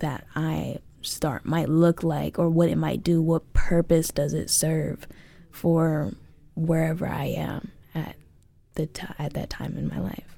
that 0.00 0.26
I 0.34 0.80
start 1.00 1.46
might 1.46 1.68
look 1.68 2.02
like 2.02 2.38
or 2.38 2.50
what 2.50 2.68
it 2.68 2.76
might 2.76 3.02
do. 3.02 3.22
What 3.22 3.52
purpose 3.52 4.08
does 4.08 4.34
it 4.34 4.50
serve 4.50 5.06
for 5.50 6.12
wherever 6.54 7.06
I 7.06 7.26
am 7.26 7.70
at 7.94 8.16
the 8.74 8.86
t- 8.86 9.06
at 9.18 9.32
that 9.34 9.48
time 9.48 9.78
in 9.78 9.88
my 9.88 10.00
life? 10.00 10.35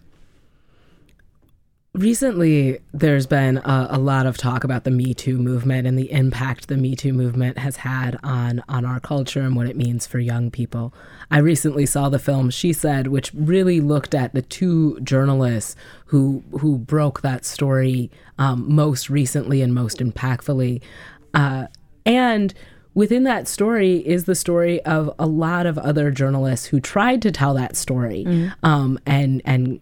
Recently, 1.95 2.79
there's 2.93 3.27
been 3.27 3.59
a, 3.59 3.89
a, 3.93 3.99
lot 3.99 4.27
of 4.27 4.37
talk 4.37 4.63
about 4.63 4.85
the 4.85 4.91
Me 4.91 5.15
Too 5.15 5.39
movement 5.39 5.87
and 5.87 5.99
the 5.99 6.13
impact 6.13 6.69
the 6.69 6.77
Me 6.77 6.95
Too 6.95 7.15
movement 7.15 7.59
has 7.59 7.77
had 7.77 8.19
on 8.23 8.63
on 8.69 8.85
our 8.85 9.01
culture 9.01 9.41
and 9.41 9.57
what 9.57 9.67
it 9.67 9.75
means 9.75 10.07
for 10.07 10.19
young 10.19 10.51
people. 10.51 10.93
I 11.31 11.39
recently 11.39 11.87
saw 11.87 12.09
the 12.09 12.19
film 12.19 12.51
She 12.51 12.75
Said, 12.75 13.09
which 13.09 13.33
really 13.33 13.81
looked 13.81 14.15
at 14.15 14.35
the 14.35 14.43
two 14.43 15.01
journalists 15.01 15.77
who 16.07 16.45
who 16.61 16.77
broke 16.77 17.23
that 17.23 17.47
story 17.47 18.11
um, 18.39 18.73
most 18.73 19.09
recently 19.09 19.63
and 19.63 19.75
most 19.75 19.99
impactfully, 19.99 20.83
uh, 21.33 21.69
and 22.05 22.53
within 22.95 23.25
that 23.25 23.49
story 23.49 24.07
is 24.07 24.25
the 24.25 24.35
story 24.35 24.85
of 24.85 25.11
a 25.19 25.27
lot 25.27 25.67
of 25.67 25.79
other 25.79 26.11
journalists 26.11 26.67
who 26.67 26.81
tried 26.81 27.23
to 27.23 27.33
tell 27.33 27.55
that 27.55 27.77
story 27.77 28.25
mm-hmm. 28.27 28.49
um, 28.63 28.99
and 29.07 29.41
and 29.45 29.81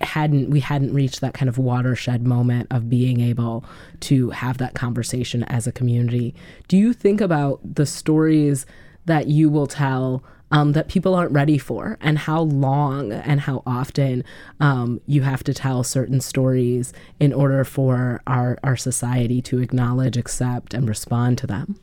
hadn't 0.00 0.50
we 0.50 0.60
hadn't 0.60 0.92
reached 0.92 1.20
that 1.20 1.34
kind 1.34 1.48
of 1.48 1.58
watershed 1.58 2.26
moment 2.26 2.66
of 2.70 2.90
being 2.90 3.20
able 3.20 3.64
to 4.00 4.30
have 4.30 4.58
that 4.58 4.74
conversation 4.74 5.42
as 5.44 5.66
a 5.66 5.72
community. 5.72 6.34
Do 6.68 6.76
you 6.76 6.92
think 6.92 7.20
about 7.20 7.60
the 7.74 7.86
stories 7.86 8.66
that 9.04 9.28
you 9.28 9.48
will 9.48 9.66
tell 9.66 10.24
um, 10.52 10.72
that 10.72 10.88
people 10.88 11.14
aren't 11.14 11.32
ready 11.32 11.58
for, 11.58 11.98
and 12.00 12.18
how 12.18 12.42
long 12.42 13.12
and 13.12 13.40
how 13.40 13.62
often 13.66 14.24
um, 14.60 15.00
you 15.06 15.22
have 15.22 15.42
to 15.44 15.54
tell 15.54 15.82
certain 15.82 16.20
stories 16.20 16.92
in 17.18 17.32
order 17.32 17.64
for 17.64 18.22
our 18.26 18.58
our 18.62 18.76
society 18.76 19.42
to 19.42 19.60
acknowledge, 19.60 20.16
accept, 20.16 20.72
and 20.72 20.88
respond 20.88 21.38
to 21.38 21.46
them? 21.46 21.78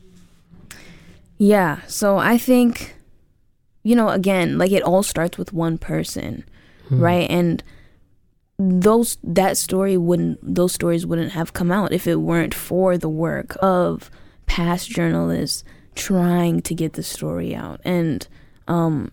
Yeah. 1.36 1.80
So 1.86 2.16
I 2.18 2.38
think, 2.38 2.94
you 3.82 3.94
know, 3.94 4.08
again, 4.08 4.56
like 4.56 4.72
it 4.72 4.82
all 4.82 5.02
starts 5.02 5.36
with 5.36 5.52
one 5.52 5.78
person, 5.78 6.44
hmm. 6.88 7.00
right? 7.00 7.28
And 7.30 7.62
those 8.58 9.18
that 9.22 9.56
story 9.56 9.96
wouldn't 9.96 10.38
those 10.42 10.72
stories 10.72 11.04
wouldn't 11.04 11.32
have 11.32 11.52
come 11.52 11.72
out 11.72 11.92
if 11.92 12.06
it 12.06 12.16
weren't 12.16 12.54
for 12.54 12.96
the 12.96 13.08
work 13.08 13.56
of 13.60 14.10
past 14.46 14.88
journalists 14.88 15.64
trying 15.94 16.60
to 16.62 16.74
get 16.74 16.92
the 16.94 17.02
story 17.02 17.54
out. 17.54 17.80
And 17.84 18.26
um, 18.68 19.10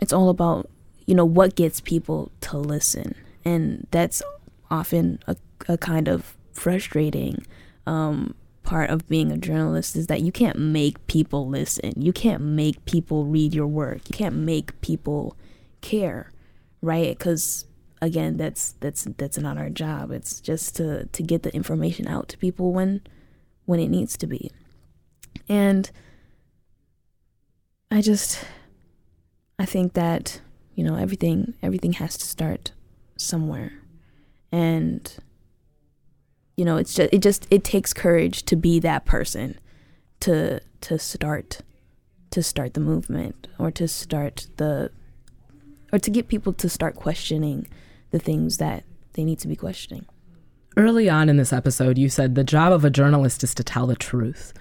it's 0.00 0.12
all 0.12 0.28
about 0.28 0.68
you 1.06 1.14
know 1.14 1.24
what 1.24 1.54
gets 1.54 1.80
people 1.80 2.32
to 2.42 2.58
listen. 2.58 3.14
And 3.44 3.86
that's 3.90 4.22
often 4.70 5.20
a, 5.26 5.36
a 5.68 5.78
kind 5.78 6.08
of 6.08 6.36
frustrating 6.52 7.46
um, 7.86 8.34
part 8.62 8.90
of 8.90 9.08
being 9.08 9.32
a 9.32 9.36
journalist 9.36 9.96
is 9.96 10.08
that 10.08 10.20
you 10.20 10.30
can't 10.30 10.58
make 10.58 11.04
people 11.06 11.48
listen. 11.48 11.92
You 11.96 12.12
can't 12.12 12.42
make 12.42 12.84
people 12.84 13.24
read 13.24 13.54
your 13.54 13.66
work. 13.66 14.02
You 14.08 14.16
can't 14.16 14.36
make 14.36 14.78
people 14.80 15.36
care 15.80 16.30
right? 16.82 17.16
Because 17.16 17.66
again 18.02 18.36
that's 18.36 18.72
that's 18.80 19.04
that's 19.16 19.38
not 19.38 19.58
our 19.58 19.70
job. 19.70 20.10
It's 20.10 20.40
just 20.40 20.76
to 20.76 21.06
to 21.06 21.22
get 21.22 21.42
the 21.42 21.54
information 21.54 22.06
out 22.06 22.28
to 22.28 22.38
people 22.38 22.72
when 22.72 23.02
when 23.66 23.80
it 23.80 23.88
needs 23.88 24.16
to 24.18 24.26
be. 24.26 24.50
And 25.48 25.90
i 27.92 28.00
just 28.00 28.44
i 29.58 29.64
think 29.64 29.94
that 29.94 30.40
you 30.76 30.84
know 30.84 30.94
everything 30.94 31.54
everything 31.60 31.94
has 31.94 32.16
to 32.18 32.24
start 32.24 32.72
somewhere. 33.16 33.72
And 34.52 35.14
you 36.56 36.64
know 36.64 36.76
it's 36.76 36.94
just 36.94 37.12
it 37.12 37.22
just 37.22 37.46
it 37.50 37.64
takes 37.64 37.92
courage 37.92 38.44
to 38.44 38.56
be 38.56 38.80
that 38.80 39.04
person 39.04 39.58
to 40.20 40.60
to 40.82 40.98
start 40.98 41.60
to 42.30 42.42
start 42.42 42.74
the 42.74 42.80
movement 42.80 43.48
or 43.58 43.70
to 43.72 43.88
start 43.88 44.46
the 44.56 44.90
or 45.92 45.98
to 45.98 46.10
get 46.10 46.28
people 46.28 46.52
to 46.54 46.68
start 46.68 46.94
questioning 46.94 47.66
the 48.10 48.18
things 48.18 48.58
that 48.58 48.84
they 49.14 49.24
need 49.24 49.38
to 49.40 49.48
be 49.48 49.56
questioning. 49.56 50.06
Early 50.76 51.10
on 51.10 51.28
in 51.28 51.36
this 51.36 51.52
episode, 51.52 51.98
you 51.98 52.08
said 52.08 52.34
the 52.34 52.44
job 52.44 52.72
of 52.72 52.84
a 52.84 52.90
journalist 52.90 53.42
is 53.42 53.54
to 53.54 53.64
tell 53.64 53.86
the 53.86 53.96
truth. 53.96 54.52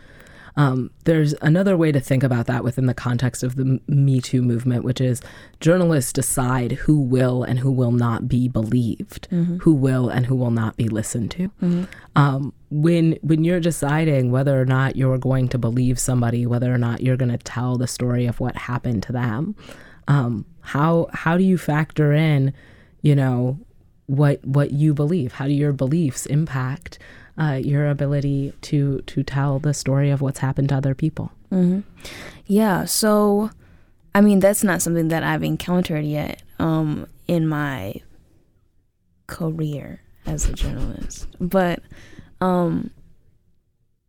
Um, 0.55 0.91
there's 1.05 1.33
another 1.41 1.77
way 1.77 1.91
to 1.91 1.99
think 1.99 2.23
about 2.23 2.47
that 2.47 2.63
within 2.63 2.85
the 2.85 2.93
context 2.93 3.43
of 3.43 3.55
the 3.55 3.79
Me 3.87 4.19
Too 4.19 4.41
movement, 4.41 4.83
which 4.83 4.99
is 4.99 5.21
journalists 5.59 6.11
decide 6.11 6.73
who 6.73 6.99
will 6.99 7.43
and 7.43 7.59
who 7.59 7.71
will 7.71 7.91
not 7.91 8.27
be 8.27 8.47
believed, 8.47 9.29
mm-hmm. 9.29 9.57
who 9.57 9.73
will 9.73 10.09
and 10.09 10.25
who 10.25 10.35
will 10.35 10.51
not 10.51 10.75
be 10.75 10.89
listened 10.89 11.31
to. 11.31 11.47
Mm-hmm. 11.61 11.83
Um, 12.15 12.53
when 12.69 13.17
when 13.21 13.43
you're 13.43 13.59
deciding 13.59 14.31
whether 14.31 14.59
or 14.59 14.65
not 14.65 14.95
you're 14.95 15.17
going 15.17 15.47
to 15.49 15.57
believe 15.57 15.99
somebody, 15.99 16.45
whether 16.45 16.73
or 16.73 16.77
not 16.77 17.01
you're 17.01 17.17
going 17.17 17.31
to 17.31 17.37
tell 17.37 17.77
the 17.77 17.87
story 17.87 18.25
of 18.25 18.39
what 18.39 18.57
happened 18.57 19.03
to 19.03 19.13
them, 19.13 19.55
um, 20.09 20.45
how 20.59 21.07
how 21.13 21.37
do 21.37 21.43
you 21.43 21.57
factor 21.57 22.11
in 22.11 22.53
you 23.01 23.15
know, 23.15 23.59
what 24.07 24.43
what 24.45 24.71
you 24.71 24.93
believe. 24.93 25.33
How 25.33 25.45
do 25.45 25.53
your 25.53 25.73
beliefs 25.73 26.25
impact 26.25 26.99
uh, 27.37 27.59
your 27.63 27.87
ability 27.87 28.53
to 28.61 29.01
to 29.01 29.23
tell 29.23 29.59
the 29.59 29.73
story 29.73 30.09
of 30.09 30.21
what's 30.21 30.39
happened 30.39 30.69
to 30.69 30.75
other 30.75 30.95
people? 30.95 31.31
Mm-hmm. 31.51 31.81
Yeah. 32.45 32.85
So, 32.85 33.51
I 34.13 34.21
mean, 34.21 34.39
that's 34.39 34.63
not 34.63 34.81
something 34.81 35.07
that 35.09 35.23
I've 35.23 35.43
encountered 35.43 36.05
yet 36.05 36.41
um, 36.59 37.07
in 37.27 37.47
my 37.47 37.95
career 39.27 40.01
as 40.25 40.47
a 40.47 40.53
journalist, 40.53 41.27
but 41.39 41.81
um, 42.41 42.91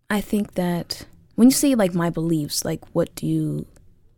I 0.09 0.21
think 0.21 0.55
that 0.55 1.07
when 1.37 1.49
you 1.49 1.53
say 1.53 1.75
like 1.75 1.95
my 1.95 2.11
beliefs, 2.11 2.65
like 2.65 2.81
what 2.95 3.15
do 3.15 3.27
you 3.27 3.67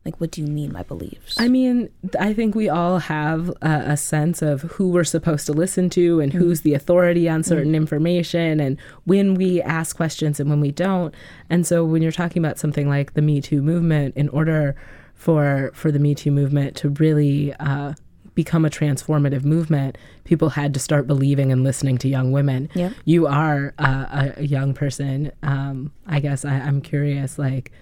like 0.05 0.21
what 0.21 0.31
do 0.31 0.41
you 0.41 0.47
mean 0.47 0.73
by 0.73 0.83
beliefs? 0.83 1.37
I 1.39 1.49
mean, 1.49 1.89
I 2.19 2.33
think 2.33 2.55
we 2.55 2.69
all 2.69 2.99
have 2.99 3.51
a, 3.63 3.83
a 3.87 3.97
sense 3.97 4.43
of 4.43 4.63
who 4.63 4.89
we're 4.89 5.05
supposed 5.05 5.47
to 5.47 5.53
listen 5.53 5.91
to 5.91 6.21
and 6.21 6.33
mm 6.33 6.39
who's 6.43 6.63
the 6.63 6.75
authority 6.75 7.29
on 7.29 7.43
certain 7.43 7.73
mm 7.73 7.77
information 7.77 8.59
and 8.59 8.79
when 9.05 9.35
we 9.35 9.63
ask 9.63 9.97
questions 9.97 10.41
and 10.41 10.49
when 10.51 10.61
we 10.61 10.73
don't. 10.73 11.15
And 11.51 11.67
so 11.67 11.85
when 11.85 12.03
you're 12.03 12.11
talking 12.11 12.45
about 12.45 12.59
something 12.59 12.89
like 12.89 13.15
the 13.15 13.23
Me 13.23 13.41
Too 13.41 13.63
movement, 13.63 14.17
in 14.17 14.29
order 14.31 14.75
for 15.15 15.71
for 15.75 15.93
the 15.93 15.99
Me 15.99 16.15
Too 16.15 16.33
movement 16.33 16.77
to 16.79 16.89
really 16.89 17.55
uh, 17.61 17.95
become 18.35 18.65
a 18.65 18.71
transformative 18.71 19.45
movement, 19.45 19.99
people 20.25 20.51
had 20.51 20.75
to 20.75 20.81
start 20.81 21.07
believing 21.07 21.53
and 21.53 21.63
listening 21.63 21.99
to 21.99 22.09
young 22.09 22.33
women. 22.33 22.69
Yep. 22.75 22.93
You 23.05 23.27
are 23.27 23.75
uh, 23.79 24.31
a 24.37 24.43
young 24.43 24.75
person. 24.75 25.33
Um, 25.43 25.93
I 26.07 26.21
guess 26.21 26.45
I, 26.45 26.55
I'm 26.55 26.81
curious, 26.81 27.39
like, 27.39 27.73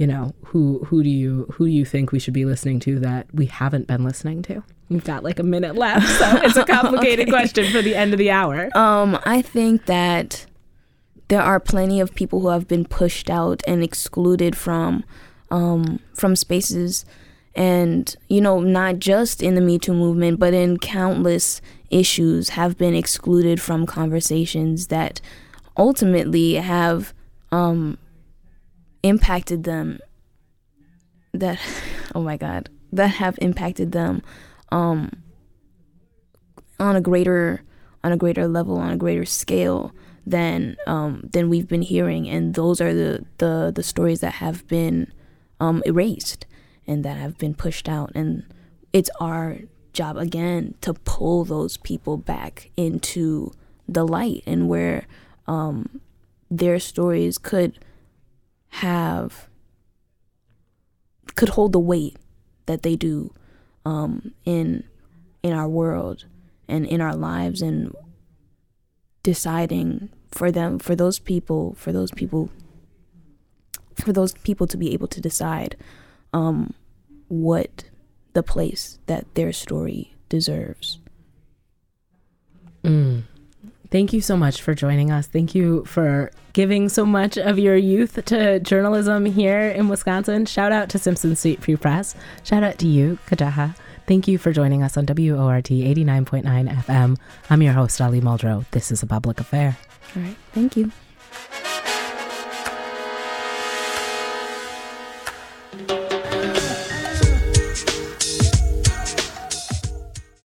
you 0.00 0.06
know, 0.06 0.34
who 0.46 0.82
who 0.86 1.02
do 1.02 1.10
you 1.10 1.46
who 1.52 1.66
do 1.66 1.70
you 1.70 1.84
think 1.84 2.10
we 2.10 2.18
should 2.18 2.32
be 2.32 2.46
listening 2.46 2.80
to 2.80 2.98
that 3.00 3.26
we 3.34 3.44
haven't 3.44 3.86
been 3.86 4.02
listening 4.02 4.40
to? 4.44 4.64
We've 4.88 5.04
got 5.04 5.22
like 5.22 5.38
a 5.38 5.42
minute 5.42 5.76
left, 5.76 6.08
so 6.08 6.24
it's 6.42 6.56
a 6.56 6.64
complicated 6.64 7.28
okay. 7.28 7.30
question 7.30 7.70
for 7.70 7.82
the 7.82 7.94
end 7.94 8.14
of 8.14 8.18
the 8.18 8.30
hour. 8.30 8.74
Um, 8.74 9.18
I 9.26 9.42
think 9.42 9.84
that 9.84 10.46
there 11.28 11.42
are 11.42 11.60
plenty 11.60 12.00
of 12.00 12.14
people 12.14 12.40
who 12.40 12.48
have 12.48 12.66
been 12.66 12.86
pushed 12.86 13.28
out 13.28 13.62
and 13.66 13.84
excluded 13.84 14.56
from 14.56 15.04
um, 15.50 16.00
from 16.14 16.34
spaces 16.34 17.04
and 17.54 18.16
you 18.28 18.40
know 18.40 18.58
not 18.58 19.00
just 19.00 19.42
in 19.42 19.54
the 19.54 19.60
me 19.60 19.78
too 19.78 19.92
movement 19.92 20.38
but 20.38 20.54
in 20.54 20.78
countless 20.78 21.60
issues 21.90 22.50
have 22.50 22.78
been 22.78 22.94
excluded 22.94 23.60
from 23.60 23.84
conversations 23.84 24.86
that 24.86 25.20
ultimately 25.76 26.54
have 26.54 27.12
um, 27.52 27.98
impacted 29.02 29.64
them 29.64 29.98
that 31.32 31.58
oh 32.14 32.22
my 32.22 32.36
god 32.36 32.68
that 32.92 33.08
have 33.08 33.38
impacted 33.40 33.92
them 33.92 34.22
um, 34.72 35.22
on 36.78 36.96
a 36.96 37.00
greater 37.00 37.62
on 38.02 38.12
a 38.12 38.16
greater 38.16 38.48
level 38.48 38.78
on 38.78 38.90
a 38.90 38.96
greater 38.96 39.24
scale 39.24 39.92
than 40.26 40.76
um, 40.86 41.28
than 41.32 41.48
we've 41.48 41.68
been 41.68 41.82
hearing 41.82 42.28
and 42.28 42.54
those 42.54 42.80
are 42.80 42.94
the 42.94 43.24
the, 43.38 43.72
the 43.74 43.82
stories 43.82 44.20
that 44.20 44.34
have 44.34 44.66
been 44.66 45.12
um, 45.60 45.82
erased 45.86 46.46
and 46.86 47.04
that 47.04 47.16
have 47.16 47.38
been 47.38 47.54
pushed 47.54 47.88
out. 47.88 48.10
And 48.14 48.44
it's 48.92 49.10
our 49.20 49.58
job 49.92 50.16
again 50.16 50.74
to 50.80 50.94
pull 50.94 51.44
those 51.44 51.76
people 51.76 52.16
back 52.16 52.70
into 52.76 53.52
the 53.88 54.06
light 54.06 54.42
and 54.46 54.68
where 54.68 55.06
um, 55.46 56.00
their 56.50 56.78
stories 56.78 57.38
could 57.38 57.78
have 58.70 59.48
could 61.34 61.50
hold 61.50 61.72
the 61.72 61.80
weight 61.80 62.16
that 62.66 62.82
they 62.82 62.96
do 62.96 63.32
um, 63.84 64.32
in 64.44 64.84
in 65.42 65.52
our 65.52 65.68
world 65.68 66.26
and 66.68 66.86
in 66.86 67.00
our 67.00 67.14
lives 67.14 67.62
and 67.62 67.94
deciding 69.22 70.10
for 70.30 70.50
them 70.50 70.78
for 70.78 70.94
those 70.94 71.18
people 71.18 71.74
for 71.74 71.92
those 71.92 72.10
people 72.10 72.50
for 73.94 74.12
those 74.12 74.32
people 74.32 74.66
to 74.66 74.76
be 74.76 74.92
able 74.92 75.08
to 75.08 75.20
decide 75.20 75.76
um, 76.32 76.74
what 77.28 77.84
the 78.32 78.42
place 78.42 78.98
that 79.06 79.34
their 79.34 79.52
story 79.52 80.14
deserves. 80.28 80.98
Mm. 82.82 83.24
Thank 83.90 84.12
you 84.12 84.20
so 84.20 84.36
much 84.36 84.62
for 84.62 84.74
joining 84.74 85.10
us. 85.10 85.26
Thank 85.26 85.54
you 85.54 85.84
for 85.84 86.30
giving 86.52 86.88
so 86.88 87.04
much 87.04 87.36
of 87.36 87.58
your 87.58 87.76
youth 87.76 88.24
to 88.26 88.60
journalism 88.60 89.24
here 89.24 89.68
in 89.68 89.88
Wisconsin. 89.88 90.46
Shout 90.46 90.70
out 90.70 90.88
to 90.90 90.98
Simpson 90.98 91.34
Street 91.34 91.62
Free 91.62 91.76
Press. 91.76 92.14
Shout 92.44 92.62
out 92.62 92.78
to 92.78 92.86
you, 92.86 93.18
Kadjata. 93.26 93.74
Thank 94.06 94.28
you 94.28 94.38
for 94.38 94.52
joining 94.52 94.82
us 94.82 94.96
on 94.96 95.06
WORT 95.06 95.64
89.9 95.64 96.44
FM. 96.44 97.18
I'm 97.48 97.62
your 97.62 97.72
host, 97.72 98.00
Ali 98.00 98.20
Muldrow. 98.20 98.64
This 98.70 98.90
is 98.90 99.02
a 99.02 99.06
public 99.06 99.40
affair. 99.40 99.76
All 100.16 100.22
right. 100.22 100.36
Thank 100.52 100.76
you. 100.76 100.90